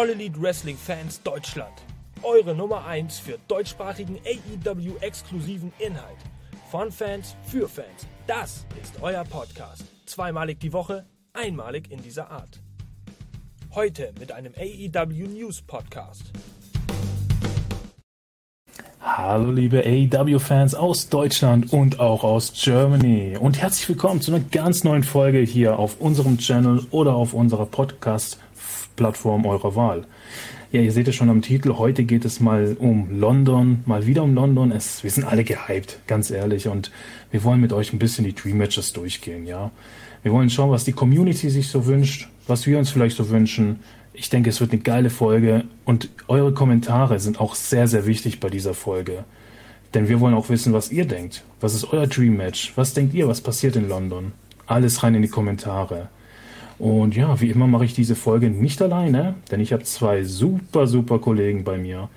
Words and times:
All 0.00 0.08
Elite 0.08 0.40
Wrestling 0.40 0.78
Fans 0.78 1.22
Deutschland. 1.22 1.74
Eure 2.22 2.54
Nummer 2.54 2.86
1 2.86 3.18
für 3.18 3.36
deutschsprachigen 3.48 4.18
AEW-exklusiven 4.24 5.74
Inhalt. 5.78 6.16
Von 6.70 6.90
Fans 6.90 7.36
für 7.44 7.68
Fans. 7.68 8.06
Das 8.26 8.64
ist 8.82 8.94
euer 9.02 9.24
Podcast. 9.24 9.84
Zweimalig 10.06 10.58
die 10.58 10.72
Woche, 10.72 11.04
einmalig 11.34 11.90
in 11.90 12.02
dieser 12.02 12.30
Art. 12.30 12.62
Heute 13.74 14.14
mit 14.18 14.32
einem 14.32 14.54
AEW 14.56 15.26
News 15.28 15.60
Podcast. 15.60 16.32
Hallo 19.02 19.50
liebe 19.50 19.82
AEW-Fans 19.84 20.74
aus 20.74 21.10
Deutschland 21.10 21.74
und 21.74 22.00
auch 22.00 22.24
aus 22.24 22.52
Germany 22.54 23.36
und 23.38 23.60
herzlich 23.60 23.88
willkommen 23.88 24.20
zu 24.20 24.32
einer 24.32 24.44
ganz 24.44 24.84
neuen 24.84 25.02
Folge 25.02 25.40
hier 25.40 25.78
auf 25.78 26.00
unserem 26.00 26.38
Channel 26.38 26.86
oder 26.90 27.14
auf 27.14 27.34
unserer 27.34 27.66
Podcast-Plattform 29.00 29.46
eurer 29.46 29.74
Wahl. 29.74 30.04
Ja, 30.72 30.80
ihr 30.80 30.92
seht 30.92 31.08
es 31.08 31.16
schon 31.16 31.30
am 31.30 31.42
Titel, 31.42 31.74
heute 31.78 32.04
geht 32.04 32.24
es 32.24 32.38
mal 32.38 32.76
um 32.78 33.18
London, 33.18 33.82
mal 33.86 34.06
wieder 34.06 34.22
um 34.22 34.34
London. 34.34 34.70
Es, 34.70 35.02
wir 35.02 35.10
sind 35.10 35.24
alle 35.24 35.42
gehypt, 35.42 35.98
ganz 36.06 36.30
ehrlich, 36.30 36.68
und 36.68 36.92
wir 37.30 37.42
wollen 37.42 37.60
mit 37.60 37.72
euch 37.72 37.92
ein 37.92 37.98
bisschen 37.98 38.24
die 38.24 38.34
Dream 38.34 38.58
Matches 38.58 38.92
durchgehen, 38.92 39.46
ja. 39.46 39.70
Wir 40.22 40.32
wollen 40.32 40.50
schauen, 40.50 40.70
was 40.70 40.84
die 40.84 40.92
Community 40.92 41.48
sich 41.48 41.68
so 41.68 41.86
wünscht, 41.86 42.28
was 42.46 42.66
wir 42.66 42.78
uns 42.78 42.90
vielleicht 42.90 43.16
so 43.16 43.30
wünschen, 43.30 43.80
ich 44.12 44.28
denke, 44.28 44.50
es 44.50 44.60
wird 44.60 44.72
eine 44.72 44.82
geile 44.82 45.08
Folge 45.08 45.64
und 45.86 46.10
eure 46.28 46.52
Kommentare 46.52 47.20
sind 47.20 47.40
auch 47.40 47.54
sehr, 47.54 47.88
sehr 47.88 48.06
wichtig 48.06 48.38
bei 48.38 48.50
dieser 48.50 48.74
Folge. 48.74 49.24
Denn 49.94 50.08
wir 50.08 50.20
wollen 50.20 50.34
auch 50.34 50.50
wissen, 50.50 50.72
was 50.72 50.92
ihr 50.92 51.06
denkt. 51.06 51.42
Was 51.60 51.74
ist 51.74 51.92
euer 51.92 52.06
Dream 52.06 52.36
Match? 52.36 52.72
Was 52.76 52.92
denkt 52.92 53.14
ihr, 53.14 53.28
was 53.28 53.40
passiert 53.40 53.76
in 53.76 53.88
London? 53.88 54.32
Alles 54.66 55.02
rein 55.02 55.14
in 55.14 55.22
die 55.22 55.28
Kommentare. 55.28 56.10
Und 56.80 57.14
ja, 57.14 57.38
wie 57.42 57.50
immer 57.50 57.66
mache 57.66 57.84
ich 57.84 57.92
diese 57.92 58.16
Folge 58.16 58.48
nicht 58.48 58.80
alleine, 58.80 59.34
denn 59.50 59.60
ich 59.60 59.74
habe 59.74 59.82
zwei 59.82 60.24
super, 60.24 60.86
super 60.86 61.18
Kollegen 61.18 61.62
bei 61.62 61.76
mir. 61.76 62.08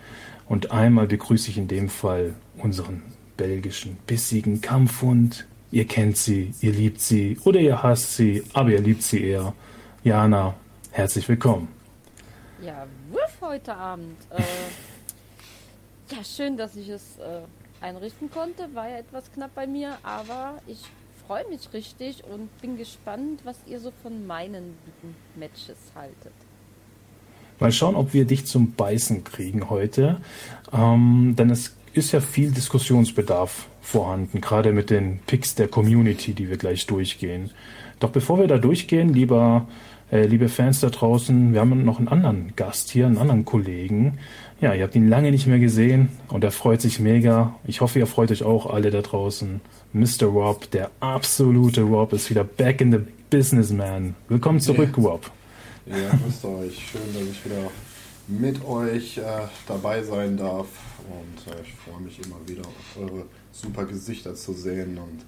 Und 0.48 0.72
einmal 0.72 1.06
begrüße 1.06 1.50
ich 1.50 1.58
in 1.58 1.68
dem 1.68 1.90
Fall 1.90 2.34
unseren 2.58 3.02
belgischen, 3.36 3.98
bissigen 4.08 4.62
Kampfhund. 4.62 5.48
Ihr 5.70 5.86
kennt 5.86 6.16
sie, 6.16 6.54
ihr 6.62 6.72
liebt 6.72 7.02
sie 7.02 7.38
oder 7.44 7.60
ihr 7.60 7.84
hasst 7.84 8.16
sie, 8.16 8.42
aber 8.54 8.70
ihr 8.70 8.80
liebt 8.80 9.04
sie 9.04 9.26
eher. 9.26 9.54
Jana, 10.02 10.54
herzlich 10.92 11.28
willkommen. 11.28 11.68
Ja, 12.62 12.88
wuff 13.12 13.36
heute 13.42 13.76
Abend. 13.76 14.16
Äh, 14.30 14.44
ja, 16.16 16.24
schön, 16.24 16.56
dass 16.56 16.78
ich 16.78 16.88
es 16.88 17.18
äh, 17.18 17.42
einrichten 17.84 18.32
konnte. 18.32 18.74
War 18.74 18.88
ja 18.88 19.00
etwas 19.00 19.30
knapp 19.34 19.54
bei 19.56 19.68
mir, 19.68 19.98
aber 20.04 20.62
ich 20.68 20.80
freue 21.34 21.50
mich 21.50 21.74
richtig 21.74 22.24
und 22.32 22.62
bin 22.62 22.78
gespannt, 22.78 23.42
was 23.44 23.56
ihr 23.66 23.80
so 23.80 23.92
von 24.04 24.28
meinen 24.28 24.76
Matches 25.36 25.78
haltet. 25.96 26.32
Mal 27.60 27.72
schauen, 27.72 27.96
ob 27.96 28.14
wir 28.14 28.26
dich 28.26 28.46
zum 28.46 28.74
Beißen 28.74 29.24
kriegen 29.24 29.72
heute. 29.72 30.22
Ähm, 30.72 31.34
denn 31.36 31.50
es 31.50 31.76
ist 31.94 32.12
ja 32.12 32.20
viel 32.20 32.52
Diskussionsbedarf 32.52 33.68
vorhanden, 33.82 34.42
gerade 34.42 34.74
mit 34.74 34.92
den 34.92 35.22
Picks 35.26 35.56
der 35.56 35.68
Community, 35.70 36.36
die 36.36 36.50
wir 36.50 36.58
gleich 36.58 36.86
durchgehen. 36.86 37.50
Doch 38.00 38.12
bevor 38.12 38.38
wir 38.38 38.48
da 38.48 38.60
durchgehen, 38.60 39.12
lieber 39.12 39.68
äh, 40.12 40.28
liebe 40.28 40.50
Fans 40.50 40.82
da 40.82 40.92
draußen, 40.92 41.54
wir 41.54 41.62
haben 41.62 41.84
noch 41.84 41.98
einen 41.98 42.10
anderen 42.10 42.56
Gast 42.56 42.92
hier, 42.92 43.08
einen 43.08 43.18
anderen 43.18 43.46
Kollegen. 43.46 44.20
Ja, 44.62 44.76
ihr 44.76 44.84
habt 44.84 44.94
ihn 44.94 45.10
lange 45.10 45.32
nicht 45.32 45.48
mehr 45.48 45.58
gesehen 45.58 46.10
und 46.28 46.44
er 46.44 46.52
freut 46.52 46.82
sich 46.82 47.00
mega. 47.00 47.56
Ich 47.66 47.82
hoffe, 47.82 47.98
ihr 47.98 48.06
freut 48.06 48.30
euch 48.30 48.44
auch 48.44 48.68
alle 48.68 48.92
da 48.92 49.02
draußen. 49.02 49.62
Mr. 49.94 50.26
Rob, 50.26 50.72
der 50.72 50.90
absolute 51.02 51.84
Rob, 51.84 52.14
ist 52.14 52.28
wieder 52.32 52.44
back 52.44 52.82
in 52.82 52.92
the 52.92 52.98
businessman. 53.30 54.16
Willkommen 54.28 54.60
zurück, 54.60 54.96
ja. 54.98 55.04
Rob. 55.04 55.30
Ja, 55.86 56.10
grüßt 56.10 56.46
euch. 56.46 56.90
Schön, 56.92 57.14
dass 57.14 57.22
ich 57.22 57.46
wieder 57.46 57.70
mit 58.28 58.66
euch 58.66 59.20
äh, 59.20 59.22
dabei 59.68 60.02
sein 60.02 60.36
darf. 60.36 60.66
Und 61.08 61.54
äh, 61.54 61.62
ich 61.62 61.76
freue 61.76 62.02
mich 62.02 62.20
immer 62.26 62.38
wieder 62.48 62.64
auf 62.64 62.98
eure 63.04 63.26
super 63.52 63.86
Gesichter 63.86 64.34
zu 64.34 64.54
sehen. 64.54 64.98
Und 64.98 65.26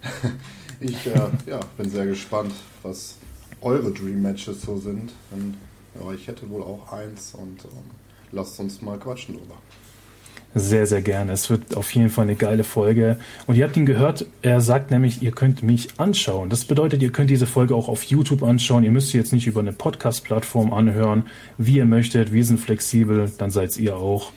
ich 0.80 1.08
äh, 1.08 1.30
ja, 1.46 1.58
bin 1.76 1.90
sehr 1.90 2.06
gespannt, 2.06 2.54
was 2.84 3.16
eure 3.62 3.90
Dream 3.90 4.22
Matches 4.22 4.62
so 4.62 4.76
sind. 4.76 5.10
Und, 5.32 5.56
ja, 6.00 6.12
ich 6.12 6.28
hätte 6.28 6.48
wohl 6.50 6.62
auch 6.62 6.92
eins 6.92 7.34
und 7.34 7.64
ähm, 7.64 7.90
lasst 8.30 8.60
uns 8.60 8.80
mal 8.80 8.96
quatschen 8.96 9.38
drüber. 9.38 9.56
Sehr, 10.56 10.86
sehr 10.86 11.02
gerne. 11.02 11.32
Es 11.32 11.50
wird 11.50 11.76
auf 11.76 11.92
jeden 11.94 12.10
Fall 12.10 12.24
eine 12.24 12.36
geile 12.36 12.62
Folge. 12.62 13.18
Und 13.48 13.56
ihr 13.56 13.64
habt 13.64 13.76
ihn 13.76 13.86
gehört, 13.86 14.26
er 14.40 14.60
sagt 14.60 14.92
nämlich, 14.92 15.20
ihr 15.20 15.32
könnt 15.32 15.64
mich 15.64 15.88
anschauen. 15.98 16.48
Das 16.48 16.64
bedeutet, 16.64 17.02
ihr 17.02 17.10
könnt 17.10 17.28
diese 17.30 17.48
Folge 17.48 17.74
auch 17.74 17.88
auf 17.88 18.04
YouTube 18.04 18.44
anschauen. 18.44 18.84
Ihr 18.84 18.92
müsst 18.92 19.08
sie 19.08 19.18
jetzt 19.18 19.32
nicht 19.32 19.48
über 19.48 19.58
eine 19.60 19.72
Podcast-Plattform 19.72 20.72
anhören, 20.72 21.24
wie 21.58 21.78
ihr 21.78 21.86
möchtet. 21.86 22.32
Wir 22.32 22.44
sind 22.44 22.60
flexibel, 22.60 23.32
dann 23.36 23.50
seid 23.50 23.76
ihr 23.78 23.96
auch 23.96 24.30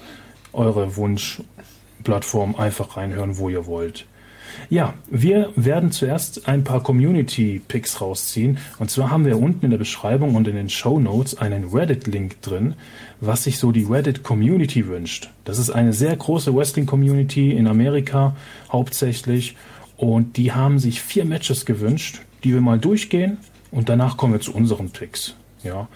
eure 0.54 0.96
Wunschplattform 0.96 2.56
einfach 2.56 2.98
reinhören, 2.98 3.38
wo 3.38 3.50
ihr 3.50 3.68
wollt. 3.68 4.08
Ja, 4.70 4.94
wir 5.10 5.52
werden 5.56 5.92
zuerst 5.92 6.48
ein 6.48 6.64
paar 6.64 6.84
Community-Picks 6.84 8.02
rausziehen. 8.02 8.58
Und 8.80 8.92
zwar 8.92 9.10
haben 9.10 9.26
wir 9.26 9.38
unten 9.40 9.66
in 9.66 9.72
der 9.72 9.78
Beschreibung 9.78 10.36
und 10.36 10.48
in 10.48 10.56
den 10.56 10.70
Show 10.70 11.00
Notes 11.00 11.38
einen 11.38 11.66
Reddit-Link 11.66 12.42
drin, 12.42 12.76
was 13.22 13.44
sich 13.44 13.60
so 13.60 13.72
die 13.72 13.84
Reddit-Community 13.84 14.88
wünscht. 14.88 15.30
Das 15.46 15.60
ist 15.60 15.70
eine 15.70 15.94
sehr 15.94 16.16
große 16.16 16.56
Wrestling-Community 16.56 17.52
in 17.52 17.68
Amerika 17.68 18.36
hauptsächlich. 18.72 19.56
Und 19.96 20.38
die 20.38 20.52
haben 20.52 20.80
sich 20.80 21.02
vier 21.02 21.26
Matches 21.26 21.66
gewünscht, 21.66 22.22
die 22.44 22.54
wir 22.54 22.62
mal 22.62 22.80
durchgehen. 22.80 23.38
Und 23.72 23.90
danach 23.90 24.18
kommen 24.18 24.34
wir 24.34 24.40
zu 24.40 24.54
unseren 24.54 24.92
Picks. 24.92 25.36
Ja, 25.64 25.88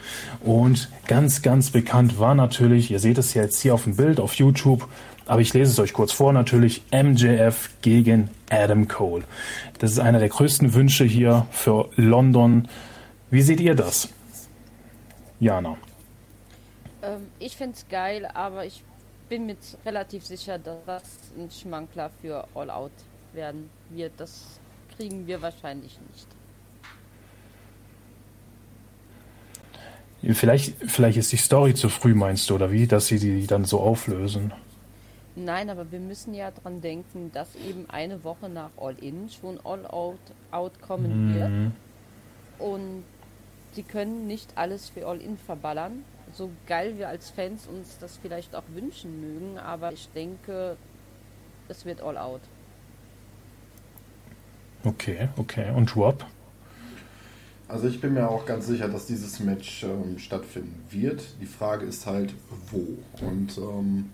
und 0.44 0.90
ganz, 1.08 1.44
ganz 1.44 1.70
bekannt 1.70 2.20
war 2.20 2.34
natürlich, 2.34 2.90
ihr 2.90 3.00
seht 3.00 3.18
es 3.18 3.34
jetzt 3.36 3.62
hier 3.62 3.74
auf 3.74 3.84
dem 3.84 3.96
Bild 3.96 4.20
auf 4.20 4.34
YouTube, 4.34 4.88
aber 5.26 5.42
ich 5.42 5.54
lese 5.54 5.72
es 5.72 5.80
euch 5.80 5.94
kurz 5.94 6.12
vor 6.12 6.34
natürlich. 6.34 6.84
MJF 6.92 7.70
gegen 7.82 8.30
Adam 8.50 8.88
Cole. 8.88 9.24
Das 9.80 9.92
ist 9.92 10.00
einer 10.00 10.20
der 10.20 10.30
größten 10.30 10.74
Wünsche 10.74 11.06
hier 11.06 11.46
für 11.52 11.90
London. 11.96 12.68
Wie 13.30 13.42
seht 13.42 13.60
ihr 13.60 13.76
das? 13.76 14.10
Jana. 15.40 15.78
Ähm, 17.02 17.28
ich 17.40 17.56
finde 17.56 17.76
es 17.76 17.88
geil, 17.88 18.28
aber 18.34 18.66
ich 18.66 18.84
bin 19.30 19.46
mir 19.46 19.56
relativ 19.86 20.26
sicher, 20.26 20.60
dass 20.60 20.78
das 20.86 21.04
ein 21.38 21.50
Schmankler 21.50 22.10
für 22.22 22.46
All 22.54 22.70
Out 22.70 22.92
werden 23.34 23.70
wird. 23.90 24.14
Das 24.18 24.60
kriegen 24.98 25.26
wir 25.26 25.42
wahrscheinlich 25.42 25.98
nicht. 26.12 26.28
Vielleicht, 30.36 30.76
vielleicht 30.86 31.18
ist 31.18 31.32
die 31.32 31.38
Story 31.38 31.74
zu 31.74 31.90
früh, 31.90 32.14
meinst 32.14 32.50
du, 32.50 32.56
oder 32.56 32.72
wie, 32.72 32.86
dass 32.86 33.08
sie 33.08 33.18
die 33.18 33.48
dann 33.48 33.66
so 33.66 33.80
auflösen? 33.80 34.54
Nein, 35.36 35.70
aber 35.70 35.92
wir 35.92 36.00
müssen 36.00 36.34
ja 36.34 36.52
dran 36.52 36.82
denken, 36.82 37.32
dass 37.34 37.56
eben 37.56 37.90
eine 37.90 38.24
Woche 38.24 38.50
nach 38.50 38.72
All 38.78 38.96
In 39.02 39.30
schon 39.30 39.60
All 39.64 39.86
Out, 39.88 40.20
out 40.52 40.82
kommen 40.82 41.30
mhm. 41.30 41.36
wird. 41.36 41.72
Und 42.60 43.04
sie 43.72 43.84
können 43.84 44.28
nicht 44.28 44.58
alles 44.58 44.90
für 44.90 45.08
All 45.08 45.22
In 45.22 45.38
verballern. 45.38 46.04
So 46.34 46.50
geil 46.68 46.98
wir 46.98 47.10
als 47.10 47.30
Fans 47.30 47.68
uns 47.68 47.98
das 48.00 48.18
vielleicht 48.18 48.56
auch 48.56 48.64
wünschen 48.74 49.22
mögen, 49.22 49.58
aber 49.58 49.92
ich 49.92 50.10
denke, 50.14 50.78
es 51.68 51.86
wird 51.86 52.02
All 52.02 52.18
Out. 52.18 52.42
Okay, 54.84 55.30
okay. 55.38 55.72
Und 55.74 55.96
Rob? 55.96 56.26
Also 57.68 57.88
ich 57.88 58.02
bin 58.02 58.14
mir 58.14 58.30
auch 58.30 58.46
ganz 58.46 58.68
sicher, 58.68 58.90
dass 58.90 59.06
dieses 59.06 59.40
Match 59.40 59.84
ähm, 59.84 60.20
stattfinden 60.20 60.84
wird. 60.90 61.24
Die 61.40 61.46
Frage 61.46 61.86
ist 61.86 62.06
halt, 62.06 62.34
wo. 62.70 62.98
Und 63.26 63.58
ähm, 63.58 64.10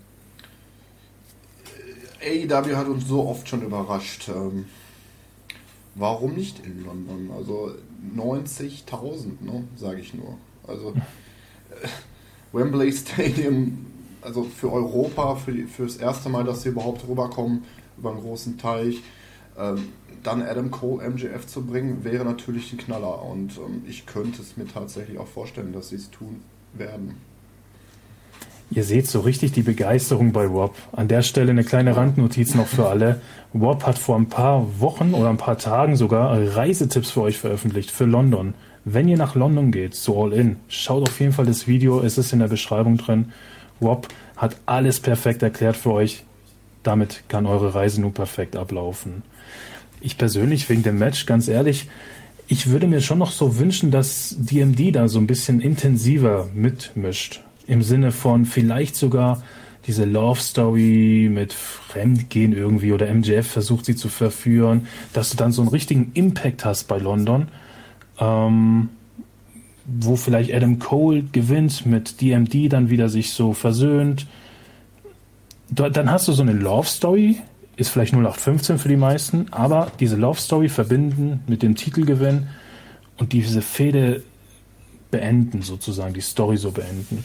AEW 2.28 2.76
hat 2.76 2.88
uns 2.88 3.08
so 3.08 3.28
oft 3.28 3.48
schon 3.48 3.62
überrascht. 3.62 4.30
Ähm, 4.30 4.66
warum 5.96 6.34
nicht 6.34 6.66
in 6.66 6.86
London? 6.86 7.32
Also 7.36 7.72
90.000, 8.16 9.42
ne, 9.42 9.68
sage 9.76 10.02
ich 10.02 10.14
nur. 10.14 10.38
Also 10.68 10.94
äh, 11.72 11.88
Wembley 12.52 12.92
Stadium, 12.92 13.86
also 14.22 14.44
für 14.44 14.72
Europa, 14.72 15.36
für, 15.36 15.54
die, 15.54 15.64
für 15.64 15.84
das 15.84 15.98
erste 15.98 16.30
Mal, 16.30 16.44
dass 16.44 16.64
sie 16.64 16.70
überhaupt 16.70 17.08
rüberkommen 17.08 17.64
über 17.98 18.12
einen 18.12 18.22
großen 18.22 18.58
Teich. 18.58 19.02
Ähm, 19.58 19.90
dann 20.24 20.42
Adam 20.42 20.72
Cole, 20.72 21.10
MJF 21.10 21.48
zu 21.48 21.66
bringen, 21.66 22.04
wäre 22.04 22.26
natürlich 22.26 22.72
ein 22.74 22.78
Knaller. 22.78 23.24
Und 23.24 23.58
ähm, 23.58 23.84
ich 23.88 24.06
könnte 24.06 24.42
es 24.42 24.58
mir 24.58 24.68
tatsächlich 24.68 25.18
auch 25.18 25.28
vorstellen, 25.28 25.74
dass 25.74 25.90
sie 25.90 25.96
es 25.96 26.12
tun 26.12 26.42
werden. 26.74 27.16
Ihr 28.70 28.84
seht 28.84 29.08
so 29.08 29.22
richtig 29.22 29.54
die 29.54 29.62
Begeisterung 29.62 30.34
bei 30.34 30.46
Rob. 30.46 30.76
An 30.92 31.08
der 31.08 31.22
Stelle 31.22 31.52
eine 31.52 31.64
kleine 31.64 31.96
Randnotiz 31.96 32.54
noch 32.54 32.68
für 32.68 32.90
alle. 32.90 33.22
Rob 33.56 33.86
hat 33.86 33.98
vor 33.98 34.18
ein 34.18 34.28
paar 34.28 34.80
Wochen 34.82 35.14
oder 35.14 35.30
ein 35.30 35.38
paar 35.38 35.58
Tagen 35.58 35.96
sogar 35.96 36.38
Reisetipps 36.56 37.12
für 37.12 37.22
euch 37.22 37.38
veröffentlicht 37.38 37.92
für 37.92 38.06
London. 38.06 38.56
Wenn 38.84 39.08
ihr 39.08 39.18
nach 39.18 39.36
London 39.36 39.72
geht, 39.72 39.96
zu 39.96 40.22
All 40.22 40.34
In, 40.34 40.58
schaut 40.68 41.08
auf 41.08 41.20
jeden 41.20 41.32
Fall 41.32 41.46
das 41.46 41.68
Video, 41.68 42.02
es 42.02 42.18
ist 42.18 42.34
in 42.34 42.40
der 42.40 42.50
Beschreibung 42.50 42.98
drin. 42.98 43.32
Rob 43.82 44.10
hat 44.36 44.58
alles 44.66 45.00
perfekt 45.00 45.44
erklärt 45.44 45.78
für 45.78 45.92
euch. 45.92 46.24
Damit 46.84 47.24
kann 47.30 47.46
eure 47.46 47.74
Reise 47.74 48.02
nun 48.02 48.14
perfekt 48.14 48.56
ablaufen. 48.56 49.24
Ich 50.02 50.18
persönlich 50.18 50.70
wegen 50.70 50.84
dem 50.84 51.00
Match, 51.00 51.26
ganz 51.26 51.48
ehrlich, 51.48 51.90
ich 52.48 52.68
würde 52.68 52.88
mir 52.88 53.02
schon 53.02 53.18
noch 53.18 53.32
so 53.32 53.58
wünschen, 53.60 53.92
dass 53.92 54.36
DMD 54.38 54.96
da 54.96 55.08
so 55.08 55.20
ein 55.20 55.28
bisschen 55.28 55.60
intensiver 55.60 56.48
mitmischt. 56.54 57.42
Im 57.68 57.82
Sinne 57.82 58.12
von 58.12 58.46
vielleicht 58.46 58.96
sogar 58.96 59.44
diese 59.88 60.04
Love 60.04 60.40
Story 60.40 61.30
mit 61.32 61.54
Fremdgehen 61.54 62.54
irgendwie 62.54 62.92
oder 62.92 63.12
MJF 63.14 63.48
versucht 63.48 63.86
sie 63.86 63.96
zu 63.96 64.10
verführen, 64.10 64.88
dass 65.14 65.30
du 65.30 65.38
dann 65.38 65.54
so 65.54 65.62
einen 65.62 65.70
richtigen 65.70 66.12
Impact 66.14 66.66
hast 66.66 66.90
bei 66.90 66.98
London, 66.98 67.48
ähm, 68.20 68.90
wo 69.86 70.18
vielleicht 70.18 70.54
Adam 70.54 70.80
Cole 70.80 71.24
gewinnt 71.24 71.86
mit 71.86 72.20
DMD 72.20 72.72
dann 72.72 72.90
wieder 72.90 73.08
sich 73.08 73.32
so 73.32 73.54
versöhnt. 73.54 74.28
Dann 75.70 76.12
hast 76.12 76.28
du 76.28 76.34
so 76.34 76.42
eine 76.42 76.54
Love 76.54 76.88
Story, 76.88 77.38
ist 77.78 77.90
vielleicht 77.90 78.14
0815 78.14 78.80
für 78.80 78.90
die 78.90 78.98
meisten, 78.98 79.48
aber 79.52 79.92
diese 80.00 80.18
Love 80.18 80.40
Story 80.40 80.68
verbinden 80.68 81.42
mit 81.48 81.64
dem 81.64 81.76
Titelgewinn 81.76 82.48
und 83.18 83.32
diese 83.32 83.62
Fehde 83.62 84.24
beenden, 85.12 85.62
sozusagen, 85.62 86.14
die 86.14 86.22
Story 86.22 86.58
so 86.58 86.72
beenden. 86.72 87.24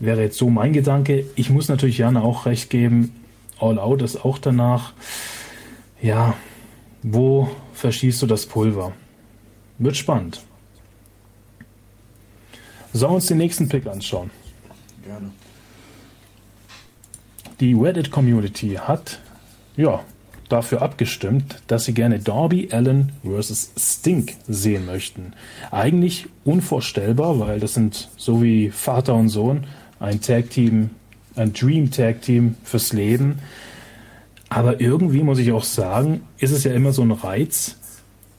Wäre 0.00 0.22
jetzt 0.22 0.38
so 0.38 0.48
mein 0.48 0.72
Gedanke. 0.72 1.24
Ich 1.34 1.50
muss 1.50 1.68
natürlich 1.68 1.98
Jana 1.98 2.22
auch 2.22 2.46
recht 2.46 2.70
geben, 2.70 3.12
All 3.60 3.78
Out 3.78 4.02
ist 4.02 4.24
auch 4.24 4.38
danach. 4.38 4.92
Ja, 6.00 6.34
wo 7.02 7.50
verschießt 7.72 8.22
du 8.22 8.26
das 8.26 8.46
Pulver? 8.46 8.92
Wird 9.78 9.96
spannend. 9.96 10.40
Sollen 12.92 13.12
wir 13.12 13.16
uns 13.16 13.26
den 13.26 13.38
nächsten 13.38 13.68
Pick 13.68 13.86
anschauen? 13.86 14.30
Gerne. 15.04 15.30
Die 17.60 17.74
Reddit-Community 17.74 18.74
hat 18.74 19.20
ja, 19.76 20.04
dafür 20.48 20.82
abgestimmt, 20.82 21.62
dass 21.66 21.84
sie 21.84 21.94
gerne 21.94 22.18
Darby 22.18 22.68
Allen 22.72 23.12
vs. 23.24 23.72
Stink 23.76 24.34
sehen 24.46 24.86
möchten. 24.86 25.34
Eigentlich 25.70 26.26
unvorstellbar, 26.44 27.38
weil 27.38 27.60
das 27.60 27.74
sind 27.74 28.08
so 28.16 28.42
wie 28.42 28.70
Vater 28.70 29.14
und 29.14 29.28
Sohn 29.28 29.66
ein 30.00 30.20
Tag 30.20 30.50
Team, 30.50 30.90
ein 31.36 31.52
Dream 31.52 31.90
Tag 31.90 32.22
Team 32.22 32.56
fürs 32.64 32.92
Leben. 32.92 33.38
Aber 34.48 34.80
irgendwie 34.80 35.22
muss 35.22 35.38
ich 35.38 35.52
auch 35.52 35.64
sagen, 35.64 36.22
ist 36.38 36.52
es 36.52 36.64
ja 36.64 36.72
immer 36.72 36.92
so 36.92 37.02
ein 37.02 37.12
Reiz, 37.12 37.76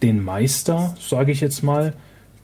den 0.01 0.23
Meister, 0.23 0.95
sage 0.99 1.31
ich 1.31 1.41
jetzt 1.41 1.61
mal, 1.61 1.93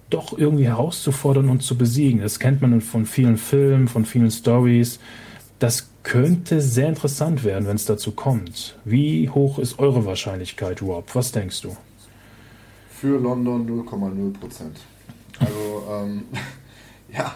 doch 0.10 0.38
irgendwie 0.38 0.68
herauszufordern 0.68 1.50
und 1.50 1.64
zu 1.64 1.78
besiegen. 1.78 2.22
Das 2.22 2.40
kennt 2.40 2.62
man 2.62 2.82
von 2.82 3.06
vielen 3.06 3.38
Filmen, 3.38 3.88
von 3.88 4.06
vielen 4.06 4.30
Stories. 4.30 5.00
Das 5.58 5.90
könnte 6.04 6.62
sehr 6.62 6.88
interessant 6.88 7.44
werden, 7.44 7.68
wenn 7.68 7.76
es 7.76 7.86
dazu 7.86 8.12
kommt. 8.12 8.78
Wie 8.86 9.30
hoch 9.30 9.58
ist 9.58 9.80
eure 9.80 10.06
Wahrscheinlichkeit, 10.06 10.82
Rob? 10.82 11.10
Was 11.16 11.32
denkst 11.32 11.62
du? 11.62 11.76
Für 12.92 13.20
London 13.20 13.68
0,0 13.68 14.40
Prozent. 14.40 14.80
Also, 15.40 15.84
ähm, 15.92 16.24
ja, 17.14 17.34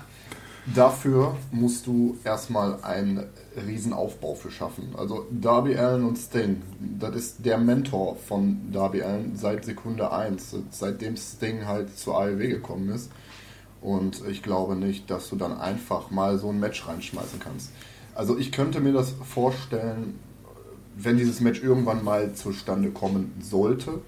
dafür 0.66 1.36
musst 1.52 1.88
du 1.88 2.18
erstmal 2.24 2.84
einen 2.84 3.26
Riesenaufbau 3.68 4.36
für 4.36 4.52
schaffen. 4.52 4.94
Also 4.98 5.26
Darby 5.32 5.76
Allen 5.76 6.06
und 6.06 6.18
Sting, 6.18 6.62
das 7.00 7.16
ist 7.16 7.46
der 7.46 7.58
Mentor 7.58 8.16
von 8.16 8.72
Darby 8.72 9.02
Allen 9.02 9.36
seit 9.36 9.66
Sekunde 9.66 10.12
1, 10.12 10.56
seitdem 10.72 11.18
Sting 11.18 11.66
halt 11.66 11.98
zur 11.98 12.20
AEW 12.20 12.48
gekommen 12.48 12.90
ist. 12.90 13.12
Und 13.82 14.22
ich 14.28 14.44
glaube 14.44 14.76
nicht, 14.76 15.10
dass 15.10 15.30
du 15.30 15.36
dann 15.36 15.58
einfach 15.58 16.12
mal 16.12 16.38
so 16.38 16.50
ein 16.50 16.60
Match 16.60 16.88
reinschmeißen 16.88 17.40
kannst. 17.40 17.72
Also 18.14 18.38
ich 18.38 18.52
könnte 18.52 18.82
mir 18.82 18.92
das 18.92 19.14
vorstellen, 19.24 20.20
wenn 20.96 21.18
dieses 21.18 21.40
Match 21.40 21.64
irgendwann 21.64 22.04
mal 22.04 22.34
zustande 22.34 22.92
kommen 22.92 23.34
sollte, 23.42 24.02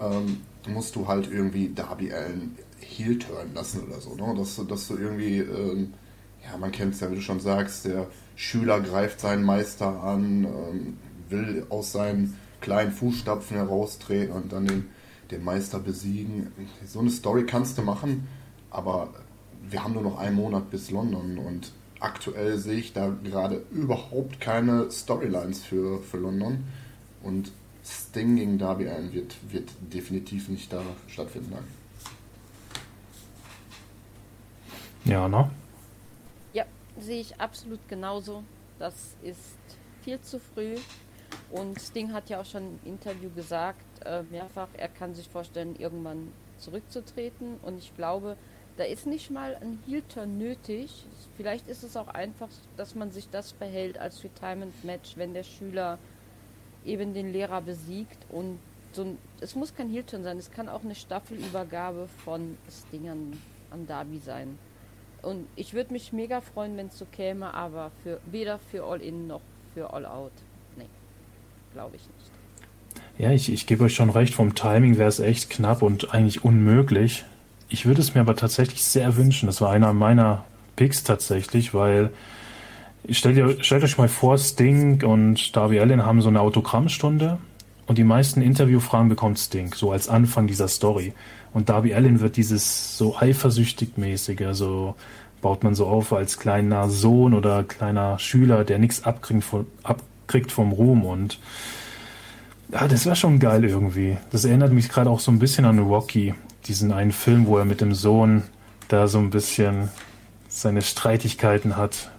ähm, 0.00 0.38
musst 0.66 0.96
du 0.96 1.08
halt 1.08 1.30
irgendwie 1.30 1.68
Darby 1.74 2.12
Allen 2.12 2.56
heel 2.98 3.18
turn 3.18 3.54
lassen 3.54 3.82
oder 3.84 4.00
so. 4.00 4.14
Ne? 4.14 4.34
Dass, 4.36 4.60
dass 4.66 4.88
du 4.88 4.96
irgendwie, 4.96 5.38
ähm, 5.38 5.94
ja, 6.44 6.56
man 6.58 6.72
kennt 6.72 6.94
es 6.94 7.00
ja, 7.00 7.10
wie 7.10 7.16
du 7.16 7.20
schon 7.20 7.40
sagst, 7.40 7.84
der 7.84 8.06
Schüler 8.36 8.80
greift 8.80 9.20
seinen 9.20 9.44
Meister 9.44 10.02
an, 10.02 10.44
ähm, 10.44 10.96
will 11.28 11.66
aus 11.68 11.92
seinen 11.92 12.36
kleinen 12.60 12.92
Fußstapfen 12.92 13.56
heraustreten 13.56 14.34
und 14.34 14.52
dann 14.52 14.66
den, 14.66 14.88
den 15.30 15.44
Meister 15.44 15.78
besiegen. 15.78 16.52
So 16.86 17.00
eine 17.00 17.10
Story 17.10 17.46
kannst 17.46 17.78
du 17.78 17.82
machen, 17.82 18.28
aber 18.70 19.10
wir 19.68 19.82
haben 19.84 19.94
nur 19.94 20.02
noch 20.02 20.18
einen 20.18 20.36
Monat 20.36 20.70
bis 20.70 20.90
London 20.90 21.38
und 21.38 21.72
aktuell 22.00 22.58
sehe 22.58 22.78
ich 22.78 22.92
da 22.92 23.14
gerade 23.22 23.62
überhaupt 23.70 24.40
keine 24.40 24.90
Storylines 24.90 25.62
für, 25.62 26.02
für 26.02 26.18
London. 26.18 26.64
Und 27.22 27.52
Sting 27.84 28.36
gegen 28.36 28.58
Darby 28.58 28.88
Allen 28.88 29.12
wird, 29.12 29.36
wird 29.50 29.70
definitiv 29.92 30.48
nicht 30.48 30.72
da 30.72 30.82
stattfinden. 31.08 31.50
Nein. 31.52 31.81
Ja, 35.04 35.28
ne? 35.28 35.50
Ja, 36.52 36.64
sehe 36.98 37.20
ich 37.20 37.40
absolut 37.40 37.80
genauso. 37.88 38.44
Das 38.78 39.16
ist 39.22 39.56
viel 40.02 40.20
zu 40.20 40.38
früh. 40.38 40.76
Und 41.50 41.80
Sting 41.80 42.12
hat 42.12 42.30
ja 42.30 42.40
auch 42.40 42.46
schon 42.46 42.78
im 42.84 42.92
Interview 42.92 43.30
gesagt, 43.30 43.84
äh, 44.04 44.22
mehrfach, 44.30 44.68
er 44.76 44.88
kann 44.88 45.14
sich 45.14 45.28
vorstellen, 45.28 45.76
irgendwann 45.78 46.32
zurückzutreten. 46.58 47.56
Und 47.62 47.78
ich 47.78 47.94
glaube, 47.96 48.36
da 48.76 48.84
ist 48.84 49.06
nicht 49.06 49.30
mal 49.30 49.56
ein 49.60 49.82
Heel-Turn 49.86 50.38
nötig. 50.38 51.04
Vielleicht 51.36 51.68
ist 51.68 51.82
es 51.82 51.96
auch 51.96 52.08
einfach, 52.08 52.48
dass 52.76 52.94
man 52.94 53.10
sich 53.10 53.28
das 53.30 53.52
verhält 53.52 53.98
als 53.98 54.22
Retirement-Match, 54.22 55.16
wenn 55.16 55.34
der 55.34 55.42
Schüler 55.42 55.98
eben 56.84 57.12
den 57.12 57.32
Lehrer 57.32 57.60
besiegt. 57.60 58.18
Und 58.30 58.58
so 58.92 59.02
ein, 59.02 59.18
es 59.40 59.54
muss 59.54 59.74
kein 59.74 59.90
Heel-Turn 59.90 60.22
sein, 60.22 60.38
es 60.38 60.50
kann 60.50 60.68
auch 60.68 60.84
eine 60.84 60.94
Staffelübergabe 60.94 62.08
von 62.24 62.56
Stingern 62.70 63.40
an 63.70 63.86
Darby 63.86 64.18
sein. 64.18 64.58
Und 65.22 65.46
ich 65.54 65.72
würde 65.72 65.92
mich 65.92 66.12
mega 66.12 66.40
freuen, 66.40 66.76
wenn 66.76 66.88
es 66.88 66.98
so 66.98 67.06
käme, 67.10 67.54
aber 67.54 67.92
für 68.02 68.18
weder 68.26 68.58
für 68.70 68.84
All-In 68.84 69.28
noch 69.28 69.40
für 69.72 69.92
All-Out. 69.92 70.32
Nee, 70.76 70.86
glaube 71.72 71.96
ich 71.96 72.02
nicht. 72.02 72.32
Ja, 73.18 73.30
ich, 73.30 73.52
ich 73.52 73.66
gebe 73.66 73.84
euch 73.84 73.94
schon 73.94 74.10
recht, 74.10 74.34
vom 74.34 74.54
Timing 74.54 74.98
wäre 74.98 75.08
es 75.08 75.20
echt 75.20 75.48
knapp 75.48 75.82
und 75.82 76.12
eigentlich 76.12 76.44
unmöglich. 76.44 77.24
Ich 77.68 77.86
würde 77.86 78.00
es 78.00 78.14
mir 78.14 78.20
aber 78.20 78.36
tatsächlich 78.36 78.82
sehr 78.84 79.16
wünschen. 79.16 79.46
Das 79.46 79.60
war 79.60 79.70
einer 79.70 79.92
meiner 79.92 80.44
Picks 80.76 81.04
tatsächlich, 81.04 81.72
weil 81.72 82.10
stellt, 83.08 83.36
ihr, 83.36 83.62
stellt 83.62 83.84
euch 83.84 83.96
mal 83.96 84.08
vor, 84.08 84.38
Sting 84.38 85.04
und 85.04 85.54
Darby 85.56 85.78
Allen 85.78 86.04
haben 86.04 86.20
so 86.20 86.28
eine 86.28 86.40
Autogrammstunde 86.40 87.38
und 87.92 87.98
die 87.98 88.04
meisten 88.04 88.40
Interviewfragen 88.40 89.10
bekommt 89.10 89.38
Sting, 89.38 89.74
so 89.74 89.92
als 89.92 90.08
Anfang 90.08 90.46
dieser 90.46 90.66
Story. 90.66 91.12
Und 91.52 91.68
Darby 91.68 91.92
Allen 91.92 92.20
wird 92.20 92.38
dieses 92.38 92.96
so 92.96 93.18
eifersüchtig 93.18 93.98
mäßige, 93.98 94.52
so 94.52 94.94
baut 95.42 95.62
man 95.62 95.74
so 95.74 95.86
auf 95.86 96.10
als 96.14 96.38
kleiner 96.38 96.88
Sohn 96.88 97.34
oder 97.34 97.64
kleiner 97.64 98.18
Schüler, 98.18 98.64
der 98.64 98.78
nichts 98.78 99.04
abkriegt, 99.04 99.44
von, 99.44 99.66
abkriegt 99.82 100.52
vom 100.52 100.72
Ruhm 100.72 101.04
und 101.04 101.38
ja, 102.72 102.88
das 102.88 103.04
war 103.04 103.14
schon 103.14 103.38
geil 103.38 103.62
irgendwie. 103.62 104.16
Das 104.30 104.46
erinnert 104.46 104.72
mich 104.72 104.88
gerade 104.88 105.10
auch 105.10 105.20
so 105.20 105.30
ein 105.30 105.38
bisschen 105.38 105.66
an 105.66 105.78
Rocky, 105.78 106.32
diesen 106.64 106.92
einen 106.92 107.12
Film, 107.12 107.46
wo 107.46 107.58
er 107.58 107.66
mit 107.66 107.82
dem 107.82 107.92
Sohn 107.92 108.44
da 108.88 109.06
so 109.06 109.18
ein 109.18 109.28
bisschen 109.28 109.90
seine 110.48 110.80
Streitigkeiten 110.80 111.76
hat, 111.76 112.10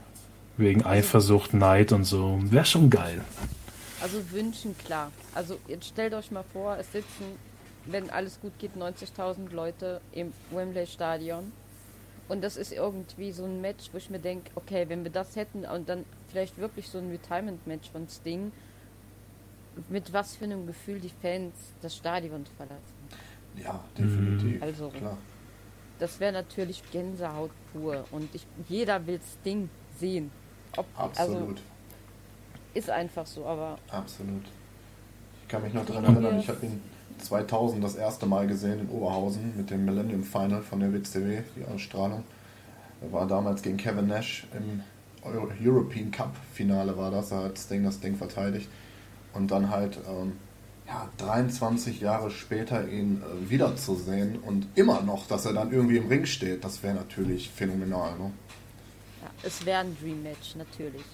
wegen 0.55 0.86
Eifersucht, 0.86 1.55
Neid 1.55 1.91
und 1.91 2.03
so. 2.03 2.39
Wäre 2.43 2.65
schon 2.65 2.91
geil. 2.91 3.21
Also 4.03 4.31
wünschen, 4.31 4.77
klar. 4.77 5.13
Also 5.33 5.57
jetzt 5.69 5.86
stellt 5.86 6.13
euch 6.13 6.29
mal 6.29 6.43
vor, 6.51 6.75
es 6.77 6.91
sitzen, 6.91 7.24
wenn 7.86 8.10
alles 8.10 8.38
gut 8.41 8.51
geht, 8.60 8.75
90.000 8.75 9.53
Leute 9.53 10.01
im 10.12 10.33
Wembley 10.51 10.86
Stadion. 10.86 11.53
Und 12.27 12.43
das 12.43 12.57
ist 12.57 12.74
irgendwie 12.74 13.31
so 13.31 13.45
ein 13.45 13.62
Match, 13.62 13.89
wo 13.93 13.98
ich 13.98 14.10
mir 14.10 14.19
denke, 14.19 14.51
okay, 14.55 14.89
wenn 14.89 15.05
wir 15.05 15.12
das 15.12 15.38
hätten 15.38 15.63
und 15.63 15.88
dann 15.88 16.03
vielleicht 16.27 16.57
wirklich 16.57 16.89
so 16.89 16.98
ein 16.98 17.12
Retirement-Match 17.12 17.91
von 17.91 18.10
Sting, 18.10 18.51
mit 19.88 20.12
was 20.12 20.36
für 20.36 20.45
einem 20.45 20.67
Gefühl 20.67 21.00
die 21.00 21.12
Fans 21.22 21.53
das 21.81 21.95
Stadion 21.95 22.45
verlassen. 22.57 22.81
Ja, 23.55 23.81
definitiv. 23.98 24.57
Mhm. 24.57 24.63
Also, 24.63 24.89
Klar. 24.89 25.17
das 26.00 26.19
wäre 26.19 26.33
natürlich 26.33 26.83
Gänsehaut 26.91 27.51
pur. 27.72 28.03
Und 28.12 28.36
ich, 28.36 28.45
jeder 28.67 29.05
will 29.07 29.22
Sting 29.39 29.69
sehen. 29.98 30.29
Ob, 30.75 30.86
also 30.95 31.22
Absolut. 31.22 31.50
Also, 31.50 31.73
ist 32.74 32.89
einfach 32.89 33.25
so, 33.25 33.46
aber. 33.46 33.77
Absolut. 33.89 34.44
Ich 35.42 35.48
kann 35.48 35.63
mich 35.63 35.74
noch 35.74 35.86
daran 35.86 36.06
erinnern, 36.06 36.39
ich 36.39 36.48
habe 36.48 36.65
ihn 36.65 36.82
2000 37.20 37.84
das 37.84 37.96
erste 37.96 38.25
Mal 38.25 38.48
gesehen 38.48 38.80
in 38.80 38.89
Oberhausen 38.89 39.56
mit 39.56 39.70
dem 39.70 39.86
Millennium 39.86 40.24
Final 40.24 40.62
von 40.62 40.80
der 40.80 40.94
WCW, 40.94 41.42
die 41.56 41.65
Ausstrahlung. 41.65 42.24
Er 43.01 43.12
war 43.12 43.27
damals 43.27 43.62
gegen 43.62 43.77
Kevin 43.77 44.08
Nash 44.08 44.48
im 44.53 44.82
European 45.62 46.12
Cup 46.12 46.36
Finale 46.53 46.98
war 46.98 47.12
das, 47.12 47.30
da 47.30 47.44
hat 47.44 47.58
Sting 47.58 47.84
das 47.84 48.00
Ding 48.00 48.15
verteidigt. 48.15 48.68
Und 49.34 49.51
dann 49.51 49.70
halt 49.70 49.98
ähm, 50.08 50.34
ja, 50.88 51.10
23 51.18 52.01
Jahre 52.01 52.30
später 52.30 52.88
ihn 52.88 53.22
äh, 53.22 53.50
wiederzusehen 53.50 54.39
und 54.39 54.68
immer 54.75 55.01
noch, 55.01 55.27
dass 55.27 55.46
er 55.46 55.53
dann 55.53 55.72
irgendwie 55.72 55.98
im 55.98 56.08
Ring 56.08 56.25
steht, 56.25 56.63
das 56.63 56.84
wäre 56.84 56.96
natürlich 56.96 57.50
phänomenal. 57.50 58.18
Ne? 58.18 58.32
Ja, 59.22 59.30
es 59.44 59.65
wäre 59.65 59.80
ein 59.80 59.98
Dream 60.00 60.24
Match, 60.24 60.56
natürlich. 60.56 61.06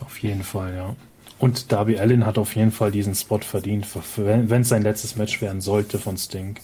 Auf 0.00 0.18
jeden 0.18 0.42
Fall, 0.42 0.74
ja. 0.74 0.96
Und 1.38 1.70
Darby 1.70 1.98
Allin 1.98 2.26
hat 2.26 2.36
auf 2.36 2.56
jeden 2.56 2.72
Fall 2.72 2.90
diesen 2.90 3.14
Spot 3.14 3.38
verdient, 3.38 3.86
wenn 4.16 4.62
es 4.62 4.68
sein 4.68 4.82
letztes 4.82 5.16
Match 5.16 5.40
werden 5.40 5.60
sollte 5.60 5.98
von 5.98 6.16
Sting, 6.16 6.58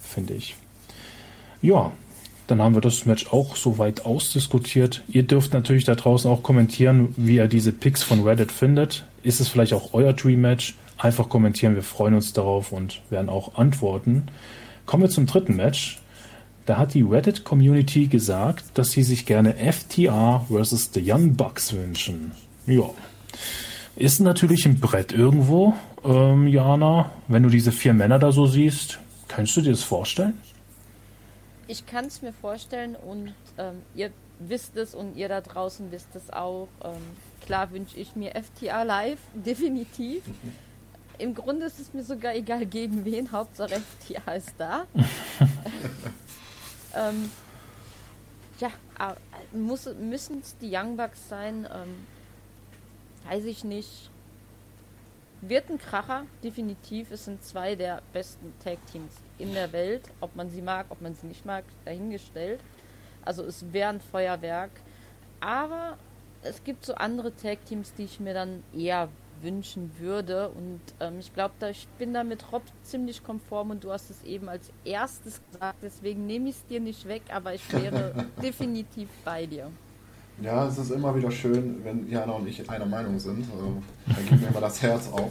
finde 0.00 0.34
ich. 0.34 0.54
Ja, 1.62 1.92
dann 2.46 2.60
haben 2.60 2.74
wir 2.74 2.80
das 2.80 3.06
Match 3.06 3.32
auch 3.32 3.56
soweit 3.56 4.04
ausdiskutiert. 4.04 5.02
Ihr 5.08 5.24
dürft 5.24 5.52
natürlich 5.52 5.84
da 5.84 5.94
draußen 5.94 6.30
auch 6.30 6.42
kommentieren, 6.42 7.14
wie 7.16 7.36
ihr 7.36 7.48
diese 7.48 7.72
Picks 7.72 8.02
von 8.02 8.22
Reddit 8.22 8.52
findet. 8.52 9.04
Ist 9.22 9.40
es 9.40 9.48
vielleicht 9.48 9.72
auch 9.72 9.94
euer 9.94 10.12
Dream 10.12 10.42
Match? 10.42 10.74
Einfach 10.98 11.28
kommentieren, 11.28 11.74
wir 11.74 11.82
freuen 11.82 12.14
uns 12.14 12.32
darauf 12.32 12.70
und 12.70 13.00
werden 13.10 13.28
auch 13.28 13.56
antworten. 13.56 14.28
Kommen 14.86 15.02
wir 15.02 15.10
zum 15.10 15.26
dritten 15.26 15.56
Match. 15.56 15.98
Da 16.66 16.78
hat 16.78 16.94
die 16.94 17.02
Reddit-Community 17.02 18.06
gesagt, 18.06 18.64
dass 18.74 18.92
sie 18.92 19.02
sich 19.02 19.26
gerne 19.26 19.54
FTR 19.54 20.46
vs. 20.48 20.90
The 20.94 21.02
Young 21.04 21.34
Bucks 21.34 21.72
wünschen. 21.72 22.32
Ja. 22.66 22.90
Ist 23.96 24.20
natürlich 24.20 24.66
ein 24.66 24.80
Brett 24.80 25.12
irgendwo, 25.12 25.74
ähm, 26.04 26.48
Jana. 26.48 27.12
Wenn 27.28 27.42
du 27.42 27.48
diese 27.48 27.72
vier 27.72 27.94
Männer 27.94 28.18
da 28.18 28.32
so 28.32 28.46
siehst, 28.46 28.98
kannst 29.28 29.56
du 29.56 29.60
dir 29.60 29.70
das 29.70 29.82
vorstellen? 29.82 30.40
Ich 31.68 31.86
kann 31.86 32.06
es 32.06 32.20
mir 32.20 32.32
vorstellen 32.32 32.96
und 32.96 33.34
ähm, 33.56 33.82
ihr 33.94 34.10
wisst 34.38 34.76
es 34.76 34.94
und 34.94 35.16
ihr 35.16 35.28
da 35.28 35.40
draußen 35.40 35.92
wisst 35.92 36.14
es 36.16 36.30
auch. 36.30 36.68
Ähm, 36.82 37.00
klar 37.44 37.70
wünsche 37.70 37.96
ich 37.96 38.16
mir 38.16 38.32
FTA 38.32 38.82
live, 38.82 39.20
definitiv. 39.34 40.24
Im 41.18 41.34
Grunde 41.34 41.66
ist 41.66 41.78
es 41.78 41.94
mir 41.94 42.02
sogar 42.02 42.34
egal 42.34 42.66
gegen 42.66 43.04
wen, 43.04 43.30
Hauptsache 43.30 43.80
FTA 43.80 44.32
ist 44.32 44.54
da. 44.58 44.86
ähm, 46.96 47.30
ja, 48.58 48.70
müssen 49.52 50.40
es 50.40 50.58
die 50.58 50.74
Young 50.74 50.96
Bucks 50.96 51.28
sein? 51.28 51.68
Ähm, 51.72 51.94
weiß 53.28 53.44
ich 53.44 53.64
nicht. 53.64 54.10
Wird 55.40 55.68
ein 55.68 55.78
Kracher, 55.78 56.24
definitiv. 56.42 57.10
Es 57.10 57.26
sind 57.26 57.42
zwei 57.44 57.74
der 57.74 58.02
besten 58.12 58.54
Tag-Teams 58.64 59.12
in 59.38 59.52
der 59.52 59.72
Welt. 59.72 60.02
Ob 60.20 60.34
man 60.36 60.48
sie 60.50 60.62
mag, 60.62 60.86
ob 60.88 61.02
man 61.02 61.14
sie 61.14 61.26
nicht 61.26 61.44
mag, 61.44 61.64
dahingestellt. 61.84 62.60
Also 63.24 63.42
es 63.44 63.72
wäre 63.72 63.90
ein 63.90 64.00
Feuerwerk. 64.00 64.70
Aber 65.40 65.98
es 66.42 66.64
gibt 66.64 66.86
so 66.86 66.94
andere 66.94 67.34
Tag-Teams, 67.34 67.92
die 67.94 68.04
ich 68.04 68.20
mir 68.20 68.34
dann 68.34 68.62
eher 68.74 69.08
wünschen 69.42 69.92
würde. 69.98 70.48
Und 70.50 70.80
ähm, 71.00 71.18
ich 71.20 71.32
glaube, 71.34 71.54
da, 71.58 71.68
ich 71.68 71.86
bin 71.98 72.14
da 72.14 72.24
mit 72.24 72.50
Rob 72.52 72.62
ziemlich 72.82 73.22
konform 73.22 73.70
und 73.70 73.84
du 73.84 73.92
hast 73.92 74.10
es 74.10 74.22
eben 74.22 74.48
als 74.48 74.70
erstes 74.84 75.40
gesagt. 75.50 75.78
Deswegen 75.82 76.26
nehme 76.26 76.48
ich 76.48 76.56
es 76.56 76.66
dir 76.66 76.80
nicht 76.80 77.06
weg, 77.06 77.22
aber 77.30 77.54
ich 77.54 77.72
wäre 77.72 78.26
definitiv 78.42 79.08
bei 79.24 79.46
dir. 79.46 79.70
Ja, 80.42 80.66
es 80.66 80.78
ist 80.78 80.90
immer 80.90 81.14
wieder 81.14 81.30
schön, 81.30 81.80
wenn 81.84 82.10
Jana 82.10 82.32
und 82.32 82.48
ich 82.48 82.68
einer 82.68 82.86
Meinung 82.86 83.18
sind. 83.18 83.46
Also, 83.52 83.82
da 84.06 84.14
geht 84.14 84.40
mir 84.40 84.48
immer 84.48 84.60
das 84.60 84.82
Herz 84.82 85.08
auf. 85.10 85.30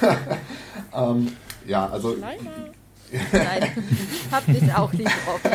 ähm, 0.94 1.32
ja, 1.66 1.88
also. 1.88 2.16
Nein, 3.32 3.84
hab 4.30 4.46
dich 4.46 4.74
auch 4.74 4.92
lieb, 4.92 5.10
Rob. 5.26 5.52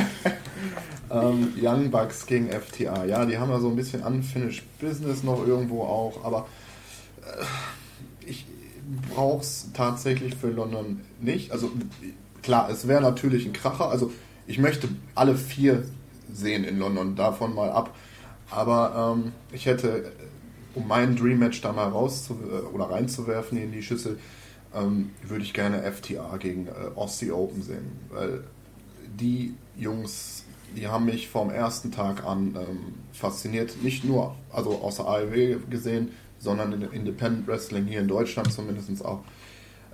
ähm, 1.10 1.54
Young 1.60 1.92
Bucks 1.92 2.26
gegen 2.26 2.50
FTA. 2.50 3.06
Ja, 3.06 3.26
die 3.26 3.38
haben 3.38 3.50
ja 3.50 3.60
so 3.60 3.70
ein 3.70 3.76
bisschen 3.76 4.04
Unfinished 4.04 4.64
Business 4.80 5.24
noch 5.24 5.46
irgendwo 5.46 5.84
auch, 5.84 6.24
aber 6.24 6.48
äh, 7.22 8.26
ich 8.26 8.46
brauche 9.14 9.42
es 9.42 9.70
tatsächlich 9.74 10.36
für 10.36 10.50
London 10.50 11.02
nicht. 11.20 11.52
Also 11.52 11.72
klar, 12.42 12.70
es 12.70 12.88
wäre 12.88 13.02
natürlich 13.02 13.46
ein 13.46 13.54
Kracher. 13.54 13.90
Also 13.90 14.12
ich 14.48 14.58
möchte 14.58 14.90
alle 15.16 15.36
vier 15.36 15.84
sehen 16.32 16.64
in 16.64 16.78
London, 16.78 17.16
davon 17.16 17.54
mal 17.54 17.70
ab. 17.70 17.94
Aber 18.52 19.16
ähm, 19.18 19.32
ich 19.52 19.66
hätte, 19.66 20.12
um 20.76 20.88
meinen 20.88 21.16
Dream 21.16 21.40
Match 21.40 21.62
da 21.62 21.72
mal 21.72 21.88
raus 21.88 22.30
oder 22.74 22.86
reinzuwerfen 22.86 23.58
in 23.58 23.72
die 23.72 23.82
Schüssel, 23.82 24.20
ähm, 24.76 25.12
würde 25.24 25.44
ich 25.44 25.54
gerne 25.54 25.90
FTA 25.92 26.38
gegen 26.38 26.68
äh, 26.68 26.72
Aussie 26.96 27.32
Open 27.32 27.62
sehen. 27.62 27.92
Weil 28.10 28.44
die 29.20 29.56
Jungs, 29.78 30.46
die 30.76 30.88
haben 30.88 31.06
mich 31.06 31.30
vom 31.30 31.50
ersten 31.50 31.92
Tag 31.92 32.26
an 32.26 32.56
ähm, 32.56 32.94
fasziniert. 33.14 33.82
Nicht 33.84 34.04
nur, 34.04 34.36
also 34.52 34.82
außer 34.82 35.08
AEW 35.08 35.60
gesehen, 35.70 36.12
sondern 36.40 36.74
in 36.74 36.82
Independent 36.82 37.48
Wrestling 37.48 37.86
hier 37.86 38.02
in 38.02 38.08
Deutschland 38.08 38.52
zumindest 38.52 39.04
auch. 39.04 39.24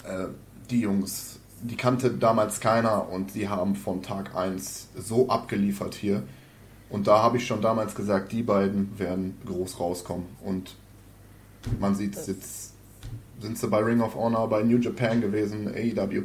Äh, 0.04 0.28
die 0.70 0.82
Jungs, 0.82 1.40
die 1.62 1.76
kannte 1.76 2.12
damals 2.12 2.60
keiner 2.60 3.10
und 3.10 3.34
die 3.36 3.48
haben 3.48 3.76
von 3.76 4.02
Tag 4.04 4.36
1 4.36 4.90
so 4.96 5.30
abgeliefert 5.30 5.96
hier. 5.96 6.24
Und 6.89 7.08
da 7.08 7.22
habe 7.22 7.38
ich 7.38 7.46
schon 7.46 7.62
damals 7.62 7.96
gesagt, 7.96 8.32
die 8.32 8.44
beiden 8.44 8.98
werden 8.98 9.38
groß 9.46 9.79
rauskommen. 9.79 10.27
Und 10.44 10.75
man 11.79 11.96
sieht 11.96 12.15
es 12.15 12.27
jetzt, 12.27 12.74
sind 13.39 13.58
sie 13.58 13.67
bei 13.67 13.79
Ring 13.79 14.01
of 14.01 14.15
Honor, 14.15 14.48
bei 14.50 14.63
New 14.63 14.77
Japan 14.77 15.22
gewesen, 15.22 15.67
AEW. 15.67 16.24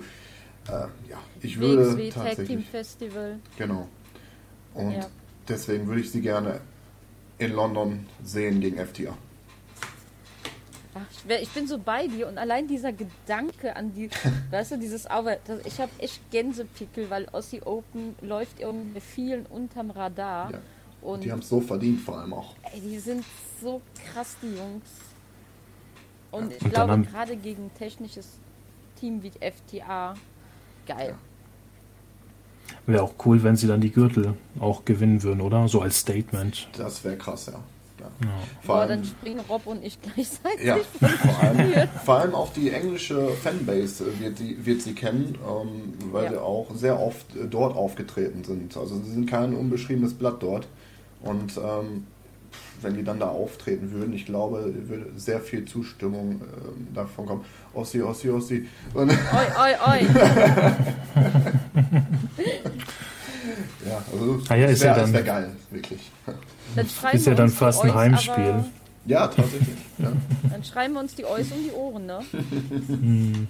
Äh, 0.69 0.71
ja, 1.11 1.19
ich 1.40 1.59
würde 1.59 1.97
WXW 1.97 2.11
tatsächlich... 2.11 2.37
Tag 2.37 2.47
Team 2.47 2.62
Festival. 2.62 3.38
Genau. 3.59 3.88
Und 4.75 4.92
ja. 4.92 5.07
deswegen 5.49 5.87
würde 5.88 6.00
ich 6.00 6.11
sie 6.11 6.21
gerne 6.21 6.61
in 7.38 7.52
London 7.52 8.07
sehen 8.23 8.61
gegen 8.61 8.76
FTA. 8.76 9.16
Ach, 10.94 11.00
ich, 11.11 11.28
wär, 11.28 11.40
ich, 11.40 11.49
bin 11.50 11.66
so 11.66 11.78
bei 11.78 12.06
dir 12.06 12.28
und 12.28 12.37
allein 12.37 12.66
dieser 12.66 12.92
Gedanke 12.92 13.75
an 13.75 13.94
die, 13.94 14.11
weißt 14.50 14.72
du, 14.72 14.78
dieses 14.78 15.11
Auge, 15.11 15.38
ich 15.64 15.80
habe 15.80 15.90
echt 15.99 16.30
Gänsepickel, 16.30 17.08
weil 17.08 17.26
Ossi 17.32 17.62
Open 17.64 18.14
läuft 18.20 18.61
irgendwie 18.61 19.00
vielen 19.00 19.46
unterm 19.46 19.90
Radar. 19.90 20.52
Ja. 20.52 20.58
Und 21.00 21.25
die 21.25 21.32
haben 21.32 21.40
es 21.40 21.49
so 21.49 21.61
verdient, 21.61 22.00
vor 22.00 22.18
allem 22.18 22.34
auch. 22.34 22.54
Ey, 22.72 22.80
die 22.80 22.99
sind 22.99 23.25
so 23.61 23.80
krass, 24.12 24.37
die 24.42 24.54
Jungs. 24.56 24.84
Und 26.30 26.50
ja. 26.50 26.56
ich 26.56 26.64
und 26.64 26.72
glaube, 26.72 27.02
gerade 27.02 27.37
gegen 27.37 27.66
ein 27.66 27.75
technisches 27.75 28.38
Team 29.00 29.22
wie 29.22 29.30
FTA, 29.30 30.14
geil. 30.87 31.16
Ja. 31.16 32.75
Wäre 32.87 33.02
auch 33.02 33.14
cool, 33.25 33.42
wenn 33.42 33.56
sie 33.56 33.66
dann 33.66 33.80
die 33.80 33.90
Gürtel 33.90 34.34
auch 34.61 34.84
gewinnen 34.84 35.22
würden, 35.22 35.40
oder? 35.40 35.68
So 35.68 35.80
als 35.80 35.99
Statement. 35.99 36.68
Das 36.76 37.02
wäre 37.04 37.16
krass, 37.16 37.46
ja. 37.46 37.61
Ja. 38.21 38.28
Vor 38.62 38.76
allem, 38.76 38.88
dann 38.88 39.04
springen 39.04 39.40
Rob 39.49 39.66
und 39.66 39.85
ich 39.85 39.99
gleichzeitig. 40.00 40.64
Ja, 40.64 40.76
vor 41.00 41.40
allem, 41.40 41.88
vor 42.04 42.14
allem 42.16 42.35
auch 42.35 42.52
die 42.52 42.71
englische 42.71 43.28
Fanbase 43.28 44.06
wird, 44.18 44.38
die, 44.38 44.64
wird 44.64 44.82
sie 44.82 44.94
kennen, 44.94 45.37
ähm, 45.47 45.94
weil 46.12 46.25
ja. 46.25 46.30
sie 46.30 46.40
auch 46.40 46.66
sehr 46.75 47.00
oft 47.00 47.26
dort 47.50 47.76
aufgetreten 47.76 48.44
sind. 48.44 48.76
Also 48.76 48.97
sie 48.97 49.11
sind 49.12 49.26
kein 49.26 49.54
unbeschriebenes 49.54 50.14
Blatt 50.14 50.42
dort. 50.42 50.66
Und 51.23 51.56
ähm, 51.56 52.06
wenn 52.82 52.94
die 52.94 53.04
dann 53.04 53.18
da 53.21 53.28
auftreten 53.28 53.92
würden, 53.92 54.12
ich 54.12 54.26
glaube, 54.26 54.75
würde 54.88 55.12
sehr 55.16 55.40
viel 55.40 55.64
Zustimmung 55.64 56.42
ähm, 56.42 56.88
davon 56.94 57.26
kommen. 57.26 57.44
Ossi, 57.75 58.02
Ossi, 58.02 58.30
Ossi. 58.30 58.68
Und 58.92 59.11
oi, 59.11 59.16
oi, 59.16 59.73
oi. 59.87 60.00
ja, 63.87 64.02
also 64.12 64.40
ah 64.49 64.54
ja, 64.54 64.66
ist 64.66 64.82
wär, 64.82 64.90
ja 64.90 64.97
dann, 64.97 65.12
wäre 65.12 65.25
geil, 65.25 65.50
wirklich. 65.71 66.11
Dann 66.75 66.87
ist 67.12 67.26
ja 67.26 67.35
dann 67.35 67.50
fast 67.50 67.83
ein 67.83 67.95
Heimspiel. 67.95 68.64
Ja, 69.05 69.26
tatsächlich. 69.26 69.76
Ja. 69.99 70.12
Dann 70.50 70.62
schreiben 70.62 70.95
wir 70.95 71.00
uns 71.00 71.14
die 71.17 71.25
Eus 71.25 71.50
um 71.50 71.64
die 71.64 71.73
Ohren, 71.73 72.07
ne? 72.07 72.21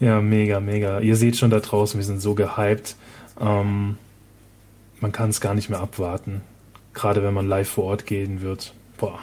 ja, 0.00 0.20
mega, 0.20 0.60
mega. 0.60 1.00
Ihr 1.00 1.16
seht 1.16 1.38
schon 1.38 1.50
da 1.50 1.60
draußen, 1.60 1.98
wir 1.98 2.04
sind 2.04 2.20
so 2.20 2.34
gehypt. 2.34 2.96
Ähm, 3.40 3.96
man 5.00 5.12
kann 5.12 5.30
es 5.30 5.40
gar 5.40 5.54
nicht 5.54 5.70
mehr 5.70 5.80
abwarten. 5.80 6.42
Gerade 6.92 7.22
wenn 7.22 7.32
man 7.32 7.48
live 7.48 7.68
vor 7.68 7.84
Ort 7.84 8.04
gehen 8.04 8.42
wird. 8.42 8.74
Boah. 8.98 9.18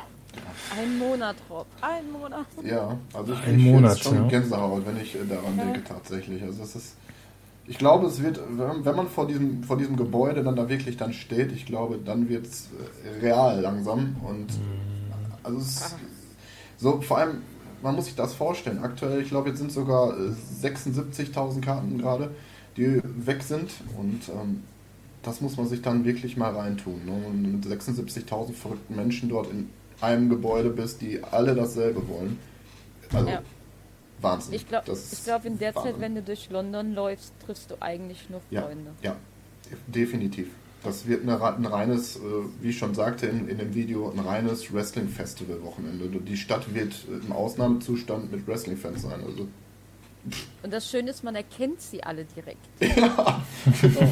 Ein 0.77 0.97
Monat, 0.97 1.35
Rob. 1.49 1.65
Ein 1.81 2.11
Monat. 2.11 2.45
Ja, 2.63 2.97
also 3.13 3.33
ich 3.33 3.39
ein 3.43 3.59
Monat, 3.59 3.99
schon 3.99 4.15
ja. 4.15 4.27
Gänsehaut, 4.27 4.85
wenn 4.85 4.99
ich 4.99 5.17
daran 5.27 5.57
ja. 5.57 5.63
denke 5.63 5.83
tatsächlich. 5.83 6.43
Also 6.43 6.63
es 6.63 6.75
ist 6.75 6.95
ich 7.69 7.77
glaube, 7.77 8.07
es 8.07 8.21
wird, 8.23 8.39
wenn 8.49 8.95
man 8.95 9.07
vor 9.07 9.27
diesem, 9.27 9.63
vor 9.63 9.77
diesem 9.77 9.95
Gebäude 9.95 10.43
dann 10.43 10.55
da 10.55 10.67
wirklich 10.67 10.97
dann 10.97 11.13
steht, 11.13 11.51
ich 11.51 11.67
glaube, 11.67 11.99
dann 12.03 12.27
wird 12.27 12.47
es 12.47 12.67
äh, 13.05 13.19
real 13.19 13.61
langsam. 13.61 14.15
Und 14.27 14.47
also 15.43 15.59
es 15.59 15.95
so 16.79 16.99
vor 17.01 17.19
allem, 17.19 17.43
man 17.83 17.95
muss 17.95 18.05
sich 18.05 18.15
das 18.15 18.33
vorstellen. 18.33 18.79
Aktuell, 18.79 19.21
ich 19.21 19.29
glaube, 19.29 19.49
jetzt 19.49 19.59
sind 19.59 19.71
sogar 19.71 20.15
76.000 20.15 21.57
äh, 21.57 21.61
Karten 21.61 21.99
gerade, 21.99 22.31
die 22.75 23.01
weg 23.03 23.43
sind. 23.43 23.69
Und 23.99 24.29
ähm, 24.29 24.63
das 25.21 25.39
muss 25.39 25.55
man 25.55 25.67
sich 25.67 25.83
dann 25.83 26.05
wirklich 26.05 26.37
mal 26.37 26.55
reintun. 26.55 27.05
Ne? 27.05 27.11
Und 27.27 27.41
mit 27.51 27.65
76.000 27.65 28.53
verrückten 28.53 28.95
Menschen 28.95 29.29
dort 29.29 29.51
in 29.51 29.69
einem 30.01 30.29
Gebäude 30.29 30.71
bist, 30.71 31.01
die 31.01 31.23
alle 31.23 31.53
dasselbe 31.53 32.07
wollen. 32.07 32.39
Also, 33.13 33.29
ja. 33.29 33.41
Wahnsinn. 34.21 34.53
Ich 34.53 34.67
glaube, 34.67 34.85
glaub, 35.25 35.45
in 35.45 35.57
der 35.57 35.75
Wahnsinn. 35.75 35.93
Zeit, 35.93 36.01
wenn 36.01 36.15
du 36.15 36.21
durch 36.21 36.49
London 36.49 36.93
läufst, 36.93 37.33
triffst 37.45 37.71
du 37.71 37.75
eigentlich 37.79 38.29
nur 38.29 38.41
Freunde. 38.41 38.91
Ja, 39.01 39.11
ja 39.11 39.77
definitiv. 39.87 40.47
Das 40.83 41.05
wird 41.07 41.23
eine, 41.23 41.41
ein 41.41 41.65
reines, 41.65 42.15
äh, 42.15 42.19
wie 42.61 42.69
ich 42.69 42.77
schon 42.77 42.95
sagte 42.95 43.27
in, 43.27 43.49
in 43.49 43.57
dem 43.57 43.75
Video, 43.75 44.09
ein 44.09 44.19
reines 44.19 44.73
Wrestling-Festival-Wochenende. 44.73 46.07
Die 46.21 46.37
Stadt 46.37 46.73
wird 46.73 46.95
im 47.09 47.33
Ausnahmezustand 47.33 48.31
mit 48.31 48.47
Wrestling-Fans 48.47 49.01
sein. 49.01 49.21
Also, 49.25 49.47
Und 50.63 50.73
das 50.73 50.89
Schöne 50.89 51.09
ist, 51.09 51.23
man 51.23 51.35
erkennt 51.35 51.81
sie 51.81 52.01
alle 52.03 52.25
direkt. 52.25 52.65
Ja, 52.97 53.43
genau. 53.81 54.09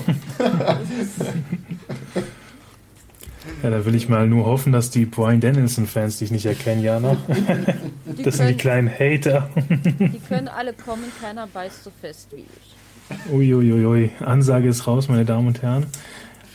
Ja, 3.64 3.70
da 3.70 3.86
will 3.86 3.96
ich 3.96 4.10
mal 4.10 4.28
nur 4.28 4.46
hoffen, 4.46 4.72
dass 4.72 4.90
die 4.92 5.06
Brian 5.06 5.40
Dennison-Fans 5.40 6.20
dich 6.20 6.32
nicht 6.32 6.46
erkennen, 6.46 6.84
Jana. 6.84 7.18
das 8.24 8.38
sind 8.38 8.50
die 8.50 8.58
kleinen 8.58 8.90
Hater. 8.90 9.50
Die 10.00 10.20
können 10.28 10.48
alle 10.48 10.74
kommen, 10.74 11.06
keiner 11.22 11.48
beißt 11.48 11.84
so 11.84 11.92
fest 12.02 12.30
wie 12.32 12.42
ich. 12.42 13.32
Uiuiui, 13.32 14.12
Ansage 14.20 14.68
ist 14.68 14.88
raus, 14.88 15.08
meine 15.08 15.26
Damen 15.26 15.48
und 15.48 15.62
Herren. 15.62 15.88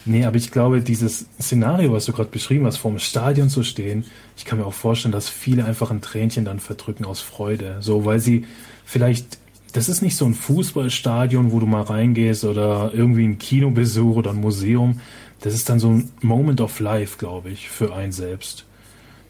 Nee, 0.04 0.24
aber 0.24 0.36
ich 0.36 0.50
glaube, 0.50 0.80
dieses 0.80 1.26
Szenario, 1.40 1.92
was 1.92 2.06
du 2.06 2.12
gerade 2.12 2.28
beschrieben 2.28 2.66
hast, 2.66 2.78
vorm 2.78 2.98
Stadion 2.98 3.48
zu 3.48 3.62
stehen, 3.62 4.04
ich 4.36 4.44
kann 4.44 4.58
mir 4.58 4.66
auch 4.66 4.74
vorstellen, 4.74 5.12
dass 5.12 5.28
viele 5.28 5.64
einfach 5.64 5.90
ein 5.90 6.00
Tränchen 6.00 6.44
dann 6.44 6.58
verdrücken 6.58 7.04
aus 7.04 7.20
Freude. 7.20 7.76
So, 7.80 8.04
weil 8.04 8.18
sie 8.18 8.46
vielleicht, 8.84 9.38
das 9.72 9.88
ist 9.88 10.02
nicht 10.02 10.16
so 10.16 10.24
ein 10.24 10.34
Fußballstadion, 10.34 11.52
wo 11.52 11.60
du 11.60 11.66
mal 11.66 11.82
reingehst 11.82 12.44
oder 12.44 12.90
irgendwie 12.92 13.24
ein 13.24 13.38
Kinobesuch 13.38 14.16
oder 14.16 14.30
ein 14.30 14.40
Museum. 14.40 15.00
Das 15.40 15.54
ist 15.54 15.68
dann 15.68 15.78
so 15.78 15.90
ein 15.90 16.10
Moment 16.20 16.60
of 16.60 16.80
Life, 16.80 17.18
glaube 17.18 17.50
ich, 17.50 17.68
für 17.68 17.94
einen 17.94 18.12
selbst. 18.12 18.66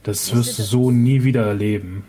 Das 0.04 0.34
wirst 0.34 0.58
du 0.58 0.62
so 0.62 0.90
nie 0.90 1.22
wieder 1.22 1.46
erleben. 1.46 2.04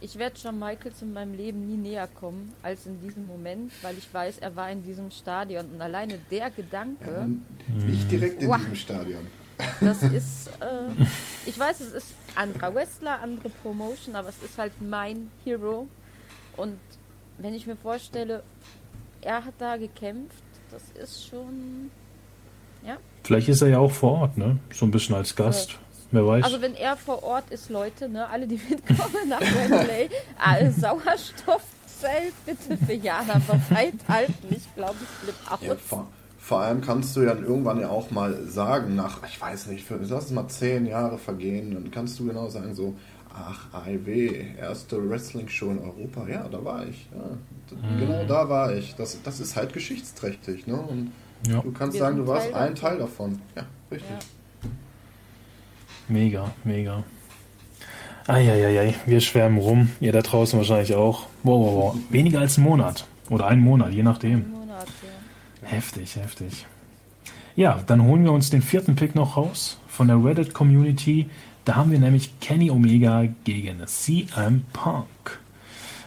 Ich 0.00 0.18
werde 0.18 0.36
John 0.42 0.58
Michaels 0.58 1.00
in 1.00 1.12
meinem 1.12 1.34
Leben 1.34 1.66
nie 1.66 1.76
näher 1.76 2.06
kommen 2.06 2.52
als 2.62 2.86
in 2.86 3.00
diesem 3.00 3.26
Moment, 3.26 3.72
weil 3.82 3.96
ich 3.96 4.12
weiß, 4.12 4.38
er 4.38 4.54
war 4.54 4.70
in 4.70 4.82
diesem 4.82 5.10
Stadion 5.10 5.66
und 5.72 5.80
alleine 5.80 6.18
der 6.30 6.50
Gedanke. 6.50 7.10
Ja, 7.10 7.84
nicht 7.86 8.10
direkt 8.10 8.42
in 8.42 8.48
wow, 8.48 8.58
diesem 8.58 8.74
Stadion. 8.74 9.26
Das 9.80 10.02
ist, 10.02 10.48
äh, 10.60 11.04
ich 11.46 11.58
weiß, 11.58 11.80
es 11.80 11.92
ist 11.92 12.14
anderer 12.34 12.74
Wrestler, 12.74 13.20
andere 13.22 13.48
Promotion, 13.48 14.14
aber 14.14 14.28
es 14.28 14.42
ist 14.42 14.58
halt 14.58 14.72
mein 14.80 15.30
Hero. 15.44 15.88
Und 16.58 16.78
wenn 17.38 17.54
ich 17.54 17.66
mir 17.66 17.76
vorstelle, 17.76 18.42
er 19.22 19.44
hat 19.44 19.54
da 19.58 19.78
gekämpft, 19.78 20.42
das 20.70 20.82
ist 21.02 21.26
schon, 21.26 21.90
ja. 22.84 22.98
Vielleicht 23.24 23.48
ist 23.48 23.62
er 23.62 23.68
ja 23.68 23.78
auch 23.78 23.92
vor 23.92 24.20
Ort, 24.20 24.36
ne? 24.36 24.58
So 24.72 24.84
ein 24.84 24.90
bisschen 24.90 25.14
als 25.14 25.34
Gast. 25.34 25.78
Wer 26.16 26.26
weiß. 26.26 26.44
Also 26.44 26.62
wenn 26.62 26.74
er 26.74 26.96
vor 26.96 27.22
Ort 27.22 27.50
ist, 27.50 27.68
Leute, 27.68 28.08
ne, 28.08 28.26
alle, 28.28 28.46
die 28.46 28.58
mitkommen 28.70 29.28
nach 29.28 29.40
Wembley, 29.40 30.08
äh, 30.42 30.70
Sauerstoffzelt 30.70 32.32
bitte 32.46 32.78
für 32.84 32.94
Jana 32.94 33.40
bereithalten. 33.46 34.48
Ich 34.50 34.74
glaube, 34.74 34.96
ich 35.02 35.08
flippe 35.08 35.52
aus. 35.52 35.58
Ja, 35.60 35.74
vor, 35.76 36.08
vor, 36.38 36.60
allem 36.60 36.80
kannst 36.80 37.14
du 37.16 37.20
ja 37.20 37.34
irgendwann 37.34 37.80
ja 37.80 37.90
auch 37.90 38.10
mal 38.10 38.46
sagen, 38.46 38.96
nach, 38.96 39.20
ich 39.28 39.38
weiß 39.38 39.66
nicht, 39.66 39.84
für, 39.84 39.96
lass 39.96 40.26
es 40.26 40.30
mal 40.30 40.48
zehn 40.48 40.86
Jahre 40.86 41.18
vergehen, 41.18 41.74
dann 41.74 41.90
kannst 41.90 42.18
du 42.18 42.26
genau 42.26 42.48
sagen, 42.48 42.74
so, 42.74 42.94
ach, 43.34 43.84
AIW, 43.84 44.54
erste 44.58 45.10
Wrestling-Show 45.10 45.70
in 45.70 45.78
Europa, 45.80 46.26
ja, 46.28 46.48
da 46.48 46.64
war 46.64 46.86
ich. 46.86 47.08
Ja, 47.14 47.76
mhm. 47.76 48.00
Genau 48.00 48.24
da 48.24 48.48
war 48.48 48.74
ich. 48.74 48.94
Das, 48.94 49.20
das 49.22 49.40
ist 49.40 49.54
halt 49.54 49.74
geschichtsträchtig, 49.74 50.66
ne? 50.66 50.76
Und 50.76 51.12
ja. 51.46 51.60
du 51.60 51.72
kannst 51.72 51.94
Wir 51.94 52.00
sagen, 52.00 52.16
du 52.16 52.26
warst 52.26 52.52
Teil 52.52 52.68
ein 52.68 52.74
Teil 52.74 52.98
davon. 52.98 53.42
Ja, 53.54 53.64
richtig. 53.90 54.10
Ja. 54.10 54.35
Mega, 56.08 56.52
mega. 56.64 57.02
Eieiei, 58.28 58.94
wir 59.06 59.20
schwärmen 59.20 59.58
rum. 59.58 59.90
Ihr 60.00 60.12
da 60.12 60.22
draußen 60.22 60.58
wahrscheinlich 60.58 60.94
auch. 60.94 61.26
Wow, 61.42 61.66
wow, 61.66 61.74
wow. 61.74 61.96
Weniger 62.10 62.40
als 62.40 62.58
ein 62.58 62.64
Monat. 62.64 63.06
Oder 63.28 63.46
einen 63.46 63.62
Monat, 63.62 63.92
je 63.92 64.02
nachdem. 64.02 64.40
Ein 64.40 64.50
Monat, 64.50 64.86
ja. 65.02 65.68
Heftig, 65.68 66.16
heftig. 66.16 66.66
Ja, 67.54 67.82
dann 67.86 68.02
holen 68.02 68.24
wir 68.24 68.32
uns 68.32 68.50
den 68.50 68.62
vierten 68.62 68.96
Pick 68.96 69.14
noch 69.14 69.36
raus 69.36 69.78
von 69.88 70.08
der 70.08 70.22
Reddit-Community. 70.22 71.28
Da 71.64 71.76
haben 71.76 71.90
wir 71.90 71.98
nämlich 71.98 72.38
Kenny 72.40 72.70
Omega 72.70 73.24
gegen 73.44 73.84
CM 73.86 74.64
Punk. 74.72 75.40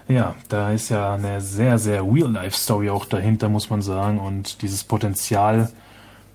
Ja, 0.08 0.36
da 0.48 0.72
ist 0.72 0.90
ja 0.90 1.16
eine 1.16 1.42
sehr, 1.42 1.78
sehr 1.78 2.04
Real-Life-Story 2.04 2.90
auch 2.90 3.06
dahinter, 3.06 3.50
muss 3.50 3.70
man 3.70 3.82
sagen. 3.82 4.20
Und 4.20 4.62
dieses 4.62 4.84
Potenzial 4.84 5.72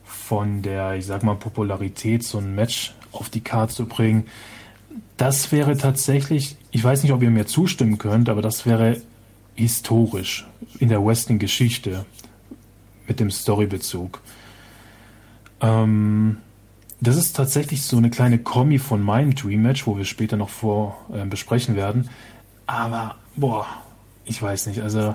von 0.04 0.62
der, 0.62 0.94
ich 0.94 1.06
sag 1.06 1.22
mal, 1.22 1.36
Popularität, 1.36 2.24
so 2.24 2.38
ein 2.38 2.54
Match 2.54 2.94
auf 3.14 3.30
die 3.30 3.40
Karte 3.40 3.74
zu 3.74 3.86
bringen. 3.86 4.26
Das 5.16 5.52
wäre 5.52 5.76
tatsächlich, 5.76 6.56
ich 6.70 6.82
weiß 6.82 7.02
nicht, 7.02 7.12
ob 7.12 7.22
ihr 7.22 7.30
mir 7.30 7.46
zustimmen 7.46 7.98
könnt, 7.98 8.28
aber 8.28 8.42
das 8.42 8.66
wäre 8.66 9.00
historisch 9.54 10.46
in 10.78 10.88
der 10.88 11.04
Wrestling-Geschichte 11.04 12.04
mit 13.06 13.20
dem 13.20 13.30
Storybezug. 13.30 14.20
Ähm, 15.60 16.38
das 17.00 17.16
ist 17.16 17.36
tatsächlich 17.36 17.82
so 17.82 17.96
eine 17.96 18.10
kleine 18.10 18.38
Kommi 18.38 18.78
von 18.78 19.02
meinem 19.02 19.34
Dream 19.34 19.62
Match, 19.62 19.86
wo 19.86 19.96
wir 19.96 20.04
später 20.04 20.36
noch 20.36 20.48
vor 20.48 20.98
äh, 21.12 21.24
besprechen 21.24 21.76
werden. 21.76 22.08
Aber, 22.66 23.16
boah, 23.36 23.66
ich 24.24 24.40
weiß 24.40 24.66
nicht, 24.68 24.80
also 24.80 25.14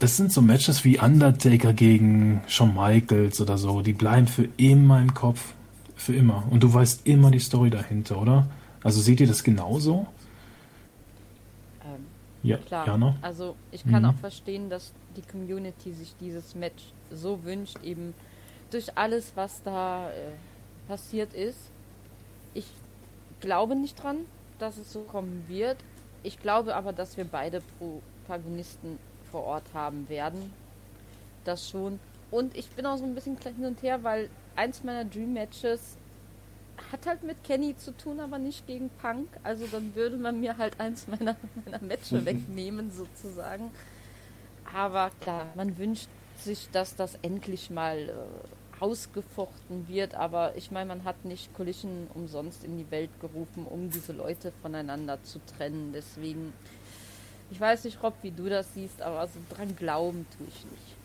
das 0.00 0.16
sind 0.16 0.32
so 0.32 0.42
Matches 0.42 0.84
wie 0.84 0.98
Undertaker 0.98 1.72
gegen 1.72 2.40
Shawn 2.48 2.74
Michaels 2.74 3.40
oder 3.40 3.58
so, 3.58 3.82
die 3.82 3.92
bleiben 3.92 4.26
für 4.26 4.48
immer 4.56 5.00
im 5.00 5.14
Kopf. 5.14 5.54
Für 6.00 6.14
immer. 6.14 6.44
Und 6.48 6.62
du 6.62 6.72
weißt 6.72 7.06
immer 7.06 7.30
die 7.30 7.40
Story 7.40 7.68
dahinter, 7.68 8.22
oder? 8.22 8.46
Also 8.82 9.02
seht 9.02 9.20
ihr 9.20 9.26
das 9.26 9.44
genauso? 9.44 10.06
Ähm, 11.84 12.06
ja, 12.42 12.56
klar. 12.56 12.86
Jana? 12.86 13.16
Also 13.20 13.54
ich 13.70 13.84
kann 13.84 14.04
mhm. 14.04 14.08
auch 14.08 14.14
verstehen, 14.14 14.70
dass 14.70 14.94
die 15.14 15.20
Community 15.20 15.92
sich 15.92 16.14
dieses 16.18 16.54
Match 16.54 16.84
so 17.10 17.44
wünscht, 17.44 17.76
eben 17.82 18.14
durch 18.70 18.96
alles, 18.96 19.32
was 19.34 19.62
da 19.62 20.08
äh, 20.08 20.32
passiert 20.88 21.34
ist. 21.34 21.58
Ich 22.54 22.64
glaube 23.40 23.76
nicht 23.76 24.02
dran, 24.02 24.20
dass 24.58 24.78
es 24.78 24.90
so 24.90 25.00
kommen 25.00 25.44
wird. 25.48 25.76
Ich 26.22 26.40
glaube 26.40 26.76
aber, 26.76 26.94
dass 26.94 27.18
wir 27.18 27.26
beide 27.26 27.60
Protagonisten 28.26 28.98
vor 29.30 29.42
Ort 29.42 29.64
haben 29.74 30.08
werden. 30.08 30.50
Das 31.44 31.68
schon. 31.68 32.00
Und 32.30 32.56
ich 32.56 32.70
bin 32.70 32.86
auch 32.86 32.96
so 32.96 33.04
ein 33.04 33.14
bisschen 33.14 33.36
hin 33.36 33.66
und 33.66 33.82
her, 33.82 34.02
weil 34.02 34.30
eins 34.56 34.82
meiner 34.82 35.04
Dream 35.04 35.32
Matches 35.32 35.96
hat 36.92 37.06
halt 37.06 37.22
mit 37.22 37.42
Kenny 37.44 37.76
zu 37.76 37.96
tun, 37.96 38.20
aber 38.20 38.38
nicht 38.38 38.66
gegen 38.66 38.90
Punk. 39.00 39.28
Also 39.42 39.66
dann 39.66 39.94
würde 39.94 40.16
man 40.16 40.40
mir 40.40 40.56
halt 40.56 40.78
eins 40.80 41.06
meiner, 41.06 41.36
meiner 41.64 41.82
Matches 41.82 42.24
wegnehmen, 42.24 42.90
sozusagen. 42.90 43.70
Aber 44.72 45.10
klar, 45.20 45.46
man 45.54 45.76
wünscht 45.78 46.08
sich, 46.38 46.68
dass 46.70 46.96
das 46.96 47.18
endlich 47.22 47.70
mal 47.70 48.08
äh, 48.08 48.82
ausgefochten 48.82 49.88
wird. 49.88 50.14
Aber 50.14 50.56
ich 50.56 50.70
meine, 50.70 50.86
man 50.86 51.04
hat 51.04 51.24
nicht 51.24 51.54
Collision 51.54 52.08
umsonst 52.14 52.64
in 52.64 52.78
die 52.78 52.90
Welt 52.90 53.10
gerufen, 53.20 53.66
um 53.66 53.90
diese 53.90 54.12
Leute 54.12 54.52
voneinander 54.62 55.22
zu 55.22 55.40
trennen. 55.56 55.92
Deswegen, 55.92 56.52
ich 57.50 57.60
weiß 57.60 57.84
nicht, 57.84 58.02
Rob, 58.02 58.14
wie 58.22 58.30
du 58.30 58.48
das 58.48 58.72
siehst, 58.74 59.02
aber 59.02 59.26
so 59.26 59.38
dran 59.54 59.76
glauben 59.76 60.26
tue 60.36 60.46
ich 60.48 60.64
nicht. 60.64 60.99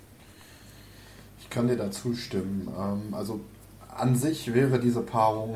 Ich 1.45 1.51
kann 1.51 1.67
dir 1.67 1.77
dazu 1.77 2.15
stimmen. 2.15 2.67
Ähm, 2.77 3.13
also 3.13 3.39
an 3.95 4.15
sich 4.15 4.53
wäre 4.53 4.79
diese 4.79 5.01
Paarung 5.01 5.55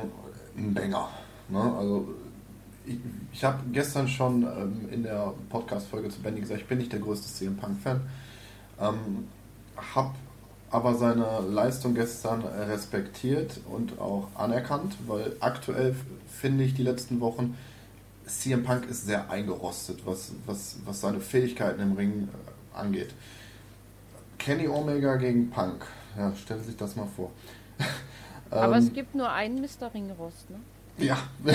ein 0.56 0.74
Banger. 0.74 1.10
Ne? 1.50 1.60
Also 1.78 2.08
ich, 2.86 2.98
ich 3.34 3.44
habe 3.44 3.58
gestern 3.74 4.08
schon 4.08 4.44
ähm, 4.44 4.90
in 4.92 5.04
der 5.04 5.34
Podcast-Folge 5.50 6.10
zu 6.10 6.22
Benny 6.22 6.42
gesagt, 6.42 6.62
ich 6.62 6.68
bin 6.68 6.78
nicht 6.78 6.94
der 6.94 7.00
größte 7.00 7.28
CM 7.28 7.58
Punk-Fan. 7.58 8.02
Ähm, 8.80 9.28
habe 9.96 10.12
aber 10.70 10.94
seine 10.94 11.42
Leistung 11.50 11.96
gestern 11.96 12.44
respektiert 12.44 13.60
und 13.68 14.00
auch 14.00 14.28
anerkannt, 14.36 14.96
weil 15.08 15.36
aktuell 15.40 15.96
finde 16.28 16.64
ich 16.64 16.76
die 16.76 16.84
letzten 16.84 17.20
Wochen, 17.20 17.58
CM 18.28 18.64
Punk 18.64 18.86
ist 18.86 19.08
sehr 19.08 19.32
eingerostet, 19.32 20.06
was, 20.06 20.34
was, 20.46 20.78
was 20.86 21.02
seine 21.02 21.20
Fähigkeiten 21.20 21.82
im 21.82 21.94
Ring 21.94 22.30
äh, 22.30 22.78
angeht. 22.78 23.16
Kenny 24.50 24.68
Omega 24.68 25.16
gegen 25.18 25.52
Punk. 25.52 25.86
Ja, 26.18 26.34
stell 26.36 26.60
sich 26.60 26.76
das 26.76 26.96
mal 26.96 27.06
vor. 27.16 27.30
Aber 28.50 28.78
ähm, 28.78 28.84
es 28.84 28.92
gibt 28.92 29.14
nur 29.14 29.30
einen 29.32 29.62
Mr. 29.62 29.94
Ringrost, 29.94 30.50
ne? 30.50 30.58
Ja. 30.98 31.20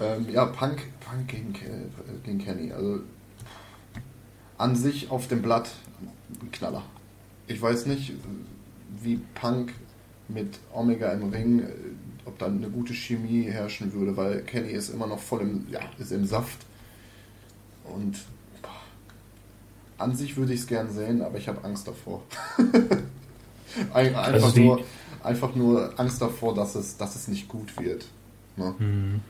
ähm, 0.00 0.30
ja, 0.30 0.46
Punk, 0.46 0.80
Punk 1.00 1.28
gegen, 1.28 1.52
gegen 2.24 2.38
Kenny. 2.38 2.72
Also 2.72 3.00
an 4.56 4.76
sich 4.76 5.10
auf 5.10 5.28
dem 5.28 5.42
Blatt 5.42 5.68
ein 6.40 6.50
Knaller. 6.52 6.82
Ich 7.46 7.60
weiß 7.60 7.84
nicht, 7.84 8.14
wie 9.02 9.20
Punk 9.34 9.74
mit 10.28 10.58
Omega 10.72 11.12
im 11.12 11.28
Ring, 11.28 11.60
äh, 11.60 11.66
ob 12.24 12.38
da 12.38 12.46
eine 12.46 12.70
gute 12.70 12.94
Chemie 12.94 13.42
herrschen 13.42 13.92
würde, 13.92 14.16
weil 14.16 14.40
Kenny 14.40 14.70
ist 14.70 14.88
immer 14.88 15.06
noch 15.06 15.18
voll 15.18 15.42
im, 15.42 15.66
ja, 15.70 15.80
ist 15.98 16.12
im 16.12 16.24
Saft. 16.24 16.64
Und 17.84 18.20
an 20.00 20.14
sich 20.14 20.36
würde 20.36 20.52
ich 20.52 20.60
es 20.60 20.66
gern 20.66 20.90
sehen, 20.90 21.22
aber 21.22 21.38
ich 21.38 21.48
habe 21.48 21.64
Angst 21.64 21.86
davor. 21.86 22.22
einfach, 23.92 24.22
also 24.24 24.60
nur, 24.60 24.80
einfach 25.22 25.54
nur 25.54 25.92
Angst 25.98 26.20
davor, 26.20 26.54
dass 26.54 26.74
es, 26.74 26.96
dass 26.96 27.16
es 27.16 27.28
nicht 27.28 27.48
gut 27.48 27.78
wird. 27.78 28.06
Ne? 28.56 28.74
Mhm. 28.78 29.20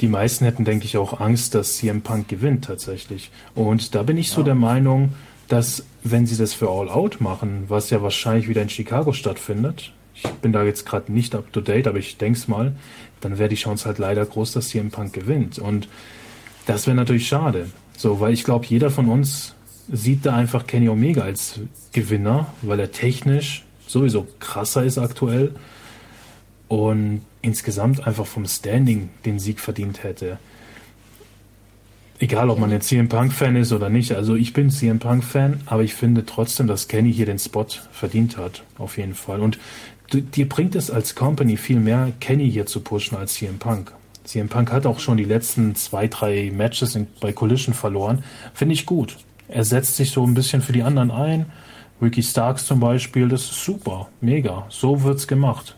Die 0.00 0.08
meisten 0.08 0.44
hätten, 0.44 0.64
denke 0.64 0.84
ich, 0.84 0.96
auch 0.98 1.20
Angst, 1.20 1.54
dass 1.54 1.76
CM 1.76 2.02
Punk 2.02 2.28
gewinnt 2.28 2.66
tatsächlich. 2.66 3.30
Und 3.54 3.94
da 3.94 4.02
bin 4.02 4.18
ich 4.18 4.30
so 4.30 4.40
ja. 4.40 4.46
der 4.46 4.54
Meinung, 4.54 5.14
dass 5.48 5.84
wenn 6.02 6.26
sie 6.26 6.36
das 6.36 6.52
für 6.52 6.68
All 6.68 6.88
Out 6.88 7.20
machen, 7.20 7.64
was 7.68 7.90
ja 7.90 8.02
wahrscheinlich 8.02 8.48
wieder 8.48 8.62
in 8.62 8.68
Chicago 8.68 9.12
stattfindet, 9.12 9.92
ich 10.14 10.28
bin 10.42 10.52
da 10.52 10.64
jetzt 10.64 10.86
gerade 10.86 11.12
nicht 11.12 11.34
up 11.34 11.52
to 11.52 11.60
date, 11.60 11.86
aber 11.86 11.98
ich 11.98 12.16
denke 12.16 12.38
es 12.38 12.48
mal, 12.48 12.74
dann 13.20 13.38
wäre 13.38 13.48
die 13.48 13.56
Chance 13.56 13.86
halt 13.86 13.98
leider 13.98 14.24
groß, 14.24 14.52
dass 14.52 14.68
CM 14.68 14.90
Punk 14.90 15.12
gewinnt. 15.12 15.58
Und 15.58 15.88
das 16.66 16.86
wäre 16.86 16.96
natürlich 16.96 17.28
schade. 17.28 17.70
So, 17.96 18.20
weil 18.20 18.32
ich 18.32 18.44
glaube, 18.44 18.66
jeder 18.66 18.90
von 18.90 19.08
uns 19.08 19.54
sieht 19.90 20.26
da 20.26 20.34
einfach 20.34 20.66
Kenny 20.66 20.88
Omega 20.88 21.22
als 21.22 21.60
Gewinner, 21.92 22.52
weil 22.62 22.80
er 22.80 22.92
technisch 22.92 23.64
sowieso 23.86 24.26
krasser 24.40 24.84
ist 24.84 24.98
aktuell 24.98 25.54
und 26.68 27.22
insgesamt 27.42 28.06
einfach 28.06 28.26
vom 28.26 28.46
Standing 28.46 29.08
den 29.24 29.38
Sieg 29.38 29.60
verdient 29.60 30.02
hätte. 30.02 30.38
Egal, 32.18 32.50
ob 32.50 32.58
man 32.58 32.70
jetzt 32.70 32.88
CM 32.88 33.08
Punk-Fan 33.08 33.56
ist 33.56 33.72
oder 33.72 33.90
nicht. 33.90 34.12
Also 34.12 34.34
ich 34.34 34.52
bin 34.52 34.70
CM 34.70 34.98
Punk-Fan, 34.98 35.60
aber 35.66 35.82
ich 35.82 35.94
finde 35.94 36.24
trotzdem, 36.24 36.66
dass 36.66 36.88
Kenny 36.88 37.12
hier 37.12 37.26
den 37.26 37.38
Spot 37.38 37.66
verdient 37.92 38.38
hat. 38.38 38.64
Auf 38.78 38.96
jeden 38.96 39.14
Fall. 39.14 39.40
Und 39.40 39.58
dir 40.12 40.48
bringt 40.48 40.74
es 40.74 40.90
als 40.90 41.14
Company 41.14 41.56
viel 41.56 41.78
mehr, 41.78 42.12
Kenny 42.20 42.50
hier 42.50 42.66
zu 42.66 42.80
pushen 42.80 43.16
als 43.18 43.34
CM 43.34 43.58
Punk. 43.58 43.92
CM 44.26 44.48
Punk 44.48 44.72
hat 44.72 44.86
auch 44.86 44.98
schon 44.98 45.16
die 45.16 45.24
letzten 45.24 45.74
zwei, 45.74 46.08
drei 46.08 46.50
Matches 46.54 46.94
in, 46.96 47.06
bei 47.20 47.32
Collision 47.32 47.74
verloren. 47.74 48.24
Finde 48.54 48.74
ich 48.74 48.86
gut. 48.86 49.16
Er 49.48 49.64
setzt 49.64 49.96
sich 49.96 50.10
so 50.10 50.26
ein 50.26 50.34
bisschen 50.34 50.60
für 50.62 50.72
die 50.72 50.82
anderen 50.82 51.10
ein. 51.10 51.46
Ricky 52.02 52.22
Starks 52.22 52.66
zum 52.66 52.80
Beispiel, 52.80 53.28
das 53.28 53.42
ist 53.42 53.64
super, 53.64 54.08
mega. 54.20 54.66
So 54.68 55.02
wird's 55.02 55.26
gemacht. 55.26 55.76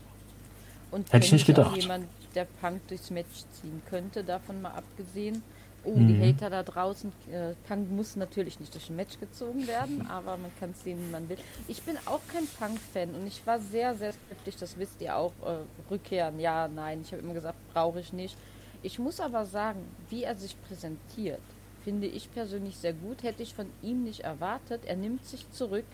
Und 0.90 1.12
Hätte 1.12 1.26
ich 1.26 1.32
nicht 1.32 1.46
gedacht. 1.46 1.76
jemand, 1.76 2.06
der 2.34 2.46
Punk 2.60 2.86
durchs 2.88 3.10
Match 3.10 3.44
ziehen 3.60 3.82
könnte, 3.88 4.24
davon 4.24 4.62
mal 4.62 4.72
abgesehen. 4.72 5.42
Oh, 5.84 5.92
Mhm. 5.94 6.08
die 6.08 6.20
Hater 6.20 6.50
da 6.50 6.62
draußen. 6.62 7.12
Äh, 7.30 7.54
Punk 7.66 7.90
muss 7.90 8.16
natürlich 8.16 8.58
nicht 8.60 8.74
durch 8.74 8.90
ein 8.90 8.96
Match 8.96 9.18
gezogen 9.18 9.66
werden, 9.66 10.06
aber 10.10 10.36
man 10.36 10.50
kann 10.58 10.70
es 10.70 10.82
sehen, 10.82 10.98
wie 11.06 11.10
man 11.10 11.28
will. 11.28 11.38
Ich 11.68 11.82
bin 11.82 11.96
auch 12.06 12.20
kein 12.32 12.46
Punk-Fan 12.46 13.14
und 13.14 13.26
ich 13.26 13.46
war 13.46 13.58
sehr, 13.60 13.94
sehr 13.94 14.12
skeptisch, 14.12 14.56
das 14.56 14.76
wisst 14.78 15.00
ihr 15.00 15.16
auch. 15.16 15.32
Äh, 15.44 15.58
rückkehren, 15.90 16.40
ja, 16.40 16.68
nein. 16.68 17.00
Ich 17.02 17.12
habe 17.12 17.22
immer 17.22 17.34
gesagt, 17.34 17.56
brauche 17.72 18.00
ich 18.00 18.12
nicht. 18.12 18.36
Ich 18.82 18.98
muss 18.98 19.20
aber 19.20 19.44
sagen, 19.46 19.80
wie 20.10 20.24
er 20.24 20.34
sich 20.36 20.60
präsentiert, 20.62 21.40
finde 21.84 22.06
ich 22.06 22.30
persönlich 22.32 22.76
sehr 22.76 22.92
gut. 22.92 23.22
Hätte 23.22 23.42
ich 23.42 23.54
von 23.54 23.66
ihm 23.82 24.04
nicht 24.04 24.20
erwartet. 24.20 24.82
Er 24.84 24.96
nimmt 24.96 25.24
sich 25.24 25.50
zurück 25.52 25.86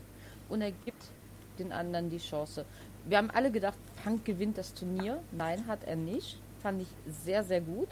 und 0.49 0.61
er 0.61 0.73
gibt 0.73 1.03
den 1.59 1.73
anderen 1.73 2.11
die 2.11 2.19
Chance. 2.19 2.65
Wir 3.07 3.19
haben 3.19 3.31
alle 3.31 3.51
gedacht, 3.51 3.79
Punk 4.03 4.25
gewinnt 4.25 4.59
das 4.59 4.75
Turnier. 4.75 5.21
Nein, 5.31 5.67
hat 5.67 5.85
er 5.85 5.97
nicht. 5.97 6.39
Fand 6.63 6.83
ich 6.83 6.89
sehr, 7.07 7.45
sehr 7.45 7.61
gut. 7.61 7.89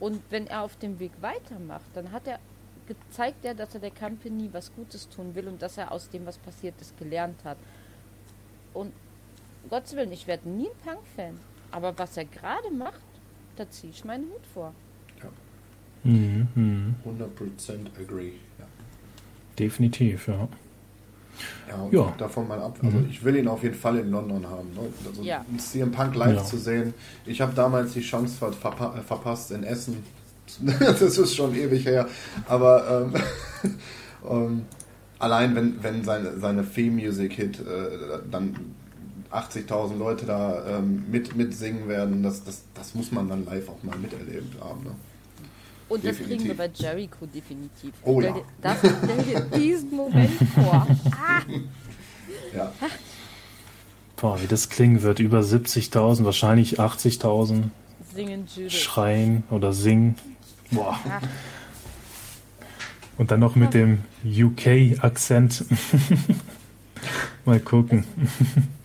Und 0.00 0.22
wenn 0.30 0.46
er 0.46 0.62
auf 0.62 0.76
dem 0.76 0.98
Weg 0.98 1.12
weitermacht, 1.20 1.86
dann 1.94 2.12
hat 2.12 2.26
er 2.26 2.38
gezeigt, 2.86 3.44
er, 3.44 3.54
dass 3.54 3.74
er 3.74 3.80
der 3.80 3.90
Company 3.90 4.48
was 4.52 4.72
Gutes 4.74 5.08
tun 5.08 5.34
will 5.34 5.48
und 5.48 5.60
dass 5.60 5.76
er 5.76 5.92
aus 5.92 6.08
dem, 6.08 6.24
was 6.24 6.38
passiert 6.38 6.80
ist, 6.80 6.96
gelernt 6.96 7.44
hat. 7.44 7.58
Und 8.74 8.92
Gottes 9.68 9.94
Willen, 9.96 10.12
ich 10.12 10.26
werde 10.26 10.48
nie 10.48 10.68
ein 10.68 10.84
Punk-Fan. 10.84 11.38
Aber 11.70 11.98
was 11.98 12.16
er 12.16 12.24
gerade 12.24 12.70
macht, 12.70 13.02
da 13.56 13.68
ziehe 13.68 13.92
ich 13.92 14.04
meinen 14.04 14.24
Hut 14.30 14.46
vor. 14.54 14.72
Mhm, 16.04 16.48
mhm. 16.54 16.94
100% 17.04 18.00
agree. 18.00 18.32
Ja. 18.58 18.66
Definitiv, 19.58 20.28
ja. 20.28 20.48
Ja, 21.68 21.76
und 21.76 21.92
Ja. 21.92 22.14
davon 22.18 22.48
mal 22.48 22.60
ab. 22.60 22.78
Also 22.82 22.98
Mhm. 22.98 23.08
ich 23.10 23.22
will 23.24 23.36
ihn 23.36 23.48
auf 23.48 23.62
jeden 23.62 23.74
Fall 23.74 23.98
in 23.98 24.10
London 24.10 24.48
haben. 24.48 24.68
Ne? 24.74 24.80
Also 25.06 25.22
Ja. 25.22 25.44
CM 25.58 25.92
Punk 25.92 26.14
live 26.14 26.36
Ja. 26.36 26.44
zu 26.44 26.56
sehen. 26.58 26.94
Ich 27.26 27.40
habe 27.40 27.52
damals 27.54 27.92
die 27.92 28.00
Chance 28.00 28.36
ver 28.38 28.52
verpa 28.52 28.94
verpasst 29.06 29.50
in 29.52 29.64
Essen. 29.64 30.02
das 30.80 31.02
ist 31.02 31.34
schon 31.34 31.54
ewig 31.54 31.84
her. 31.84 32.08
Aber 32.48 33.10
ähm, 33.62 33.74
ähm, 34.30 34.62
allein 35.18 35.54
wenn, 35.54 35.82
wenn 35.82 36.04
seine, 36.04 36.38
seine 36.38 36.64
Theme-Music-Hit 36.66 37.60
äh, 37.60 37.64
dann 38.30 38.56
80.000 39.30 39.98
Leute 39.98 40.24
da 40.24 40.78
ähm, 40.78 41.04
mit, 41.10 41.36
mitsingen 41.36 41.86
werden, 41.86 42.22
das, 42.22 42.44
das, 42.44 42.62
das 42.72 42.94
muss 42.94 43.12
man 43.12 43.28
dann 43.28 43.44
live 43.44 43.68
auch 43.68 43.82
mal 43.82 43.96
miterlebt 43.98 44.58
haben. 44.62 44.84
Ne? 44.84 44.90
Und 45.88 46.04
das 46.04 46.16
kriegen 46.16 46.44
wir 46.44 46.54
Definitiv. 46.54 46.56
bei 46.56 46.70
Jericho 46.74 47.26
definitiv. 47.26 47.94
Oh 48.04 48.20
ja. 48.20 48.34
das, 48.60 48.78
stell 48.78 49.22
dir 49.24 49.40
diesen 49.58 49.90
Moment 49.96 50.30
vor. 50.54 50.86
Ja. 52.54 52.72
Boah, 54.16 54.40
wie 54.42 54.46
das 54.46 54.70
klingen 54.70 55.02
wird. 55.02 55.20
Über 55.20 55.40
70.000, 55.40 56.24
wahrscheinlich 56.24 56.80
80.000 56.80 57.64
Singen 58.14 58.46
Judith. 58.54 58.72
schreien 58.72 59.44
oder 59.50 59.74
singen. 59.74 60.14
Boah. 60.70 60.98
Und 63.18 63.30
dann 63.30 63.40
noch 63.40 63.54
mit 63.54 63.74
dem 63.74 63.98
UK-Akzent. 64.24 65.66
Mal 67.44 67.60
gucken. 67.60 68.04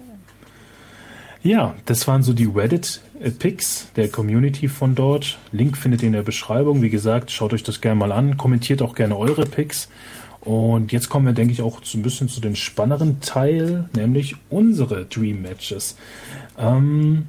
Ja, 1.44 1.76
das 1.86 2.08
waren 2.08 2.24
so 2.24 2.32
die 2.32 2.46
Reddit-Picks 2.46 3.92
der 3.98 4.08
Community 4.08 4.70
von 4.70 4.96
dort. 4.96 5.40
Link 5.52 5.78
findet 5.78 6.02
ihr 6.02 6.08
in 6.08 6.14
der 6.14 6.22
Beschreibung. 6.24 6.82
Wie 6.82 6.90
gesagt, 6.90 7.32
schaut 7.32 7.52
euch 7.52 7.64
das 7.64 7.82
gerne 7.82 8.00
mal 8.00 8.14
an. 8.14 8.38
Kommentiert 8.38 8.82
auch 8.82 8.96
gerne 8.96 9.18
eure 9.18 9.46
Picks. 9.46 9.90
Und 10.40 10.94
jetzt 10.94 11.10
kommen 11.10 11.26
wir, 11.26 11.34
denke 11.34 11.52
ich, 11.52 11.62
auch 11.62 11.82
so 11.84 11.98
ein 11.98 12.02
bisschen 12.02 12.30
zu 12.30 12.40
dem 12.40 12.56
spannenderen 12.56 13.20
Teil, 13.20 13.90
nämlich 13.94 14.38
unsere 14.50 15.04
Dream 15.04 15.42
Matches. 15.42 15.98
Ähm, 16.58 17.28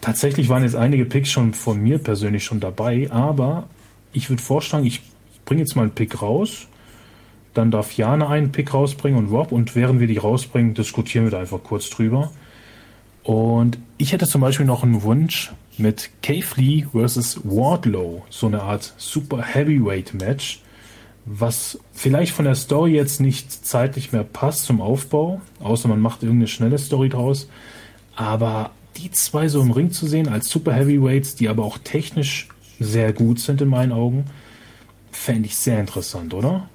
tatsächlich 0.00 0.48
waren 0.48 0.62
jetzt 0.62 0.76
einige 0.76 1.04
Picks 1.04 1.30
schon 1.30 1.52
von 1.52 1.82
mir 1.82 1.98
persönlich 1.98 2.44
schon 2.44 2.60
dabei, 2.60 3.10
aber 3.10 3.68
ich 4.14 4.30
würde 4.30 4.42
vorschlagen, 4.42 4.86
ich 4.86 5.02
bringe 5.44 5.60
jetzt 5.60 5.76
mal 5.76 5.82
einen 5.82 5.90
Pick 5.90 6.22
raus. 6.22 6.66
Dann 7.52 7.70
darf 7.70 7.92
Jana 7.92 8.30
einen 8.30 8.52
Pick 8.52 8.72
rausbringen 8.72 9.18
und 9.18 9.30
Rob. 9.30 9.52
Und 9.52 9.76
während 9.76 10.00
wir 10.00 10.06
die 10.06 10.16
rausbringen, 10.16 10.72
diskutieren 10.72 11.26
wir 11.26 11.30
da 11.30 11.40
einfach 11.40 11.62
kurz 11.62 11.90
drüber. 11.90 12.30
Und 13.22 13.78
ich 13.98 14.12
hätte 14.12 14.26
zum 14.26 14.40
Beispiel 14.40 14.66
noch 14.66 14.82
einen 14.82 15.02
Wunsch 15.02 15.52
mit 15.78 16.10
Keith 16.22 16.56
Lee 16.56 16.86
versus 16.92 17.40
Wardlow. 17.44 18.22
So 18.30 18.46
eine 18.46 18.62
Art 18.62 18.94
Super 18.96 19.42
Heavyweight 19.42 20.14
Match. 20.14 20.60
Was 21.26 21.78
vielleicht 21.92 22.32
von 22.32 22.46
der 22.46 22.54
Story 22.54 22.92
jetzt 22.94 23.20
nicht 23.20 23.52
zeitlich 23.52 24.12
mehr 24.12 24.24
passt 24.24 24.64
zum 24.64 24.80
Aufbau. 24.80 25.40
Außer 25.60 25.88
man 25.88 26.00
macht 26.00 26.22
irgendeine 26.22 26.48
schnelle 26.48 26.78
Story 26.78 27.08
draus. 27.08 27.48
Aber 28.16 28.70
die 28.96 29.10
zwei 29.10 29.48
so 29.48 29.60
im 29.60 29.70
Ring 29.70 29.90
zu 29.92 30.06
sehen 30.06 30.28
als 30.28 30.48
Super 30.48 30.72
Heavyweights, 30.72 31.34
die 31.36 31.48
aber 31.48 31.64
auch 31.64 31.78
technisch 31.78 32.48
sehr 32.78 33.12
gut 33.12 33.38
sind 33.38 33.60
in 33.60 33.68
meinen 33.68 33.92
Augen, 33.92 34.24
fände 35.12 35.46
ich 35.46 35.56
sehr 35.56 35.78
interessant, 35.78 36.32
oder? 36.34 36.68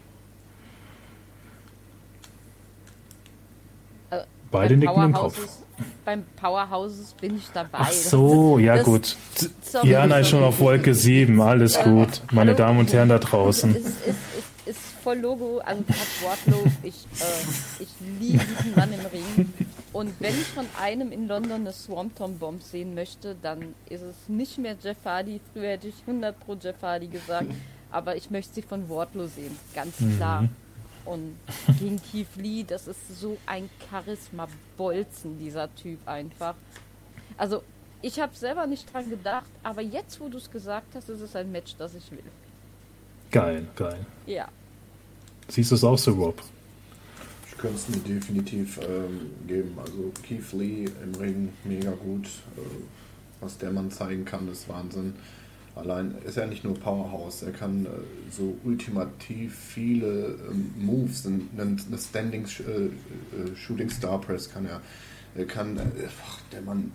Äh, 4.12 4.22
Beide 4.52 4.78
nicken 4.78 5.04
im 5.04 5.14
Powerhouses- 5.14 5.20
Kopf. 5.22 5.65
Beim 6.06 6.24
Powerhouses 6.36 7.14
bin 7.20 7.36
ich 7.38 7.48
dabei. 7.54 7.80
Ach 7.82 7.92
so, 7.92 8.60
ja 8.60 8.76
Das- 8.78 8.86
gut. 8.86 9.16
sorry, 9.64 9.90
Jana 9.90 10.20
ist 10.20 10.30
schon 10.30 10.44
auf 10.44 10.60
Wolke 10.60 10.94
7, 10.94 11.42
alles 11.42 11.80
gut. 11.80 12.22
Meine 12.32 12.52
Hallo? 12.52 12.58
Damen 12.60 12.80
und 12.80 12.94
Herren 12.94 13.10
da 13.10 13.18
draußen. 13.18 13.72
Es 13.76 13.78
ist, 13.78 13.88
ist, 13.88 14.08
ist, 14.08 14.68
ist 14.68 14.80
voll 15.04 15.18
Logo, 15.18 15.60
also 15.66 15.84
Wardlow, 16.24 16.64
ich, 16.84 16.94
äh, 17.20 17.84
ich 17.84 17.90
liebe 18.20 18.44
diesen 18.46 18.76
Mann 18.76 18.94
im 18.94 19.00
Ring. 19.08 19.54
Und 19.94 20.12
wenn 20.20 20.34
ich 20.36 20.48
von 20.48 20.66
einem 20.80 21.12
in 21.12 21.28
London 21.28 21.54
eine 21.54 21.74
Swamp 21.74 22.16
Tom 22.18 22.38
Bomb 22.38 22.62
sehen 22.62 22.94
möchte, 22.94 23.36
dann 23.42 23.74
ist 23.90 24.02
es 24.04 24.16
nicht 24.28 24.58
mehr 24.60 24.76
Jeff 24.84 24.98
Hardy. 25.06 25.40
Früher 25.54 25.70
hätte 25.70 25.88
ich 25.88 25.96
100 26.06 26.40
pro 26.40 26.56
Jeff 26.62 26.76
Hardy 26.84 27.08
gesagt, 27.08 27.48
aber 27.92 28.16
ich 28.16 28.30
möchte 28.30 28.54
sie 28.56 28.62
von 28.62 28.88
Wardlow 28.90 29.26
sehen, 29.28 29.58
ganz 29.74 29.94
klar. 30.18 30.50
Und 31.06 31.38
gegen 31.80 32.02
Keith 32.02 32.36
Lee, 32.36 32.64
das 32.64 32.88
ist 32.88 33.20
so 33.20 33.38
ein 33.46 33.70
Charisma-Bolzen, 33.90 35.38
dieser 35.40 35.74
Typ 35.76 36.00
einfach. 36.08 36.56
Also, 37.38 37.64
ich 38.02 38.20
habe 38.20 38.36
selber 38.36 38.68
nicht 38.68 38.92
dran 38.94 39.10
gedacht, 39.10 39.50
aber 39.64 39.82
jetzt, 39.82 40.20
wo 40.20 40.30
du 40.30 40.38
es 40.38 40.50
gesagt 40.50 40.94
hast, 40.96 41.10
ist 41.10 41.22
es 41.22 41.36
ein 41.36 41.52
Match, 41.52 41.76
das 41.78 41.96
ich 41.96 42.12
will. 42.12 42.20
Geil, 43.32 43.68
geil. 43.76 44.06
Ja. 44.26 44.48
Siehst 45.48 45.72
du 45.72 45.76
es 45.76 45.84
auch 45.84 45.98
so, 45.98 46.12
Rob? 46.14 46.42
Ich 47.48 47.58
könnte 47.58 47.78
es 47.78 47.90
mir 47.90 47.98
definitiv 47.98 48.80
ähm, 48.82 49.32
geben. 49.48 49.78
Also 49.80 50.12
Keith 50.24 50.54
Lee 50.54 50.86
im 51.04 51.16
Ring 51.16 51.54
mega 51.64 51.92
gut. 51.92 52.26
Äh, 52.58 52.62
was 53.42 53.58
der 53.58 53.72
Mann 53.72 53.92
zeigen 53.92 54.26
kann, 54.26 54.48
ist 54.52 54.68
Wahnsinn. 54.70 55.14
Allein 55.76 56.16
ist 56.26 56.38
er 56.38 56.48
nicht 56.48 56.64
nur 56.64 56.74
Powerhouse, 56.76 57.44
er 57.44 57.52
kann 57.52 57.86
äh, 57.86 57.90
so 58.32 58.56
ultimativ 58.64 59.56
viele 59.56 60.38
ähm, 60.50 60.74
Moves, 60.78 61.26
eine, 61.26 61.42
eine 61.58 61.98
Standing 61.98 62.48
Sh 62.48 62.62
äh, 62.62 62.86
äh, 62.86 62.90
Shooting 63.56 63.90
Star 63.90 64.20
Press 64.22 64.50
kann 64.50 64.66
er. 64.66 64.82
Er 65.36 65.46
kann, 65.46 65.78
äh, 65.78 65.82
ach, 66.26 66.40
der 66.54 66.62
Mann, 66.62 66.94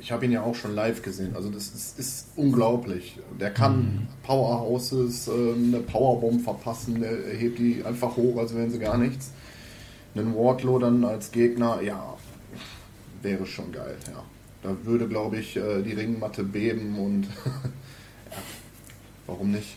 ich 0.00 0.10
habe 0.10 0.24
ihn 0.24 0.32
ja 0.32 0.42
auch 0.42 0.56
schon 0.56 0.74
live 0.74 1.02
gesehen, 1.02 1.36
also 1.36 1.48
das 1.48 1.68
ist, 1.68 1.98
ist 1.98 2.28
unglaublich. 2.34 3.18
Der 3.38 3.52
kann 3.52 4.08
Powerhouses, 4.24 5.28
äh, 5.28 5.30
eine 5.30 5.78
Powerbomb 5.78 6.42
verpassen, 6.42 7.00
der 7.00 7.16
hebt 7.36 7.58
die 7.60 7.84
einfach 7.84 8.16
hoch, 8.16 8.36
als 8.38 8.54
wären 8.54 8.70
sie 8.70 8.80
gar 8.80 8.98
nichts 8.98 9.30
einen 10.18 10.34
Wardlow 10.34 10.78
dann 10.78 11.04
als 11.04 11.30
Gegner, 11.30 11.80
ja, 11.82 12.16
wäre 13.22 13.46
schon 13.46 13.72
geil, 13.72 13.96
ja. 14.06 14.24
Da 14.62 14.76
würde, 14.84 15.06
glaube 15.06 15.38
ich, 15.38 15.56
äh, 15.56 15.82
die 15.82 15.92
Ringmatte 15.92 16.42
beben 16.42 16.98
und 16.98 17.28
warum 19.28 19.52
nicht? 19.52 19.76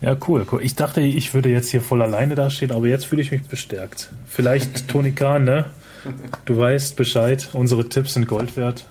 Ja, 0.00 0.16
cool, 0.28 0.46
cool. 0.50 0.62
Ich 0.62 0.76
dachte, 0.76 1.00
ich 1.00 1.34
würde 1.34 1.50
jetzt 1.50 1.70
hier 1.70 1.82
voll 1.82 2.02
alleine 2.02 2.36
dastehen, 2.36 2.70
aber 2.70 2.86
jetzt 2.86 3.06
fühle 3.06 3.20
ich 3.20 3.32
mich 3.32 3.42
bestärkt. 3.42 4.10
Vielleicht 4.26 4.88
Toni 4.88 5.12
Kahn, 5.12 5.44
ne? 5.44 5.66
Du 6.44 6.56
weißt 6.56 6.96
Bescheid, 6.96 7.50
unsere 7.52 7.88
Tipps 7.88 8.14
sind 8.14 8.28
Gold 8.28 8.56
wert. 8.56 8.86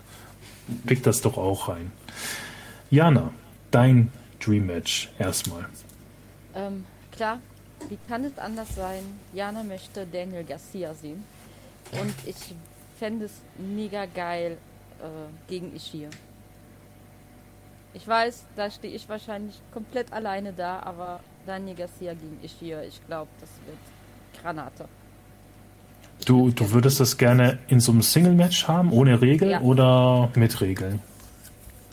Pick 0.85 1.01
das 1.03 1.21
doch 1.21 1.37
auch 1.37 1.69
rein. 1.69 1.91
Jana, 2.91 3.31
dein 3.71 4.11
Dream 4.39 4.65
Match 4.65 5.09
erstmal. 5.17 5.65
Ähm, 6.53 6.83
klar, 7.13 7.39
wie 7.87 7.97
kann 8.09 8.25
es 8.25 8.37
anders 8.37 8.75
sein? 8.75 9.03
Jana 9.33 9.63
möchte 9.63 10.05
Daniel 10.05 10.43
Garcia 10.43 10.93
sehen. 10.93 11.23
Und 11.93 12.13
ich 12.25 12.35
fände 12.99 13.25
es 13.25 13.31
mega 13.57 14.05
geil 14.05 14.57
äh, 14.99 15.49
gegen 15.49 15.73
Ishii. 15.73 16.09
Ich 17.97 18.07
weiß, 18.07 18.45
da 18.55 18.69
stehe 18.69 18.93
ich 18.93 19.09
wahrscheinlich 19.09 19.59
komplett 19.73 20.13
alleine 20.13 20.53
da, 20.53 20.81
aber 20.81 21.19
Daniel 21.47 21.75
Garcia 21.75 22.13
gegen 22.13 22.37
ich 22.43 22.51
hier, 22.51 22.83
ich 22.83 23.03
glaube, 23.07 23.29
das 23.39 23.49
wird 23.65 24.43
Granate. 24.43 24.85
Du, 26.23 26.51
du 26.51 26.71
würdest 26.71 26.99
das 26.99 27.17
gerne 27.17 27.57
in 27.67 27.79
so 27.79 27.91
einem 27.91 28.03
Single-Match 28.03 28.67
haben, 28.67 28.91
ohne 28.93 29.19
Regel 29.19 29.49
Ja. 29.49 29.61
oder 29.61 30.29
mit 30.35 30.61
Regeln? 30.61 31.01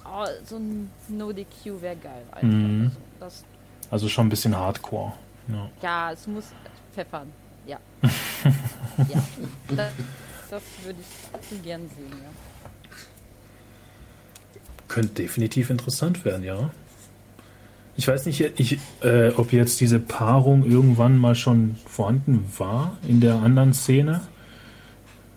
Oh, 0.05 0.27
so 0.45 0.57
ein 0.57 0.91
No-DQ 1.09 1.81
wäre 1.81 1.97
geil. 1.97 2.23
Einfach. 2.33 2.49
Mhm. 2.49 2.91
Also, 3.21 3.45
Also 3.91 4.09
schon 4.11 4.27
ein 4.27 4.31
bisschen 4.31 4.55
Hardcore. 4.55 5.15
Ja. 5.49 5.71
ja, 5.81 6.13
es 6.13 6.27
muss 6.27 6.45
pfeffern. 6.93 7.33
Ja. 7.67 7.79
ja. 9.09 9.25
Das, 9.69 9.93
das 10.51 10.63
würde 10.85 10.99
ich 11.01 11.63
gern 11.63 11.89
sehen, 11.89 12.13
ja. 12.23 12.54
Könnte 14.95 15.15
definitiv 15.23 15.71
interessant 15.71 16.25
werden, 16.25 16.45
ja. 16.45 16.71
Ich 17.97 18.07
weiß 18.07 18.27
nicht, 18.27 18.41
ich, 18.61 18.79
äh, 19.03 19.31
ob 19.31 19.53
jetzt 19.53 19.81
diese 19.81 19.99
Paarung 19.99 20.65
irgendwann 20.65 21.19
mal 21.19 21.35
schon 21.35 21.75
vorhanden 21.85 22.45
war 22.59 22.97
in 23.09 23.21
der 23.21 23.35
anderen 23.35 23.75
Szene. 23.75 24.21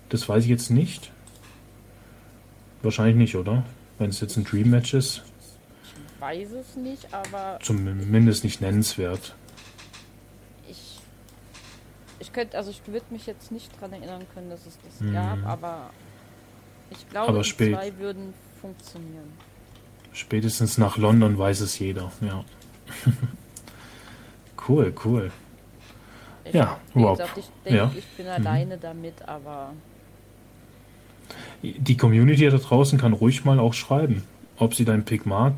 Das 0.09 0.29
weiß 0.29 0.43
ich 0.43 0.49
jetzt 0.51 0.69
nicht. 0.69 1.11
Wahrscheinlich 2.83 3.15
nicht, 3.15 3.35
oder? 3.35 3.63
Wenn 3.97 4.11
es 4.11 4.21
jetzt 4.21 4.37
ein 4.37 4.43
Dream 4.43 4.69
Match 4.69 4.93
ist. 4.93 5.23
Weiß 6.19 6.49
es 6.51 6.75
nicht, 6.75 7.11
aber 7.11 7.57
Zumindest 7.63 8.43
nicht 8.43 8.61
nennenswert. 8.61 9.33
ich. 10.69 10.99
Ich 12.19 12.31
könnte, 12.31 12.57
also 12.57 12.69
ich 12.69 12.81
würde 12.85 13.05
mich 13.09 13.25
jetzt 13.25 13.51
nicht 13.51 13.71
dran 13.81 13.91
erinnern 13.93 14.21
können, 14.35 14.51
dass 14.51 14.67
es 14.67 14.77
das 14.83 14.99
Mhm. 15.01 15.13
gab, 15.13 15.45
aber 15.47 15.89
ich 16.91 17.09
glaube, 17.09 17.29
Aber 17.29 17.41
die 17.41 17.51
zwei 17.51 17.97
würden 17.97 18.35
funktionieren. 18.61 19.31
Spätestens 20.13 20.77
nach 20.77 20.97
London 20.97 21.37
weiß 21.37 21.61
es 21.61 21.77
jeder, 21.79 22.11
ja. 22.21 22.43
cool, 24.67 24.93
cool. 25.05 25.31
Ich, 26.45 26.53
Ja, 26.53 26.77
überhaupt. 26.95 27.19
gesagt, 27.19 27.37
ich 27.37 27.45
denke, 27.65 27.77
Ja. 27.77 27.91
ich 27.95 28.05
bin 28.17 28.25
Mhm. 28.25 28.31
alleine 28.31 28.77
damit, 28.77 29.27
aber 29.27 29.73
Die 31.63 31.97
Community 31.97 32.49
da 32.49 32.57
draußen 32.57 32.97
kann 32.99 33.13
ruhig 33.13 33.43
mal 33.43 33.59
auch 33.59 33.73
schreiben, 33.73 34.23
ob 34.57 34.73
sie 34.75 34.85
deinen 34.85 35.03
Pick 35.05 35.25
mag, 35.25 35.53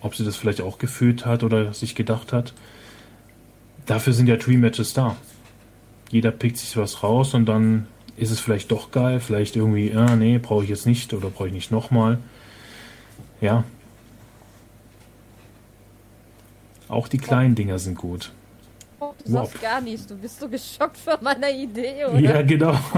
ob 0.00 0.14
sie 0.16 0.24
das 0.24 0.36
vielleicht 0.36 0.60
auch 0.60 0.78
gefühlt 0.78 1.24
hat 1.24 1.42
oder 1.42 1.72
sich 1.72 1.94
gedacht 1.94 2.32
hat. 2.32 2.52
Dafür 3.86 4.12
sind 4.12 4.26
ja 4.26 4.36
Dream 4.36 4.60
Matches 4.60 4.92
da. 4.92 5.16
Jeder 6.10 6.30
pickt 6.32 6.58
sich 6.58 6.76
was 6.76 7.02
raus 7.02 7.32
und 7.34 7.46
dann 7.46 7.86
ist 8.16 8.30
es 8.30 8.40
vielleicht 8.40 8.70
doch 8.72 8.90
geil, 8.90 9.20
vielleicht 9.20 9.56
irgendwie, 9.56 9.94
ah 9.94 10.16
nee, 10.16 10.38
brauche 10.38 10.64
ich 10.64 10.70
jetzt 10.70 10.86
nicht 10.86 11.12
oder 11.14 11.30
brauche 11.30 11.48
ich 11.48 11.54
nicht 11.54 11.70
nochmal. 11.70 12.18
Ja. 13.40 13.64
Auch 16.88 17.08
die 17.08 17.18
kleinen 17.18 17.54
Dinger 17.54 17.78
sind 17.78 17.96
gut. 17.96 18.32
oh, 19.00 19.14
du 19.24 19.32
Wow. 19.32 19.48
sagst 19.50 19.62
gar 19.62 19.80
nichts. 19.80 20.06
Du 20.06 20.16
bist 20.16 20.38
so 20.40 20.48
geschockt 20.48 20.96
von 20.96 21.16
meiner 21.22 21.50
Idee, 21.50 22.04
oder? 22.04 22.18
Ja, 22.20 22.42
genau. 22.42 22.78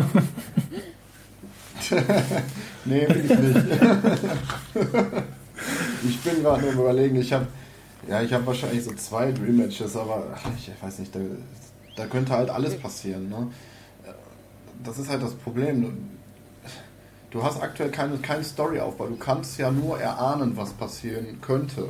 Nee, 2.85 3.07
bin 3.07 3.25
ich 3.25 3.39
nicht. 3.39 3.57
ich 6.09 6.21
bin 6.21 6.43
gerade 6.43 6.63
nur 6.63 6.73
überlegen, 6.73 7.17
ich 7.17 7.33
habe 7.33 7.47
ja, 8.09 8.23
ich 8.23 8.33
habe 8.33 8.47
wahrscheinlich 8.47 8.85
so 8.85 8.93
zwei 8.95 9.33
Dream 9.33 9.57
Matches, 9.57 9.97
aber 9.97 10.29
ach, 10.35 10.49
ich 10.57 10.71
weiß 10.81 11.01
nicht, 11.01 11.13
da, 11.15 11.19
da 11.97 12.07
könnte 12.07 12.33
halt 12.33 12.51
alles 12.51 12.77
passieren. 12.79 13.29
Ne? 13.29 13.49
Das 14.85 14.99
ist 14.99 15.09
halt 15.09 15.23
das 15.23 15.35
Problem. 15.35 16.09
Du, 17.37 17.43
hast 17.45 17.61
aktuell 17.63 17.91
keine, 17.91 18.17
keinen 18.17 18.45
Storyaufbau. 18.45 19.09
Du 19.09 19.17
kannst 19.17 19.59
ja 19.59 19.71
nur 19.71 20.01
erahnen, 20.01 20.57
was 20.57 20.73
passieren 20.73 21.39
könnte. 21.43 21.89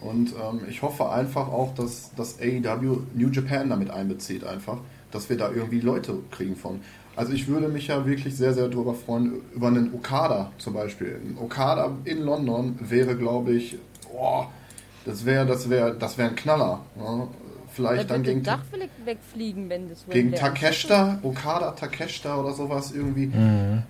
Und 0.00 0.30
ähm, 0.32 0.62
ich 0.68 0.82
hoffe 0.82 1.10
einfach 1.10 1.46
auch, 1.48 1.74
dass 1.76 2.10
das 2.16 2.38
AEW 2.40 2.98
New 3.14 3.28
Japan 3.28 3.70
damit 3.70 3.90
einbezieht, 3.90 4.42
einfach, 4.44 4.78
dass 5.12 5.28
wir 5.30 5.36
da 5.36 5.50
irgendwie 5.50 5.80
Leute 5.80 6.18
kriegen 6.32 6.56
von. 6.56 6.80
Also 7.14 7.32
ich 7.32 7.46
würde 7.46 7.68
mich 7.68 7.86
ja 7.88 8.04
wirklich 8.04 8.36
sehr, 8.36 8.52
sehr 8.54 8.66
darüber 8.68 8.94
freuen, 8.94 9.40
über 9.54 9.68
einen 9.68 9.94
Okada 9.94 10.50
zum 10.58 10.74
Beispiel. 10.74 11.20
Ein 11.22 11.36
Okada 11.40 11.92
in 12.04 12.22
London 12.22 12.76
wäre, 12.80 13.14
glaube 13.16 13.52
ich, 13.52 13.78
boah, 14.10 14.50
das 15.04 15.24
wäre, 15.24 15.46
das 15.46 15.70
wäre, 15.70 15.94
das 15.94 16.18
wäre 16.18 16.30
ein 16.30 16.36
Knaller. 16.36 16.80
Ne? 16.96 17.28
Vielleicht 17.72 18.10
dann 18.10 18.22
gegen, 18.24 18.42
das 18.42 18.56
Dach 18.58 18.78
weg- 18.78 18.90
wegfliegen, 19.04 19.68
wenn 19.68 19.88
das 19.88 20.04
gegen 20.08 20.32
Takeshita, 20.32 21.18
Okada 21.22 21.70
Takeshita 21.72 22.36
oder 22.40 22.52
sowas 22.52 22.90
irgendwie. 22.92 23.26
Mhm. 23.26 23.82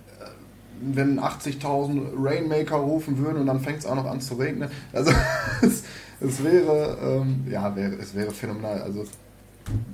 Wenn 0.82 1.20
80.000 1.20 2.12
Rainmaker 2.16 2.76
rufen 2.76 3.18
würden 3.18 3.42
und 3.42 3.46
dann 3.46 3.60
fängt 3.60 3.80
es 3.80 3.86
auch 3.86 3.94
noch 3.94 4.06
an 4.06 4.20
zu 4.20 4.34
regnen. 4.34 4.70
Also 4.92 5.12
es, 5.62 5.82
es 6.20 6.44
wäre, 6.44 6.98
ähm, 7.02 7.44
ja, 7.50 7.74
wäre, 7.76 7.94
es 7.94 8.14
wäre 8.14 8.30
phänomenal. 8.30 8.82
Also 8.82 9.04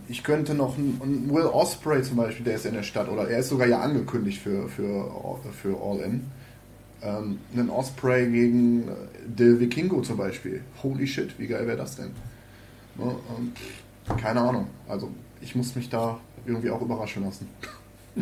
ich 0.09 0.23
könnte 0.23 0.55
noch 0.55 0.79
einen, 0.79 1.31
Will 1.33 1.47
Osprey 1.47 2.03
zum 2.03 2.17
Beispiel, 2.17 2.45
der 2.45 2.57
ist 2.57 2.67
in 2.67 2.75
der 2.75 2.83
Stadt 2.83 3.09
oder 3.09 3.29
er 3.29 3.41
ist 3.41 3.49
sogar 3.49 3.67
ja 3.67 3.81
angekündigt 3.81 4.41
für, 4.41 4.69
für, 4.69 5.11
für 5.61 5.77
All 5.83 6.01
In. 6.01 6.25
Ähm, 7.03 7.39
einen 7.53 7.69
Osprey 7.69 8.31
gegen 8.31 8.89
äh, 8.89 8.93
Del 9.27 9.61
Vikingo 9.61 10.01
zum 10.01 10.17
Beispiel. 10.17 10.63
Holy 10.83 11.07
shit, 11.07 11.39
wie 11.39 11.47
geil 11.47 11.67
wäre 11.67 11.77
das 11.77 11.97
denn? 11.97 12.11
Ne, 12.97 13.05
und, 13.37 13.53
keine 14.19 14.41
Ahnung. 14.41 14.69
Also 14.89 15.11
ich 15.41 15.55
muss 15.55 15.75
mich 15.75 15.91
da 15.91 16.19
irgendwie 16.47 16.71
auch 16.71 16.81
überraschen 16.81 17.25
lassen. 17.25 17.49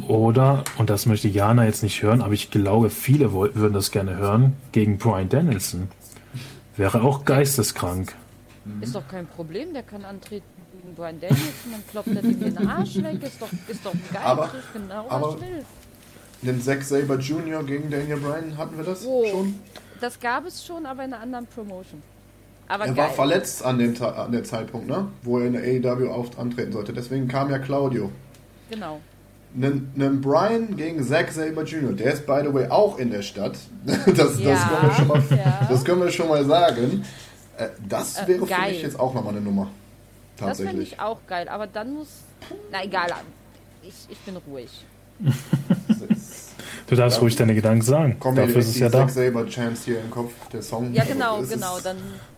Oder, 0.09 0.65
und 0.77 0.91
das 0.91 1.07
möchte 1.07 1.29
Jana 1.29 1.65
jetzt 1.67 1.83
nicht 1.83 2.03
hören, 2.03 2.21
aber 2.21 2.33
ich 2.35 2.51
glaube, 2.51 2.91
viele 2.91 3.33
würden 3.33 3.73
das 3.73 3.91
gerne 3.93 4.17
hören, 4.17 4.55
gegen 4.73 4.99
Brian 4.99 5.29
Danielson. 5.29 5.89
Wäre 6.77 7.03
auch 7.03 7.25
geisteskrank. 7.25 8.15
Ist 8.81 8.95
doch 8.95 9.07
kein 9.07 9.27
Problem, 9.27 9.73
der 9.73 9.85
kann 9.85 10.05
antreten 10.05 10.45
gegen 10.73 10.95
Brian 10.97 11.21
Danielson, 11.21 11.71
dann 11.71 11.83
klopft 11.91 12.09
er 12.09 12.23
dem 12.23 12.41
den 12.41 12.67
Arsch 12.69 12.97
weg. 12.97 13.23
Ist 13.23 13.41
doch, 13.41 13.49
ist 13.69 13.85
doch 13.87 13.93
geil, 14.13 14.23
Aber- 14.25 14.47
das 14.47 14.55
ist 14.55 14.73
genau 14.73 15.07
aber- 15.09 15.29
was 15.35 15.41
will. 15.41 15.65
Den 16.43 16.61
Zack 16.61 16.83
Saber 16.83 17.19
Jr. 17.19 17.63
gegen 17.63 17.89
Daniel 17.91 18.17
Bryan 18.19 18.57
hatten 18.59 18.77
wir 18.77 18.85
das 18.85 19.07
Oh. 19.07 19.25
schon. 19.31 19.55
Das 20.01 20.19
gab 20.19 20.45
es 20.45 20.67
schon, 20.67 20.85
aber 20.85 21.05
in 21.05 21.13
einer 21.15 21.23
anderen 21.23 21.47
Promotion. 21.47 22.03
Aber 22.67 22.85
Er 22.87 22.93
geil. 22.95 23.05
war 23.07 23.11
verletzt 23.13 23.65
an 23.65 23.79
dem 23.79 23.95
Ta- 23.95 24.25
an 24.25 24.33
der 24.33 24.43
Zeitpunkt, 24.45 24.89
ne? 24.89 25.07
wo 25.23 25.39
er 25.39 25.47
in 25.47 25.53
der 25.53 25.63
AEW 25.63 26.11
antreten 26.39 26.73
sollte. 26.73 26.93
Deswegen 26.93 27.29
kam 27.29 27.51
ja 27.51 27.59
Claudio. 27.59 28.11
Genau. 28.71 29.01
Einen, 29.57 29.93
einen 29.95 30.21
Brian 30.21 30.77
gegen 30.77 31.03
Zack 31.05 31.31
Saber 31.31 31.63
Jr., 31.63 31.93
der 31.93 32.13
ist 32.15 32.27
by 32.27 32.41
the 32.45 32.53
way 32.53 32.67
auch 32.69 32.99
in 32.99 33.11
der 33.11 33.23
Stadt. 33.23 33.57
Das, 34.17 34.39
Ja, 34.41 34.55
das, 34.55 34.67
können, 34.69 34.83
wir 34.89 34.95
schon 34.95 35.09
mal, 35.09 35.23
ja. 35.31 35.67
das 35.69 35.85
können 35.85 36.01
wir 36.03 36.11
schon 36.11 36.29
mal 36.29 36.45
sagen. 36.45 37.05
Äh, 37.57 37.69
Das 37.89 38.19
Äh, 38.19 38.27
wäre 38.29 38.39
für 38.41 38.47
geil. 38.47 38.73
mich 38.73 38.83
jetzt 38.83 38.99
auch 38.99 39.15
nochmal 39.15 39.35
eine 39.35 39.43
Nummer. 39.43 39.69
Das 40.37 40.57
fände 40.57 40.65
Tatsächlich. 40.65 40.93
ich 40.95 41.01
auch 41.01 41.21
geil, 41.29 41.49
aber 41.49 41.67
dann 41.69 41.95
muss. 41.95 42.09
Na 42.73 42.83
egal, 42.85 43.11
ich, 43.83 43.95
ich 44.09 44.19
bin 44.21 44.37
ruhig. 44.49 44.85
Du 46.87 46.97
darfst 46.97 47.21
ruhig 47.21 47.37
deine 47.37 47.55
Gedanken 47.55 47.83
sagen. 47.83 48.19
Kommt 48.19 48.37
mir 48.37 48.43
Dafür 48.47 48.61
ist 48.61 48.69
es 48.71 48.79
ja 48.79 48.89
da. 48.89 49.01
Zack 49.01 49.11
Saber 49.11 49.47
Chance 49.47 49.83
hier 49.85 50.01
im 50.01 50.11
Kopf, 50.11 50.33
der 50.53 50.63
Song. 50.63 50.93
Ja, 50.93 51.03
Also, 51.03 51.15
genau, 51.15 51.41
es 51.41 51.49
genau. 51.51 51.79
Dann, 51.83 51.97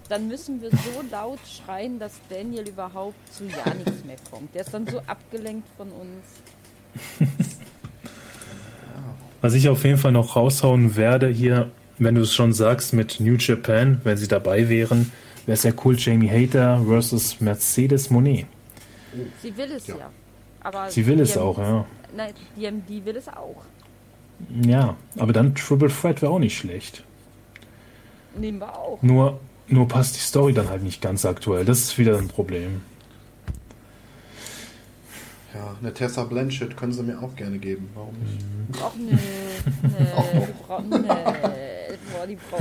dann 0.09 0.29
müssen 0.29 0.61
wir 0.63 0.71
so 0.71 1.03
laut 1.11 1.41
schreien, 1.47 1.99
dass 1.99 2.13
Daniel 2.29 2.69
überhaupt 2.69 3.17
zu 3.33 3.45
ja 3.45 3.73
nichts 3.75 4.05
mehr 4.05 4.17
kommt. 4.31 4.55
Der 4.55 4.61
ist 4.63 4.73
dann 4.73 4.87
so 4.87 5.01
abgelenkt 5.07 5.67
von 5.77 5.89
uns. 5.89 6.25
Was 9.41 9.55
ich 9.55 9.69
auf 9.69 9.85
jeden 9.85 9.99
Fall 9.99 10.13
noch 10.13 10.37
raushauen 10.37 10.97
werde 10.97 11.29
hier, 11.29 11.71
wenn 11.99 12.15
du 12.15 12.23
es 12.23 12.35
schon 12.35 12.53
sagst, 12.53 12.93
mit 12.93 13.21
New 13.21 13.37
Japan, 13.37 14.01
wenn 14.05 14.17
sie 14.17 14.29
dabei 14.29 14.69
wären, 14.69 15.13
wäre 15.47 15.55
es 15.55 15.63
ja 15.63 15.73
cool, 15.85 15.97
Jamie 15.99 16.29
Hater 16.29 16.83
versus 16.87 17.41
Mercedes 17.41 18.11
Monet. 18.11 18.47
Sie 19.43 19.57
will 19.57 19.73
es 19.73 19.87
ja. 19.87 19.97
Ja. 19.97 20.11
Aber 20.63 20.91
Sie 20.91 21.07
will 21.07 21.21
es 21.21 21.37
auch, 21.39 21.59
ja. 21.59 21.87
Nein, 22.17 22.35
DMD 22.57 23.05
will 23.05 23.17
es 23.17 23.29
auch. 23.29 23.63
Ja, 24.67 24.97
aber 25.17 25.33
dann 25.33 25.55
Triple 25.55 25.89
Threat 25.89 26.23
wäre 26.23 26.33
auch 26.33 26.39
nicht 26.39 26.59
schlecht. 26.59 27.05
Nehmen 28.37 28.59
wir 28.59 28.77
auch. 28.77 29.01
Nur, 29.03 29.41
nur 29.69 29.89
passt 29.89 30.17
die 30.17 30.21
Story 30.21 30.53
dann 30.53 30.69
halt 30.69 30.83
nicht 30.83 31.01
ganz 31.01 31.25
aktuell. 31.25 31.65
Das 31.65 31.81
ist 31.81 31.99
wieder 31.99 32.19
ein 32.19 32.29
Problem. 32.29 32.83
Ja, 35.57 35.75
eine 35.81 35.95
Tessa 35.95 36.25
Blanchett 36.25 36.77
können 36.77 36.93
sie 36.93 37.03
mir 37.03 37.23
auch 37.23 37.35
gerne 37.35 37.59
geben. 37.59 37.89
Warum 37.95 38.15
nicht? 38.19 38.45
Ach 38.83 38.95
nö, 38.95 39.13
nee, 39.13 40.47
die 40.47 40.67
Frau, 40.67 40.81
nee, 40.81 40.99
boah, 42.13 42.27
die 42.29 42.37
Frau. 42.37 42.59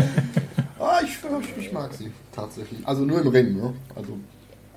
Ah, 0.80 1.02
ich, 1.04 1.10
ich, 1.10 1.66
ich 1.66 1.74
mag 1.74 1.94
sie 1.94 2.12
tatsächlich. 2.32 2.88
Also 2.88 3.04
nur 3.04 3.22
im 3.22 3.28
Ring, 3.28 3.58
ne? 3.58 3.74
Also 3.96 4.18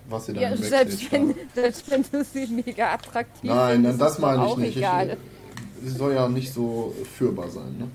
was 0.09 0.27
sie 0.27 0.33
dann 0.33 0.43
Ja, 0.43 0.49
im 0.51 0.57
selbst 0.57 1.13
wenn, 1.13 1.35
selbst 1.55 1.91
wenn 1.91 2.05
du 2.11 2.25
sie 2.25 2.47
mega 2.47 2.95
attraktiv 2.95 3.51
Nein, 3.51 3.83
nein, 3.83 3.99
das 3.99 4.19
meine 4.19 4.47
ich 4.49 4.57
nicht. 4.57 4.71
Ich, 4.71 4.77
Egal. 4.79 5.17
sie 5.85 5.91
soll 5.91 6.15
ja 6.15 6.29
nicht 6.29 6.53
so 6.53 6.95
führbar 7.17 7.49
sein, 7.51 7.77
ne? 7.79 7.89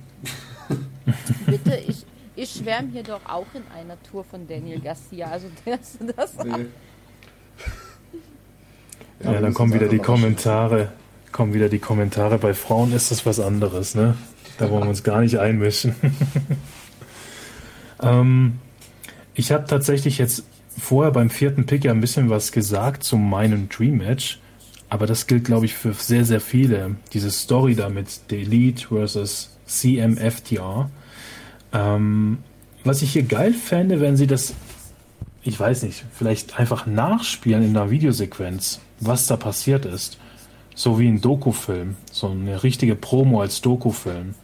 Bitte, 1.47 1.75
ich, 1.85 2.05
ich 2.35 2.49
schwärme 2.49 2.89
hier 2.91 3.03
doch 3.03 3.25
auch 3.25 3.47
in 3.53 3.63
einer 3.77 4.01
Tour 4.03 4.23
von 4.23 4.47
Daniel 4.47 4.79
Garcia. 4.79 5.27
Also 5.27 5.47
das, 5.65 5.97
das 6.15 6.45
Nee. 6.45 6.67
Ja, 9.23 9.39
dann 9.39 9.53
kommen 9.53 9.73
wieder 9.73 9.87
die 9.87 9.99
Kommentare. 9.99 10.91
Kommen 11.31 11.53
wieder 11.53 11.69
die 11.69 11.79
Kommentare. 11.79 12.37
Bei 12.37 12.53
Frauen 12.53 12.93
ist 12.93 13.11
das 13.11 13.25
was 13.25 13.39
anderes, 13.39 13.95
ne? 13.95 14.15
Da 14.57 14.69
wollen 14.69 14.83
wir 14.83 14.89
uns 14.89 15.03
gar 15.03 15.21
nicht 15.21 15.37
einmischen. 15.39 15.95
ähm, 18.01 18.59
Ich 19.33 19.51
habe 19.51 19.65
tatsächlich 19.65 20.17
jetzt 20.17 20.43
vorher 20.77 21.11
beim 21.11 21.29
vierten 21.29 21.65
Pick 21.65 21.85
ja 21.85 21.91
ein 21.91 22.01
bisschen 22.01 22.29
was 22.29 22.51
gesagt 22.51 23.03
zu 23.03 23.17
meinem 23.17 23.69
Dream 23.69 23.97
Match. 23.97 24.39
Aber 24.89 25.07
das 25.07 25.25
gilt, 25.25 25.45
glaube 25.45 25.65
ich, 25.65 25.73
für 25.73 25.93
sehr, 25.93 26.23
sehr 26.23 26.39
viele. 26.39 26.95
Diese 27.13 27.31
Story 27.31 27.73
da 27.73 27.89
mit 27.89 28.07
The 28.29 28.41
Elite 28.41 28.87
versus 28.89 29.57
CMFTR. 29.65 30.91
Ähm, 31.71 32.37
was 32.83 33.01
ich 33.01 33.13
hier 33.13 33.23
geil 33.23 33.53
fände, 33.53 34.01
wenn 34.01 34.17
sie 34.17 34.27
das, 34.27 34.53
ich 35.41 35.59
weiß 35.59 35.83
nicht, 35.83 36.05
vielleicht 36.13 36.59
einfach 36.59 36.85
nachspielen 36.85 37.63
in 37.63 37.75
einer 37.75 37.89
Videosequenz, 37.89 38.81
was 39.05 39.27
da 39.27 39.37
passiert 39.37 39.85
ist. 39.85 40.17
So 40.75 40.99
wie 40.99 41.07
ein 41.07 41.21
Dokufilm. 41.21 41.95
So 42.11 42.29
eine 42.29 42.63
richtige 42.63 42.95
Promo 42.95 43.41
als 43.41 43.61
Dokufilm. 43.61 44.35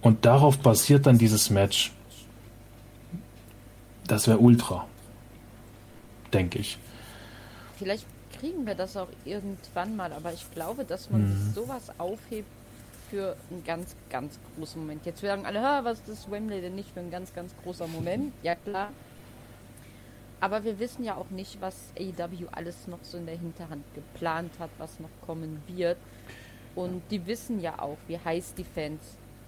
Und 0.00 0.24
darauf 0.24 0.58
basiert 0.58 1.06
dann 1.06 1.18
dieses 1.18 1.50
Match. 1.50 1.92
Das 4.06 4.28
wäre 4.28 4.38
ultra. 4.38 4.86
Denke 6.32 6.58
ich. 6.58 6.78
Vielleicht 7.78 8.06
kriegen 8.38 8.66
wir 8.66 8.74
das 8.74 8.96
auch 8.96 9.08
irgendwann 9.24 9.96
mal, 9.96 10.12
aber 10.12 10.32
ich 10.32 10.50
glaube, 10.52 10.84
dass 10.84 11.10
man 11.10 11.22
Mhm. 11.22 11.52
sowas 11.54 11.90
aufhebt 11.98 12.48
für 13.10 13.36
einen 13.50 13.64
ganz, 13.64 13.94
ganz 14.10 14.38
großen 14.56 14.80
Moment. 14.80 15.06
Jetzt 15.06 15.20
sagen 15.20 15.46
alle, 15.46 15.62
"Ha, 15.62 15.80
was 15.84 16.00
ist 16.08 16.30
Wembley 16.30 16.60
denn 16.60 16.74
nicht 16.74 16.90
für 16.92 17.00
ein 17.00 17.10
ganz, 17.10 17.32
ganz 17.34 17.52
großer 17.62 17.86
Moment? 17.86 18.32
Ja, 18.42 18.54
klar. 18.56 18.90
Aber 20.40 20.64
wir 20.64 20.78
wissen 20.78 21.04
ja 21.04 21.16
auch 21.16 21.30
nicht, 21.30 21.60
was 21.60 21.74
AEW 21.98 22.46
alles 22.52 22.86
noch 22.88 22.98
so 23.02 23.16
in 23.16 23.26
der 23.26 23.38
Hinterhand 23.38 23.84
geplant 23.94 24.52
hat, 24.58 24.70
was 24.78 25.00
noch 25.00 25.08
kommen 25.26 25.62
wird. 25.66 25.96
Und 26.74 27.02
die 27.10 27.26
wissen 27.26 27.60
ja 27.60 27.78
auch, 27.78 27.96
wie 28.06 28.18
heiß 28.18 28.52
die 28.54 28.64
Fans 28.64 29.00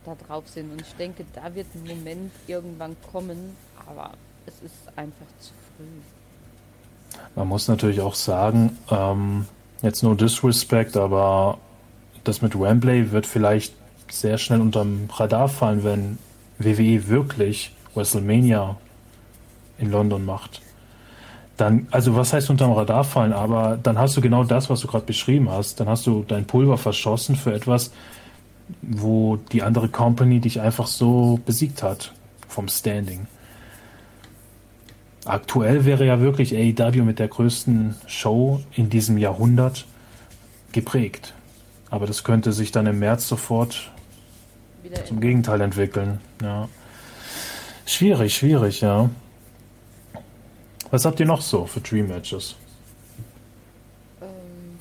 da 0.04 0.14
drauf 0.14 0.48
sind. 0.48 0.72
Und 0.72 0.80
ich 0.80 0.94
denke, 0.94 1.24
da 1.34 1.54
wird 1.54 1.66
ein 1.74 1.86
Moment 1.86 2.32
irgendwann 2.46 2.96
kommen, 3.12 3.54
aber 3.86 4.12
es 4.46 4.54
ist 4.62 4.88
einfach 4.96 5.26
zu 5.38 5.52
früh. 5.76 7.20
Man 7.34 7.48
muss 7.48 7.68
natürlich 7.68 8.00
auch 8.00 8.14
sagen, 8.14 8.78
ähm, 8.90 9.46
jetzt 9.82 10.02
no 10.02 10.14
disrespect, 10.14 10.96
aber 10.96 11.58
das 12.24 12.42
mit 12.42 12.58
Wembley 12.58 13.12
wird 13.12 13.26
vielleicht 13.26 13.74
sehr 14.10 14.38
schnell 14.38 14.60
unterm 14.60 15.08
Radar 15.12 15.48
fallen, 15.48 15.84
wenn 15.84 16.18
WWE 16.58 17.08
wirklich 17.08 17.74
WrestleMania 17.94 18.76
in 19.78 19.90
London 19.90 20.24
macht. 20.24 20.62
Dann, 21.58 21.88
also 21.90 22.14
was 22.14 22.32
heißt 22.32 22.50
unterm 22.50 22.72
Radar 22.72 23.02
fallen, 23.02 23.32
aber 23.32 23.78
dann 23.82 23.98
hast 23.98 24.16
du 24.16 24.20
genau 24.20 24.44
das, 24.44 24.70
was 24.70 24.80
du 24.80 24.86
gerade 24.86 25.04
beschrieben 25.04 25.50
hast. 25.50 25.80
Dann 25.80 25.88
hast 25.88 26.06
du 26.06 26.24
dein 26.26 26.46
Pulver 26.46 26.78
verschossen 26.78 27.34
für 27.34 27.52
etwas, 27.52 27.90
wo 28.80 29.36
die 29.36 29.62
andere 29.62 29.88
Company 29.88 30.38
dich 30.38 30.60
einfach 30.60 30.86
so 30.86 31.40
besiegt 31.44 31.82
hat 31.82 32.14
vom 32.46 32.68
Standing. 32.68 33.26
Aktuell 35.24 35.84
wäre 35.84 36.06
ja 36.06 36.20
wirklich 36.20 36.54
AEW 36.54 37.02
mit 37.02 37.18
der 37.18 37.28
größten 37.28 37.96
Show 38.06 38.60
in 38.76 38.88
diesem 38.88 39.18
Jahrhundert 39.18 39.84
geprägt. 40.70 41.34
Aber 41.90 42.06
das 42.06 42.22
könnte 42.22 42.52
sich 42.52 42.70
dann 42.70 42.86
im 42.86 43.00
März 43.00 43.26
sofort 43.26 43.90
Wieder 44.84 45.04
zum 45.04 45.20
Gegenteil 45.20 45.60
entwickeln. 45.60 46.20
Ja. 46.40 46.68
Schwierig, 47.84 48.36
schwierig, 48.36 48.80
ja. 48.80 49.10
Was 50.90 51.04
habt 51.04 51.20
ihr 51.20 51.26
noch 51.26 51.42
so 51.42 51.66
für 51.66 51.80
Dream 51.80 52.08
Matches? 52.08 52.56
Ähm, 54.22 54.78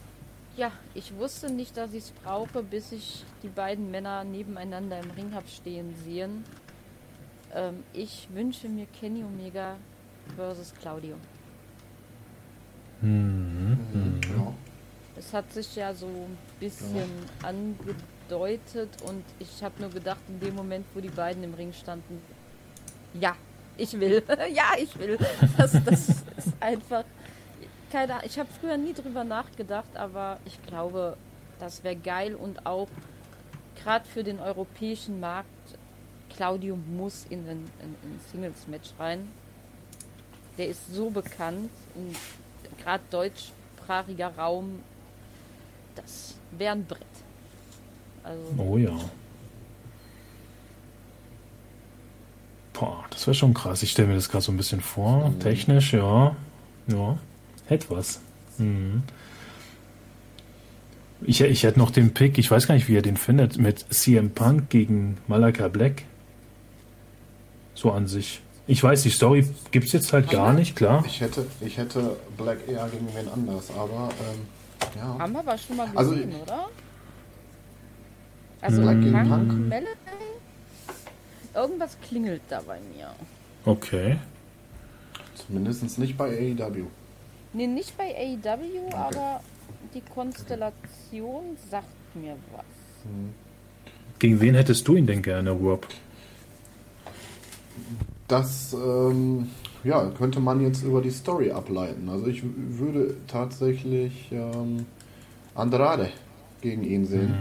ja, 0.56 0.72
ich 0.94 1.14
wusste 1.18 1.52
nicht, 1.52 1.76
dass 1.76 1.92
ich 1.92 2.06
es 2.06 2.12
brauche, 2.12 2.64
bis 2.64 2.94
ich 2.94 3.26
die 3.44 3.50
beiden 3.50 3.92
Männer 3.92 4.24
nebeneinander 4.24 5.00
im 5.00 5.12
Ring 5.12 5.34
habe 5.34 5.48
stehen 5.50 5.94
sehen. 6.06 6.46
Ähm, 7.54 7.84
ich 7.92 8.28
wünsche 8.34 8.70
mir 8.70 8.86
Kenny 9.00 9.24
Omega 9.24 9.76
versus 10.38 10.74
Claudio. 10.80 11.16
Mhm. 13.02 13.78
Ja. 14.30 14.54
Es 15.18 15.34
hat 15.34 15.52
sich 15.52 15.76
ja 15.76 15.94
so 15.94 16.08
ein 16.08 16.38
bisschen 16.60 17.10
angedeutet 17.44 18.90
und 19.04 19.24
ich 19.40 19.62
habe 19.62 19.82
nur 19.82 19.90
gedacht, 19.90 20.22
in 20.30 20.40
dem 20.40 20.56
Moment, 20.56 20.86
wo 20.94 21.02
die 21.02 21.10
beiden 21.10 21.44
im 21.44 21.54
Ring 21.54 21.74
standen, 21.74 22.22
ja, 23.14 23.36
ich 23.78 24.00
will, 24.00 24.24
ja, 24.54 24.72
ich 24.78 24.98
will. 24.98 25.18
Das, 25.58 25.72
das 25.86 26.10
ist 26.10 26.54
einfach, 26.60 27.04
keine 27.92 28.14
Ahnung, 28.16 28.26
ich 28.26 28.38
habe 28.38 28.50
früher 28.60 28.78
nie 28.78 28.94
drüber 28.94 29.24
nachgedacht, 29.24 29.96
aber 29.96 30.40
ich 30.46 30.62
glaube, 30.64 31.18
das 31.60 31.84
wäre 31.84 31.96
geil 31.96 32.36
und 32.36 32.66
auch 32.66 32.88
gerade 33.84 34.06
für 34.06 34.24
den 34.24 34.40
europäischen 34.40 35.20
Markt, 35.20 35.50
Claudio 36.36 36.76
muss 36.76 37.26
in 37.30 37.40
ein, 37.48 37.72
in 37.82 37.90
ein 38.04 38.20
Singles-Match 38.32 38.90
rein. 39.00 39.28
Der 40.58 40.68
ist 40.68 40.94
so 40.94 41.10
bekannt 41.10 41.70
und 41.96 42.16
gerade 42.84 43.04
deutschsprachiger 43.10 44.36
Raum, 44.38 44.84
das 45.96 46.36
wäre 46.52 46.74
ein 46.74 46.86
Brett. 46.86 47.02
Also, 48.24 48.44
Oh 48.58 48.78
ja. 48.78 48.98
Boah, 52.80 53.04
das 53.10 53.26
wäre 53.26 53.34
schon 53.36 53.54
krass. 53.54 53.82
Ich 53.84 53.92
stelle 53.92 54.08
mir 54.10 54.16
das 54.16 54.30
gerade 54.30 54.44
so 54.44 54.52
ein 54.52 54.58
bisschen 54.58 54.82
vor. 54.82 55.34
Technisch, 55.40 55.94
ja. 55.94 56.36
Ja. 56.88 57.18
Hätte 57.68 57.88
was. 57.90 58.20
Mhm. 58.58 59.04
Ich, 61.22 61.42
ich 61.42 61.64
hätte 61.64 61.80
noch 61.80 61.90
den 61.90 62.14
Pick, 62.14 62.38
ich 62.38 62.50
weiß 62.52 62.68
gar 62.68 62.76
nicht, 62.76 62.88
wie 62.88 62.94
ihr 62.94 63.02
den 63.02 63.18
findet, 63.18 63.58
mit 63.58 63.86
CM 63.92 64.30
Punk 64.30 64.70
gegen 64.70 65.18
Malaika 65.28 65.68
Black. 65.68 66.04
So 67.74 67.92
an 67.92 68.08
sich. 68.08 68.42
Ich 68.68 68.84
weiß, 68.84 69.02
die 69.04 69.10
Story 69.10 69.48
gibt 69.72 69.88
es 69.88 69.94
jetzt 69.94 70.14
halt 70.14 70.30
gar 70.30 70.54
nicht, 70.54 70.76
klar. 70.76 71.04
Ich 71.08 71.22
hätte, 71.22 71.46
ich 71.62 71.78
hätte 71.78 72.18
Black 72.38 72.60
eher 72.68 72.88
gegen 72.90 73.08
wen 73.16 73.28
anders, 73.30 73.72
aber 73.72 74.10
ähm, 74.32 74.42
ja. 74.98 75.18
haben 75.20 75.34
wir 75.34 75.40
aber 75.40 75.58
schon 75.58 75.78
mal 75.78 75.88
Also- 75.96 76.12
gesehen, 76.12 76.36
oder? 76.44 76.68
Also 78.62 78.82
Black 78.82 79.00
gegen 79.00 79.12
Punk, 79.14 79.30
Punk? 79.48 79.70
Irgendwas 81.58 81.98
klingelt 82.08 82.44
da 82.50 82.62
bei 82.62 82.80
mir. 82.96 83.10
Okay. 83.66 84.18
Zumindest 85.34 85.98
nicht 85.98 86.16
bei 86.16 86.30
AEW. 86.30 86.86
Nee, 87.54 87.66
nicht 87.66 87.98
bei 87.98 88.16
AEW, 88.16 88.94
aber 88.94 89.42
die 89.94 90.02
Konstellation 90.02 91.58
sagt 91.72 91.88
mir 92.14 92.36
was. 92.52 92.66
Gegen 94.20 94.40
wen 94.40 94.54
hättest 94.54 94.88
du 94.88 94.96
ihn 94.96 95.08
denn 95.08 95.24
gerne, 95.24 95.50
Rob? 95.52 95.88
Das 98.28 98.74
ähm, 98.74 99.50
ja, 99.84 100.12
könnte 100.18 100.40
man 100.40 100.62
jetzt 100.62 100.84
über 100.84 101.02
die 101.02 101.12
Story 101.12 101.52
ableiten. 101.52 102.08
Also 102.10 102.28
ich 102.28 102.44
würde 102.44 103.16
tatsächlich 103.28 104.32
ähm, 104.32 104.86
Andrade 105.56 106.12
gegen 106.62 106.84
ihn 106.84 107.06
sehen. 107.06 107.34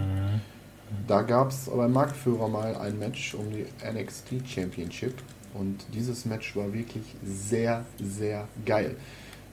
Da 1.07 1.23
gab 1.23 1.51
es 1.51 1.67
beim 1.67 1.93
Marktführer 1.93 2.49
mal 2.49 2.77
ein 2.77 2.99
Match 2.99 3.35
um 3.35 3.51
die 3.51 3.67
NXT 3.85 4.49
Championship 4.49 5.15
und 5.55 5.85
dieses 5.93 6.25
Match 6.27 6.55
war 6.55 6.73
wirklich 6.73 7.05
sehr, 7.25 7.85
sehr 8.01 8.47
geil. 8.65 8.97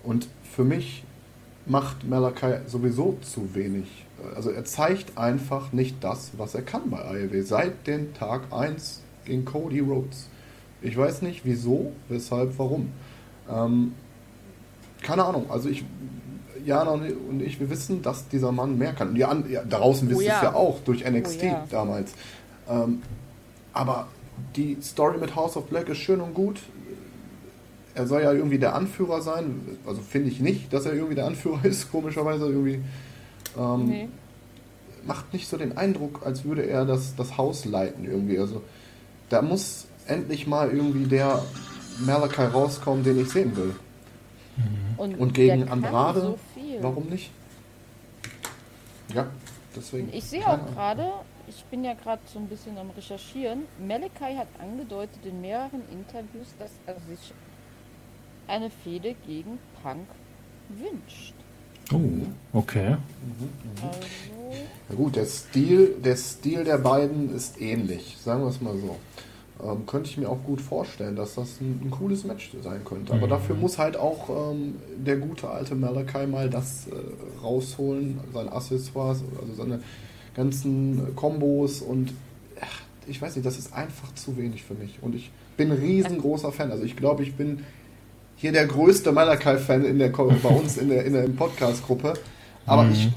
Und 0.03 0.27
für 0.43 0.63
mich 0.63 1.03
macht 1.65 2.07
Malakai 2.07 2.61
sowieso 2.67 3.17
zu 3.21 3.55
wenig. 3.55 4.05
Also 4.35 4.51
er 4.51 4.65
zeigt 4.65 5.17
einfach 5.17 5.71
nicht 5.71 6.03
das, 6.03 6.31
was 6.37 6.55
er 6.55 6.61
kann 6.61 6.89
bei 6.89 6.99
AEW. 6.99 7.43
Seit 7.43 7.87
dem 7.87 8.13
Tag 8.13 8.51
1 8.51 9.01
gegen 9.25 9.45
Cody 9.45 9.79
Rhodes. 9.79 10.29
Ich 10.81 10.97
weiß 10.97 11.21
nicht 11.21 11.41
wieso, 11.45 11.93
weshalb, 12.09 12.57
warum. 12.59 12.91
Ähm, 13.49 13.93
keine 15.01 15.23
Ahnung. 15.23 15.49
Also 15.49 15.69
ich, 15.69 15.85
Jana 16.65 16.91
und 16.91 17.41
ich, 17.41 17.59
wir 17.59 17.69
wissen, 17.69 18.01
dass 18.01 18.27
dieser 18.29 18.51
Mann 18.51 18.77
mehr 18.77 18.93
kann. 18.93 19.09
Und 19.09 19.15
die 19.15 19.25
an, 19.25 19.45
ja, 19.49 19.63
draußen 19.63 20.09
wissen 20.09 20.19
Oh 20.19 20.21
es 20.21 20.27
ja. 20.27 20.43
ja 20.43 20.53
auch 20.55 20.79
durch 20.85 21.03
NXT 21.09 21.43
Oh 21.43 21.45
ja. 21.45 21.67
damals. 21.69 22.13
Ähm, 22.69 23.01
aber 23.73 24.07
die 24.55 24.77
Story 24.81 25.17
mit 25.17 25.35
House 25.35 25.57
of 25.57 25.65
Black 25.67 25.89
ist 25.89 25.97
schön 25.99 26.21
und 26.21 26.33
gut. 26.33 26.59
Er 27.95 28.07
soll 28.07 28.23
ja 28.23 28.31
irgendwie 28.33 28.57
der 28.57 28.75
Anführer 28.75 29.21
sein. 29.21 29.77
Also 29.85 30.01
finde 30.01 30.29
ich 30.29 30.39
nicht, 30.39 30.73
dass 30.73 30.85
er 30.85 30.93
irgendwie 30.93 31.15
der 31.15 31.25
Anführer 31.27 31.59
ist, 31.65 31.91
komischerweise 31.91 32.45
irgendwie. 32.47 32.81
Ähm, 33.57 33.85
Nee. 33.87 34.07
macht 35.05 35.31
nicht 35.33 35.47
so 35.47 35.57
den 35.57 35.77
Eindruck, 35.77 36.21
als 36.25 36.43
würde 36.45 36.63
er 36.63 36.85
das, 36.85 37.15
das 37.15 37.37
Haus 37.37 37.65
leiten 37.65 38.05
irgendwie. 38.05 38.39
Also 38.39 38.61
da 39.29 39.41
muss 39.41 39.85
endlich 40.07 40.47
mal 40.47 40.71
irgendwie 40.71 41.05
der 41.05 41.43
Malachi 42.05 42.41
rauskommen, 42.43 43.03
den 43.03 43.19
ich 43.19 43.29
sehen 43.29 43.55
will. 43.55 43.75
Und, 44.97 45.15
Und 45.19 45.33
gegen 45.33 45.67
Andrade, 45.69 46.21
So. 46.21 46.39
Warum 46.83 47.05
nicht? 47.05 47.31
Ja, 49.13 49.27
deswegen. 49.73 50.13
Ich 50.13 50.25
sehe 50.25 50.45
auch 50.45 50.65
gerade, 50.73 51.13
ich 51.47 51.63
bin 51.65 51.85
ja 51.85 51.93
gerade 51.93 52.21
so 52.25 52.39
ein 52.39 52.47
bisschen 52.47 52.77
am 52.77 52.89
Recherchieren. 52.89 53.63
Malachi 53.79 54.35
hat 54.35 54.47
angedeutet 54.59 55.25
in 55.25 55.39
mehreren 55.39 55.81
Interviews, 55.91 56.47
dass 56.59 56.71
er 56.85 56.95
sich 57.07 57.33
eine 58.47 58.69
Fehde 58.69 59.15
gegen 59.25 59.59
Punk 59.81 60.07
wünscht. 60.67 61.33
Oh, 61.93 62.57
okay. 62.57 62.97
Also, 63.81 64.59
Ja 64.89 64.95
gut, 64.95 65.15
der 65.15 65.25
Stil, 65.25 65.95
der 66.03 66.17
Stil 66.17 66.65
der 66.65 66.79
beiden 66.79 67.33
ist 67.33 67.61
ähnlich, 67.61 68.17
sagen 68.21 68.41
wir 68.41 68.49
es 68.49 68.59
mal 68.59 68.77
so. 68.77 68.97
Ähm, 69.61 69.85
könnte 69.85 70.09
ich 70.09 70.17
mir 70.17 70.29
auch 70.29 70.41
gut 70.43 70.61
vorstellen, 70.61 71.15
dass 71.15 71.35
das 71.35 71.59
ein, 71.61 71.81
ein 71.83 71.91
cooles 71.91 72.23
Match 72.23 72.51
sein 72.63 72.83
könnte. 72.85 73.13
Aber 73.13 73.25
Mhm. 73.27 73.31
dafür 73.31 73.55
muss 73.55 73.77
halt 73.77 73.97
auch 73.97 74.29
ähm, 74.51 74.75
der 74.97 75.17
gute 75.17 75.49
alte 75.49 75.75
Malakai 75.75 76.25
mal 76.27 76.49
das 76.49 76.87
äh, 76.87 76.91
rausholen, 77.43 78.19
seine 78.33 78.51
Accessoires, 78.51 79.21
also 79.41 79.53
seine 79.55 79.79
ganzen 80.35 81.15
Kombos 81.15 81.81
und 81.81 82.13
ach, 82.59 82.81
ich 83.07 83.21
weiß 83.21 83.35
nicht, 83.35 83.45
das 83.45 83.57
ist 83.59 83.73
einfach 83.73 84.13
zu 84.15 84.37
wenig 84.37 84.63
für 84.63 84.73
mich. 84.73 84.97
Und 85.01 85.13
ich 85.15 85.29
bin 85.57 85.71
ein 85.71 85.77
riesengroßer 85.77 86.51
Fan. 86.51 86.71
Also 86.71 86.83
ich 86.83 86.95
glaube, 86.95 87.21
ich 87.23 87.35
bin 87.35 87.59
hier 88.37 88.51
der 88.51 88.65
größte 88.65 89.11
Malakai-Fan 89.11 89.85
in 89.85 89.99
der 89.99 90.09
bei 90.09 90.49
uns 90.49 90.77
in 90.77 90.89
der, 90.89 91.05
in 91.05 91.13
der 91.13 91.27
Podcast-Gruppe. 91.27 92.13
Aber 92.65 92.83
Mhm. 92.83 92.91
ich 92.93 93.09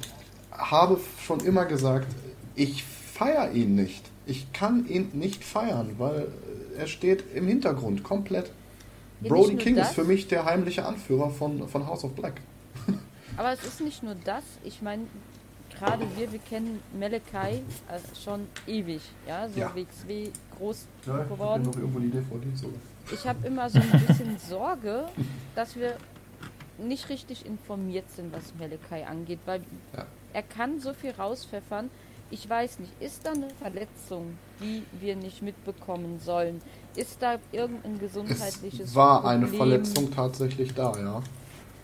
habe 0.53 0.99
schon 1.25 1.41
immer 1.41 1.65
gesagt, 1.65 2.09
ich 2.55 2.85
feiere 2.85 3.53
ihn 3.53 3.75
nicht. 3.77 4.05
Ich 4.27 4.53
kann 4.53 4.87
ihn 4.89 5.11
nicht 5.13 5.45
feiern, 5.45 5.95
weil 5.99 6.29
er 6.77 6.87
steht 6.87 7.25
im 7.35 7.47
Hintergrund 7.47 8.03
komplett. 8.03 8.51
Ja, 9.23 9.29
Brody 9.29 9.57
King 9.57 9.77
das. 9.77 9.89
ist 9.91 9.95
für 9.95 10.05
mich 10.05 10.27
der 10.29 10.45
heimliche 10.45 10.85
Anführer 10.85 11.31
von, 11.31 11.69
von 11.69 11.87
House 11.87 12.05
of 12.05 12.13
Black. 12.15 12.41
Aber 13.37 13.53
es 13.53 13.65
ist 13.65 13.81
nicht 13.81 14.03
nur 14.03 14.15
das. 14.25 14.43
Ich 14.65 14.83
meine, 14.83 15.05
gerade 15.79 16.05
wir, 16.17 16.33
wir 16.33 16.39
kennen 16.41 16.81
Malachi 16.99 17.63
äh, 17.89 17.99
schon 18.23 18.47
ewig. 18.67 19.01
Ja, 19.27 19.49
so 19.49 19.61
Ja. 19.61 19.73
WXW 19.75 20.31
groß 20.59 20.87
Ja, 21.07 21.23
ich 21.23 21.29
geworden. 21.29 21.63
hier 21.63 21.71
noch 21.73 21.79
irgendwo 21.79 21.99
die 22.01 22.11
DVD 22.11 22.47
sogar. 22.57 22.81
Ich 23.13 23.27
habe 23.27 23.47
immer 23.47 23.71
so 23.71 23.79
ein 23.79 24.07
bisschen 24.07 24.37
Sorge, 24.49 25.07
dass 25.55 25.77
wir 25.77 25.97
nicht 26.79 27.09
richtig 27.09 27.47
informiert 27.47 28.11
sind, 28.11 28.33
was 28.35 28.53
Malachi 28.59 29.05
angeht, 29.05 29.39
weil 29.47 29.61
Ja. 29.97 30.05
er 30.35 30.43
kann 30.43 30.81
so 30.81 30.93
viel 30.93 31.13
rauspfeffern. 31.13 31.91
Ich 32.31 32.49
weiß 32.49 32.81
nicht, 32.81 32.93
ist 33.01 33.25
da 33.25 33.33
eine 33.33 33.49
Verletzung, 33.51 34.37
die 34.61 34.83
wir 35.01 35.15
nicht 35.15 35.43
mitbekommen 35.43 36.19
sollen? 36.19 36.61
Ist 36.97 37.23
da 37.23 37.37
irgendein 37.53 37.99
gesundheitliches 38.01 38.91
Es 38.91 38.95
war 38.95 39.25
eine 39.25 39.47
Problem? 39.47 39.59
Verletzung 39.85 40.11
tatsächlich 40.13 40.75
da, 40.75 40.93
ja. 40.99 41.23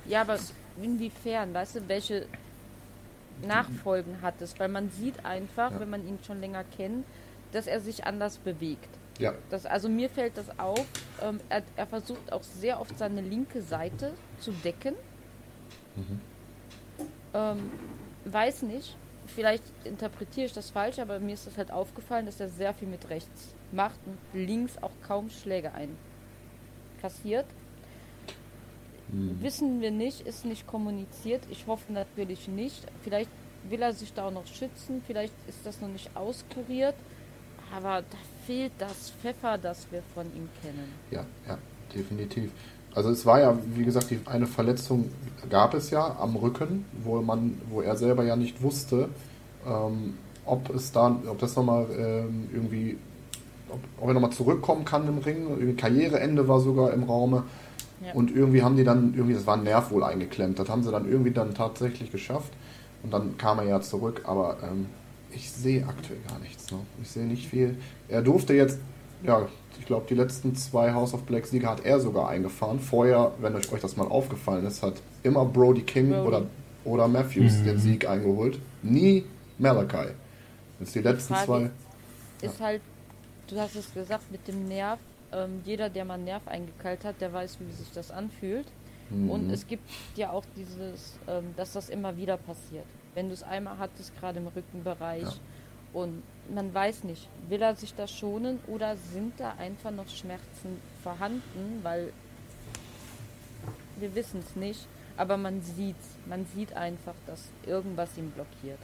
Ja, 0.07 0.23
aber 0.23 0.39
inwiefern? 0.83 1.55
Weißt 1.55 1.77
du, 1.77 1.81
welche 1.89 2.27
Nachfolgen 3.47 4.21
hat 4.23 4.41
es? 4.41 4.59
Weil 4.59 4.69
man 4.69 4.91
sieht 4.91 5.25
einfach, 5.25 5.71
Ja. 5.71 5.81
wenn 5.81 5.91
man 5.91 6.07
ihn 6.07 6.19
schon 6.27 6.41
länger 6.41 6.65
kennt, 6.77 7.05
dass 7.53 7.67
er 7.67 7.81
sich 7.81 8.05
anders 8.05 8.39
bewegt. 8.39 8.89
Ja, 9.19 9.35
Das, 9.51 9.67
also 9.67 9.89
mir 9.89 10.09
fällt 10.09 10.37
das 10.39 10.59
auf. 10.59 10.85
Ähm, 11.21 11.39
er, 11.51 11.63
er 11.77 11.87
versucht 11.87 12.33
auch 12.33 12.43
sehr 12.43 12.81
oft 12.81 12.99
seine 12.99 13.21
linke 13.21 13.63
Seite 13.63 14.13
zu 14.41 14.51
decken. 14.65 14.95
Mhm. 15.95 16.21
Ähm, 17.35 17.71
weiß 18.25 18.63
nicht. 18.63 18.97
Vielleicht 19.35 19.65
interpretiere 19.85 20.47
ich 20.47 20.53
das 20.53 20.71
falsch, 20.71 20.99
aber 20.99 21.19
mir 21.19 21.35
ist 21.35 21.47
das 21.47 21.57
halt 21.57 21.71
aufgefallen, 21.71 22.27
dass 22.27 22.41
er 22.41 22.49
sehr 22.49 22.75
viel 22.75 22.89
mit 22.89 23.09
rechts 23.09 23.55
macht 23.71 23.99
und 24.07 24.19
links 24.35 24.77
auch 24.83 24.91
kaum 25.07 25.31
Schläge 25.31 25.73
einkassiert. 25.73 27.47
Mhm. 29.09 29.43
Wissen 29.43 29.81
wir 29.81 29.91
nicht, 29.91 30.21
ist 30.27 30.45
nicht 30.45 30.67
kommuniziert. 30.67 31.43
Ich 31.51 31.67
hoffe 31.67 31.93
natürlich 31.93 32.49
nicht. 32.49 32.87
Vielleicht 33.03 33.31
will 33.69 33.83
er 33.83 33.93
sich 33.93 34.13
da 34.13 34.27
auch 34.27 34.33
noch 34.33 34.47
schützen, 34.47 35.03
vielleicht 35.07 35.35
ist 35.49 35.65
das 35.65 35.81
noch 35.81 35.89
nicht 35.89 36.15
auskuriert. 36.17 36.95
Aber 37.73 38.03
da 38.03 38.19
fehlt 38.47 38.73
das 38.79 39.11
Pfeffer, 39.23 39.57
das 39.57 39.91
wir 39.91 40.03
von 40.15 40.27
ihm 40.37 40.49
kennen. 40.61 40.93
Ja, 41.11 41.25
ja, 41.49 41.59
definitiv. 41.95 42.53
Also 42.95 43.11
es 43.11 43.25
war 43.25 43.41
ja, 43.41 43.57
wie 43.75 43.85
gesagt, 43.85 44.11
die, 44.11 44.21
eine 44.27 44.47
Verletzung 44.47 45.11
gab 45.49 45.75
es 45.75 45.91
ja 45.91 46.17
am 46.21 46.37
Rücken, 46.37 46.85
wo 47.03 47.21
man, 47.23 47.61
wo 47.71 47.81
er 47.81 47.97
selber 47.97 48.25
ja 48.25 48.37
nicht 48.37 48.63
wusste, 48.63 49.09
ähm, 49.67 50.15
ob 50.45 50.75
es 50.75 50.93
da, 50.93 51.17
ob 51.27 51.39
das 51.39 51.57
nochmal 51.57 51.87
ähm, 51.97 52.49
irgendwie, 52.53 52.99
ob, 53.69 53.79
ob 54.01 54.09
er 54.09 54.15
nochmal 54.15 54.33
zurückkommen 54.33 54.85
kann 54.85 55.09
im 55.09 55.19
Ring. 55.19 55.49
Irgendwie 55.49 55.75
Karriereende 55.75 56.49
war 56.49 56.61
sogar 56.61 56.93
im 56.93 57.05
Raume. 57.05 57.45
Ja. 58.05 58.13
Und 58.15 58.35
irgendwie 58.35 58.63
haben 58.63 58.77
die 58.77 58.85
dann, 58.85 59.15
irgendwie, 59.15 59.35
das 59.35 59.47
war 59.47 59.57
ein 59.57 59.63
Nerv 59.63 59.91
wohl 59.91 60.03
eingeklemmt. 60.03 60.59
Das 60.59 60.69
haben 60.69 60.83
sie 60.83 60.91
dann 60.91 61.09
irgendwie 61.09 61.31
dann 61.31 61.55
tatsächlich 61.55 62.11
geschafft. 62.11 62.53
Und 63.03 63.13
dann 63.13 63.37
kam 63.39 63.59
er 63.59 63.65
ja 63.65 63.81
zurück, 63.81 64.23
aber 64.25 64.59
ähm, 64.63 64.87
ich 65.31 65.51
sehe 65.51 65.87
aktuell 65.87 66.19
gar 66.29 66.39
nichts. 66.41 66.71
Ne? 66.71 66.79
Ich 67.03 67.11
sehe 67.11 67.25
nicht 67.25 67.49
viel. 67.49 67.77
Er 68.09 68.23
durfte 68.23 68.55
jetzt, 68.55 68.79
ja, 69.25 69.49
ich 69.79 69.87
glaube, 69.87 70.07
die 70.09 70.15
letzten 70.15 70.55
zwei 70.55 70.93
House 70.93 71.15
of 71.15 71.23
Black 71.25 71.47
Siege 71.47 71.67
hat 71.69 71.85
er 71.85 72.01
sogar 72.01 72.29
eingefahren. 72.29 72.79
Vorher, 72.81 73.33
wenn 73.41 73.55
euch 73.57 73.67
das 73.69 73.97
mal 73.97 74.07
aufgefallen 74.07 74.67
ist, 74.67 74.83
hat 74.83 74.95
immer 75.23 75.45
Brody 75.45 75.83
King 75.83 76.11
Brody. 76.11 76.27
oder, 76.29 76.43
oder 76.85 77.09
Matthews 77.09 77.59
Mhm. 77.59 77.65
den 77.65 77.79
Sieg 77.79 78.09
eingeholt. 78.09 78.59
Nie 78.83 79.25
Malachi. 79.59 80.11
Jetzt 80.81 80.95
die 80.95 81.01
letzten 81.01 81.35
Frage 81.35 81.71
zwei. 82.41 82.47
Ist 82.47 82.61
halt, 82.61 82.83
du 83.49 83.59
hast 83.59 83.77
es 83.77 83.93
gesagt, 83.95 84.31
mit 84.31 84.47
dem 84.49 84.67
Nerv. 84.67 84.99
Ähm, 85.33 85.63
jeder, 85.65 85.89
der 85.89 86.05
mal 86.05 86.15
einen 86.15 86.25
Nerv 86.25 86.47
eingekeilt 86.47 87.05
hat, 87.05 87.21
der 87.21 87.33
weiß, 87.33 87.59
wie 87.61 87.73
sich 87.73 87.91
das 87.93 88.11
anfühlt. 88.11 88.67
Und 89.11 89.49
Mhm. 89.49 89.51
es 89.55 89.67
gibt 89.67 89.89
ja 90.17 90.31
auch 90.31 90.45
dieses, 90.57 91.19
ähm, 91.29 91.55
dass 91.57 91.73
das 91.73 91.89
immer 91.91 92.17
wieder 92.17 92.37
passiert. 92.37 92.85
Wenn 93.15 93.29
du 93.29 93.35
es 93.35 93.43
einmal 93.43 93.79
hattest, 93.79 94.19
gerade 94.19 94.39
im 94.41 94.47
Rückenbereich, 94.49 95.23
Ja. 95.23 95.33
Und 95.93 96.23
man 96.53 96.73
weiß 96.75 97.05
nicht, 97.05 97.29
will 97.49 97.63
er 97.63 97.77
sich 97.77 97.95
da 97.95 98.07
schonen 98.07 98.59
oder 98.67 98.97
sind 99.13 99.35
da 99.39 99.55
einfach 99.59 99.91
noch 99.91 100.09
Schmerzen 100.09 100.81
vorhanden, 101.03 101.81
weil 101.83 102.13
wir 103.99 104.15
wissen 104.15 104.41
es 104.47 104.57
nicht, 104.57 104.87
aber 105.17 105.37
man 105.37 105.63
sieht 105.63 105.97
man 106.27 106.47
sieht 106.55 106.73
einfach, 106.75 107.15
dass 107.27 107.49
irgendwas 107.67 108.11
ihn 108.17 108.31
blockiert. 108.31 108.79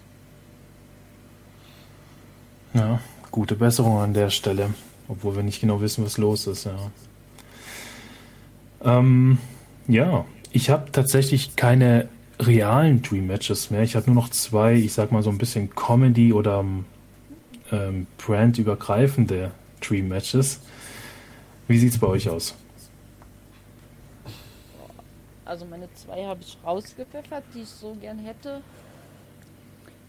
Ja, 2.74 3.00
gute 3.30 3.54
Besserung 3.54 3.98
an 3.98 4.14
der 4.14 4.30
Stelle, 4.30 4.74
obwohl 5.08 5.36
wir 5.36 5.42
nicht 5.42 5.60
genau 5.60 5.80
wissen, 5.80 6.04
was 6.04 6.18
los 6.18 6.46
ist. 6.46 6.64
Ja, 6.64 6.90
ähm, 8.82 9.38
ja 9.86 10.24
ich 10.50 10.70
habe 10.70 10.90
tatsächlich 10.92 11.56
keine 11.56 12.08
realen 12.40 13.02
Dream 13.02 13.26
Matches 13.26 13.70
mehr. 13.70 13.82
Ich 13.82 13.96
habe 13.96 14.06
nur 14.06 14.22
noch 14.22 14.30
zwei, 14.30 14.74
ich 14.74 14.92
sag 14.92 15.12
mal 15.12 15.22
so 15.22 15.30
ein 15.30 15.38
bisschen 15.38 15.70
Comedy 15.70 16.32
oder 16.32 16.64
ähm, 17.72 18.06
brandübergreifende 18.16 19.50
Dream 19.80 20.08
Matches. 20.08 20.60
Wie 21.66 21.78
sieht's 21.78 21.98
bei 21.98 22.06
euch 22.06 22.28
aus? 22.28 22.54
Also 25.44 25.64
meine 25.64 25.92
zwei 25.94 26.24
habe 26.24 26.40
ich 26.42 26.58
rausgepfeffert, 26.64 27.44
die 27.54 27.62
ich 27.62 27.68
so 27.68 27.94
gern 27.94 28.18
hätte. 28.18 28.60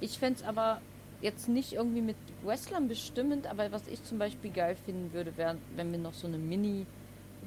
Ich 0.02 0.20
fände 0.20 0.40
es 0.40 0.46
aber 0.46 0.82
jetzt 1.22 1.50
nicht 1.50 1.74
irgendwie 1.74 2.02
mit 2.02 2.16
Wrestlern 2.44 2.88
bestimmend, 2.88 3.48
aber 3.48 3.72
was 3.72 3.88
ich 3.88 4.04
zum 4.04 4.18
Beispiel 4.20 4.52
geil 4.52 4.76
finden 4.86 5.14
würde, 5.14 5.36
wäre, 5.38 5.58
wenn 5.76 5.92
wir 5.92 6.00
noch 6.00 6.14
so 6.14 6.28
eine 6.28 6.38
Mini 6.38 6.86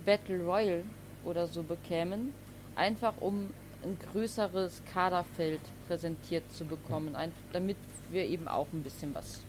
Battle 0.05 0.43
Royal 0.43 0.85
oder 1.25 1.47
so 1.47 1.63
bekämen. 1.63 2.33
Einfach 2.75 3.15
um 3.21 3.51
ein 3.83 3.99
größeres 4.13 4.83
Kaderfeld 4.93 5.61
präsentiert 5.87 6.45
zu 6.53 6.65
bekommen, 6.65 7.17
damit 7.53 7.77
wir 8.11 8.25
eben 8.25 8.49
auch 8.49 8.67
ein 8.73 8.83
bisschen 8.83 9.15
was. 9.15 9.41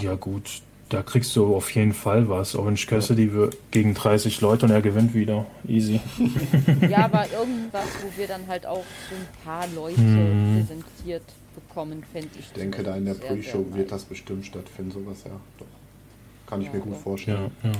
Ja 0.00 0.14
gut, 0.14 0.62
da 0.88 1.02
kriegst 1.02 1.34
du 1.36 1.54
auf 1.54 1.70
jeden 1.74 1.92
Fall 1.92 2.28
was. 2.28 2.54
Orange 2.54 2.86
Cassidy 2.86 3.30
gegen 3.70 3.94
30 3.94 4.40
Leute 4.40 4.66
und 4.66 4.72
er 4.72 4.80
gewinnt 4.82 5.14
wieder. 5.14 5.46
Easy. 5.66 6.00
Ja, 6.88 7.04
aber 7.06 7.24
irgendwas, 7.32 7.84
wo 8.02 8.18
wir 8.18 8.26
dann 8.26 8.46
halt 8.46 8.64
auch 8.66 8.84
so 9.10 9.14
ein 9.16 9.26
paar 9.44 9.66
Leute 9.74 9.96
Hm. 10.00 10.56
präsentiert 10.66 11.22
bekommen, 11.54 12.04
fände 12.12 12.28
ich. 12.34 12.46
Ich 12.46 12.52
denke, 12.52 12.82
da 12.82 12.96
in 12.96 13.04
der 13.04 13.14
Pre-Show 13.14 13.58
nice. 13.58 13.74
wird 13.74 13.92
das 13.92 14.04
bestimmt 14.04 14.46
stattfinden, 14.46 14.92
sowas, 14.92 15.18
ja. 15.24 15.32
Doch. 15.58 15.66
Kann 16.46 16.60
ich 16.62 16.68
Ja, 16.68 16.74
mir 16.74 16.80
gut 16.80 16.96
vorstellen, 16.96 17.50
Ja, 17.62 17.70
ja. 17.70 17.76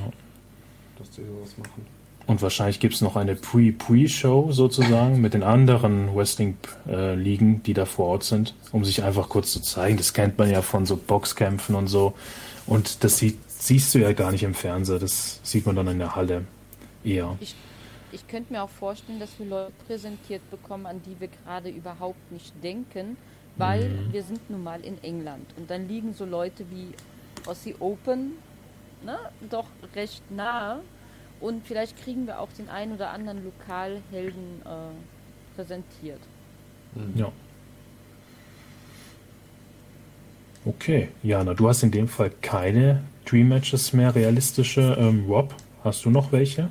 dass 0.98 1.10
die 1.10 1.22
sowas 1.22 1.56
machen. 1.56 1.86
Und 2.28 2.42
wahrscheinlich 2.42 2.78
gibt 2.78 2.94
es 2.94 3.00
noch 3.00 3.16
eine 3.16 3.34
Pre-Pre-Show 3.34 4.52
sozusagen 4.52 5.20
mit 5.20 5.32
den 5.32 5.42
anderen 5.42 6.14
Wrestling-Ligen, 6.14 7.62
die 7.62 7.72
da 7.74 7.86
vor 7.86 8.06
Ort 8.06 8.22
sind, 8.24 8.54
um 8.70 8.84
sich 8.84 9.02
einfach 9.02 9.30
kurz 9.30 9.50
zu 9.50 9.60
zeigen. 9.62 9.96
Das 9.96 10.12
kennt 10.12 10.38
man 10.38 10.50
ja 10.50 10.62
von 10.62 10.84
so 10.86 10.96
Boxkämpfen 10.96 11.74
und 11.74 11.86
so. 11.88 12.12
Und 12.66 13.02
das 13.02 13.16
sieht, 13.16 13.38
siehst 13.48 13.94
du 13.94 13.98
ja 13.98 14.12
gar 14.12 14.30
nicht 14.30 14.42
im 14.42 14.52
Fernseher. 14.54 14.98
Das 14.98 15.40
sieht 15.42 15.64
man 15.66 15.74
dann 15.74 15.88
in 15.88 15.98
der 15.98 16.14
Halle 16.14 16.44
eher. 17.02 17.36
Ich 18.12 18.26
könnte 18.28 18.52
mir 18.52 18.62
auch 18.62 18.70
vorstellen, 18.70 19.20
dass 19.20 19.38
wir 19.38 19.46
Leute 19.46 19.72
präsentiert 19.86 20.42
bekommen, 20.50 20.84
an 20.86 21.00
die 21.06 21.18
wir 21.18 21.28
gerade 21.28 21.70
überhaupt 21.70 22.30
nicht 22.30 22.52
denken, 22.62 23.16
weil 23.56 23.88
Mhm. 23.88 24.12
wir 24.12 24.22
sind 24.22 24.50
nun 24.50 24.62
mal 24.62 24.80
in 24.82 25.02
England. 25.02 25.46
Und 25.56 25.70
dann 25.70 25.88
liegen 25.88 26.12
so 26.12 26.24
Leute 26.26 26.64
wie 26.70 26.88
Aussie 27.48 27.74
Open 27.80 28.32
ne, 29.04 29.18
doch 29.48 29.66
recht 29.94 30.30
nahe. 30.30 30.80
Und 31.40 31.66
vielleicht 31.66 32.02
kriegen 32.02 32.26
wir 32.26 32.40
auch 32.40 32.48
den 32.58 32.68
einen 32.68 32.92
oder 32.92 33.10
anderen 33.10 33.44
Lokalhelden 33.44 34.62
äh, 34.64 35.54
präsentiert. 35.56 36.20
Ja. 37.14 37.30
Okay, 40.64 41.08
Jana, 41.22 41.54
du 41.54 41.68
hast 41.68 41.82
in 41.82 41.90
dem 41.90 42.08
Fall 42.08 42.30
keine 42.42 43.02
Dream 43.24 43.48
Matches 43.48 43.92
mehr 43.92 44.14
realistische. 44.14 44.96
Ähm, 44.98 45.24
Rob, 45.28 45.54
hast 45.84 46.04
du 46.04 46.10
noch 46.10 46.32
welche? 46.32 46.68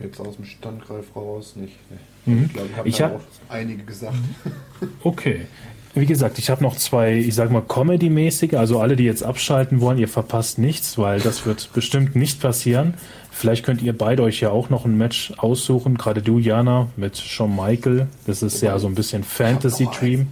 Jetzt 0.00 0.20
aus 0.20 0.36
dem 0.36 0.44
Standgreif 0.44 1.14
raus 1.14 1.56
nicht. 1.56 1.74
Nee. 1.90 2.32
Mhm. 2.34 2.44
Ich 2.46 2.52
glaube, 2.52 2.88
ich 2.88 3.02
habe 3.02 3.14
hab- 3.14 3.20
auch 3.20 3.24
einige 3.52 3.82
gesagt. 3.84 4.16
Okay. 5.02 5.46
wie 5.94 6.06
gesagt, 6.06 6.38
ich 6.38 6.50
habe 6.50 6.62
noch 6.62 6.76
zwei, 6.76 7.14
ich 7.14 7.34
sag 7.34 7.50
mal, 7.50 7.62
Comedy-mäßige, 7.62 8.54
also 8.54 8.80
alle, 8.80 8.96
die 8.96 9.04
jetzt 9.04 9.22
abschalten 9.22 9.80
wollen, 9.80 9.98
ihr 9.98 10.08
verpasst 10.08 10.58
nichts, 10.58 10.98
weil 10.98 11.20
das 11.20 11.46
wird 11.46 11.70
bestimmt 11.72 12.16
nicht 12.16 12.40
passieren. 12.40 12.94
Vielleicht 13.36 13.64
könnt 13.66 13.82
ihr 13.82 13.96
beide 13.98 14.22
euch 14.22 14.40
ja 14.40 14.50
auch 14.50 14.70
noch 14.70 14.84
ein 14.84 14.96
Match 14.96 15.32
aussuchen, 15.38 15.96
gerade 15.98 16.22
du, 16.22 16.38
Jana, 16.38 16.88
mit 16.96 17.16
Shawn 17.16 17.54
Michael. 17.56 18.06
Das 18.26 18.42
ist 18.42 18.60
ja 18.62 18.78
so 18.78 18.86
ein 18.86 18.94
bisschen 18.94 19.24
Fantasy-Dream. 19.24 20.28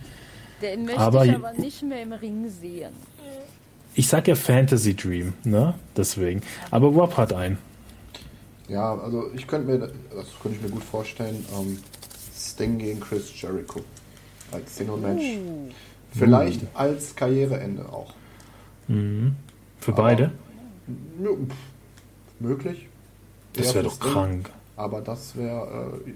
Den 0.62 0.84
möchte 0.84 1.00
Aber- 1.00 1.24
ich 1.26 1.34
aber 1.34 1.53
nicht 1.55 1.82
mehr 1.82 2.03
im 2.03 2.12
Ring 2.12 2.48
sehen. 2.48 2.92
Ich 3.94 4.07
sag 4.09 4.28
ja 4.28 4.36
Fantasy 4.36 4.94
Dream, 4.94 5.32
ne? 5.44 5.74
Deswegen. 5.96 6.40
Aber 6.70 6.86
Rob 6.88 7.16
hat 7.16 7.32
einen. 7.34 7.59
Ja, 8.68 8.94
also 8.94 9.24
ich 9.34 9.46
könnte 9.46 9.66
mir, 9.70 9.78
das 9.78 9.90
könnte 10.40 10.57
ich 10.59 10.62
mir 10.62 10.70
gut 10.70 10.84
vorstellen, 10.84 11.44
ähm, 11.59 11.78
Sting 12.34 12.78
gegen 12.78 13.00
Chris 13.00 13.30
Jericho. 13.38 13.80
Als 14.53 14.76
Single-Match. 14.76 15.22
Uh, 15.22 15.68
Vielleicht 16.12 16.61
als 16.74 17.14
Karriereende 17.16 17.84
auch. 17.92 18.14
Für 18.86 19.92
Aber- 19.92 20.03
beide. 20.03 20.22
Ja, 21.22 21.30
pff, 21.30 21.55
möglich. 22.40 22.86
Das 23.55 23.74
wäre 23.74 23.84
doch 23.84 23.98
krank. 23.98 24.50
Aber 24.76 25.00
das 25.00 25.36
wäre 25.36 26.00
äh, 26.07 26.12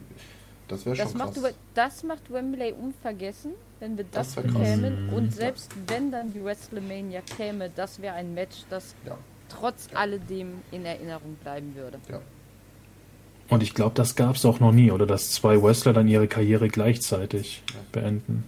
das 0.69 0.85
wäre 0.85 0.97
das, 0.97 1.11
schon 1.11 1.19
macht, 1.19 1.35
krass. 1.35 1.55
das 1.75 2.03
macht 2.03 2.33
Wembley 2.33 2.73
unvergessen, 2.73 3.53
wenn 3.79 3.97
wir 3.97 4.05
das, 4.11 4.35
Das 4.35 4.45
bekämen. 4.45 5.11
Und 5.11 5.33
selbst 5.33 5.71
wenn 5.87 6.11
dann 6.11 6.33
die 6.33 6.43
WrestleMania 6.43 7.21
käme, 7.21 7.71
das 7.71 8.03
wäre 8.03 8.15
ein 8.15 8.35
Match, 8.35 8.65
das 8.69 8.95
Ja, 9.05 9.17
trotz 9.49 9.89
alledem 9.95 10.55
in 10.73 10.85
Erinnerung 10.85 11.37
bleiben 11.43 11.75
würde. 11.77 11.99
ja. 12.09 12.21
Und 13.49 13.63
ich 13.63 13.75
glaube, 13.75 13.95
das 13.95 14.17
gab 14.17 14.35
es 14.35 14.45
auch 14.45 14.59
noch 14.59 14.73
nie, 14.73 14.91
oder 14.91 15.07
dass 15.07 15.31
zwei 15.31 15.63
Wrestler 15.63 15.93
dann 15.93 16.09
ihre 16.09 16.27
Karriere 16.27 16.67
gleichzeitig 16.67 17.63
beenden. 17.93 18.43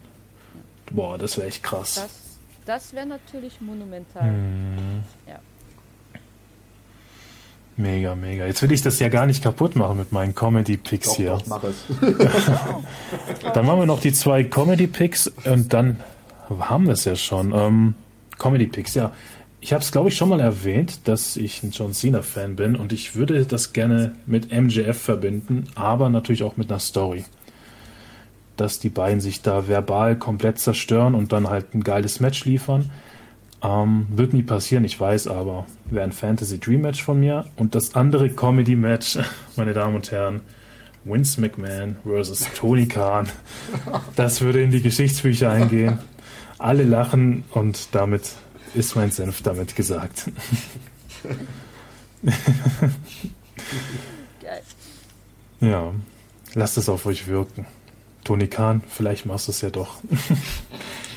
Boah, 0.90 1.16
das 1.18 1.36
wäre 1.36 1.46
echt 1.46 1.62
krass. 1.62 1.94
Das, 1.94 2.38
das 2.64 2.92
wäre 2.92 3.06
natürlich 3.06 3.60
monumental. 3.60 4.28
Mhm. 4.28 5.04
Ja. 5.28 5.38
Mega, 7.78 8.16
mega. 8.16 8.44
Jetzt 8.44 8.60
will 8.60 8.72
ich 8.72 8.82
das 8.82 8.98
ja 8.98 9.08
gar 9.08 9.24
nicht 9.26 9.40
kaputt 9.40 9.76
machen 9.76 9.98
mit 9.98 10.10
meinen 10.10 10.34
Comedy-Picks 10.34 11.14
hier. 11.14 11.30
doch, 11.30 11.46
mach 11.46 11.62
es. 11.62 11.84
Dann 13.54 13.64
machen 13.64 13.78
wir 13.78 13.86
noch 13.86 14.00
die 14.00 14.12
zwei 14.12 14.42
Comedy-Picks 14.42 15.28
und 15.44 15.72
dann 15.72 16.00
haben 16.58 16.86
wir 16.86 16.94
es 16.94 17.04
ja 17.04 17.14
schon. 17.14 17.52
Ähm, 17.54 17.94
Comedy-Picks, 18.36 18.94
ja. 18.94 19.12
Ich 19.60 19.72
habe 19.72 19.82
es, 19.82 19.92
glaube 19.92 20.08
ich, 20.08 20.16
schon 20.16 20.28
mal 20.28 20.40
erwähnt, 20.40 21.06
dass 21.06 21.36
ich 21.36 21.62
ein 21.62 21.70
John 21.70 21.92
Cena-Fan 21.92 22.56
bin 22.56 22.74
und 22.74 22.92
ich 22.92 23.14
würde 23.14 23.44
das 23.44 23.72
gerne 23.72 24.16
mit 24.26 24.50
MJF 24.52 25.00
verbinden, 25.00 25.68
aber 25.76 26.08
natürlich 26.08 26.42
auch 26.42 26.56
mit 26.56 26.70
einer 26.70 26.80
Story. 26.80 27.26
Dass 28.56 28.80
die 28.80 28.90
beiden 28.90 29.20
sich 29.20 29.40
da 29.40 29.68
verbal 29.68 30.16
komplett 30.16 30.58
zerstören 30.58 31.14
und 31.14 31.32
dann 31.32 31.48
halt 31.48 31.74
ein 31.76 31.84
geiles 31.84 32.18
Match 32.18 32.44
liefern. 32.44 32.90
Ähm, 33.60 34.06
wird 34.10 34.34
nie 34.34 34.44
passieren, 34.44 34.84
ich 34.84 34.98
weiß, 35.00 35.26
aber 35.26 35.66
wäre 35.86 36.04
ein 36.04 36.12
Fantasy 36.12 36.60
Dream 36.60 36.82
Match 36.82 37.02
von 37.02 37.18
mir. 37.18 37.46
Und 37.56 37.74
das 37.74 37.94
andere 37.94 38.30
Comedy 38.30 38.76
Match, 38.76 39.18
meine 39.56 39.74
Damen 39.74 39.96
und 39.96 40.10
Herren, 40.10 40.42
Vince 41.04 41.40
McMahon 41.40 41.96
versus 42.04 42.46
Tony 42.54 42.86
Khan. 42.86 43.28
Das 44.14 44.40
würde 44.40 44.62
in 44.62 44.70
die 44.70 44.82
Geschichtsbücher 44.82 45.50
eingehen. 45.50 45.98
Alle 46.58 46.84
lachen 46.84 47.44
und 47.50 47.94
damit 47.94 48.32
ist 48.74 48.94
mein 48.94 49.10
Senf 49.10 49.42
damit 49.42 49.74
gesagt. 49.74 50.30
Geil. 54.42 54.62
Ja, 55.60 55.92
lasst 56.54 56.78
es 56.78 56.88
auf 56.88 57.04
euch 57.04 57.26
wirken. 57.26 57.66
Tony 58.22 58.46
Khan, 58.46 58.80
vielleicht 58.88 59.26
machst 59.26 59.48
du 59.48 59.50
es 59.50 59.60
ja 59.60 59.70
doch. 59.70 59.96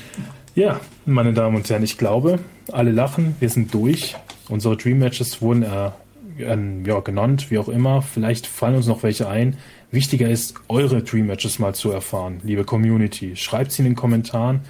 ja, 0.54 0.80
meine 1.06 1.32
Damen 1.32 1.56
und 1.56 1.68
Herren, 1.68 1.82
ich 1.82 1.98
glaube, 1.98 2.38
alle 2.70 2.92
lachen, 2.92 3.36
wir 3.40 3.48
sind 3.48 3.72
durch. 3.72 4.16
Unsere 4.48 4.76
Dream 4.76 4.98
Matches 4.98 5.40
wurden 5.40 5.62
äh, 5.62 5.90
äh, 6.38 6.58
ja, 6.84 7.00
genannt, 7.00 7.50
wie 7.50 7.58
auch 7.58 7.68
immer. 7.68 8.02
Vielleicht 8.02 8.46
fallen 8.46 8.76
uns 8.76 8.86
noch 8.86 9.02
welche 9.02 9.28
ein. 9.28 9.56
Wichtiger 9.90 10.28
ist, 10.28 10.54
eure 10.68 11.02
Dream 11.02 11.26
Matches 11.26 11.58
mal 11.58 11.74
zu 11.74 11.90
erfahren, 11.90 12.40
liebe 12.42 12.64
Community. 12.64 13.36
Schreibt 13.36 13.72
sie 13.72 13.82
in 13.82 13.86
den 13.86 13.96
Kommentaren. 13.96 14.60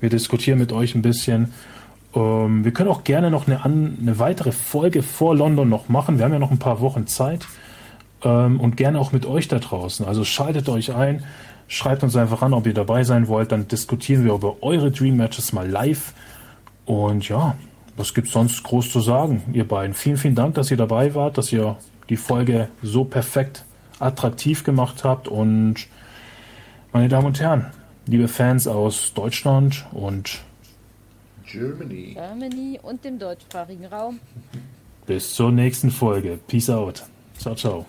Wir 0.00 0.10
diskutieren 0.10 0.58
mit 0.58 0.72
euch 0.72 0.94
ein 0.94 1.02
bisschen. 1.02 1.52
Ähm, 2.14 2.64
wir 2.64 2.72
können 2.72 2.88
auch 2.88 3.04
gerne 3.04 3.30
noch 3.30 3.46
eine, 3.46 3.64
eine 3.64 4.18
weitere 4.18 4.52
Folge 4.52 5.02
vor 5.02 5.34
London 5.36 5.68
noch 5.68 5.88
machen. 5.88 6.18
Wir 6.18 6.24
haben 6.24 6.32
ja 6.32 6.38
noch 6.38 6.50
ein 6.50 6.58
paar 6.58 6.80
Wochen 6.80 7.06
Zeit 7.06 7.46
ähm, 8.24 8.60
und 8.60 8.76
gerne 8.76 8.98
auch 8.98 9.12
mit 9.12 9.26
euch 9.26 9.48
da 9.48 9.58
draußen. 9.58 10.06
Also 10.06 10.24
schaltet 10.24 10.68
euch 10.68 10.94
ein, 10.94 11.24
schreibt 11.70 12.02
uns 12.02 12.16
einfach 12.16 12.42
an, 12.42 12.52
ob 12.52 12.66
ihr 12.66 12.74
dabei 12.74 13.04
sein 13.04 13.28
wollt. 13.28 13.52
Dann 13.52 13.68
diskutieren 13.68 14.24
wir 14.24 14.34
über 14.34 14.56
eure 14.60 14.90
Dream 14.90 15.16
Matches 15.16 15.52
mal 15.52 15.68
live. 15.68 16.12
Und 16.84 17.28
ja, 17.28 17.56
was 17.96 18.12
gibt's 18.12 18.32
sonst 18.32 18.62
groß 18.64 18.90
zu 18.90 19.00
sagen, 19.00 19.42
ihr 19.52 19.66
beiden? 19.66 19.94
Vielen, 19.94 20.16
vielen 20.16 20.34
Dank, 20.34 20.56
dass 20.56 20.70
ihr 20.70 20.76
dabei 20.76 21.14
wart, 21.14 21.38
dass 21.38 21.52
ihr 21.52 21.76
die 22.08 22.16
Folge 22.16 22.68
so 22.82 23.04
perfekt 23.04 23.64
attraktiv 24.00 24.64
gemacht 24.64 25.04
habt. 25.04 25.28
Und 25.28 25.86
meine 26.92 27.08
Damen 27.08 27.28
und 27.28 27.40
Herren, 27.40 27.66
liebe 28.06 28.26
Fans 28.26 28.66
aus 28.66 29.14
Deutschland 29.14 29.86
und 29.92 30.40
Germany. 31.46 32.14
Germany 32.14 32.80
und 32.82 33.04
dem 33.04 33.18
deutschsprachigen 33.18 33.86
Raum. 33.86 34.18
bis 35.06 35.34
zur 35.34 35.52
nächsten 35.52 35.90
Folge. 35.90 36.38
Peace 36.48 36.70
out. 36.70 37.04
Ciao, 37.38 37.54
ciao. 37.54 37.86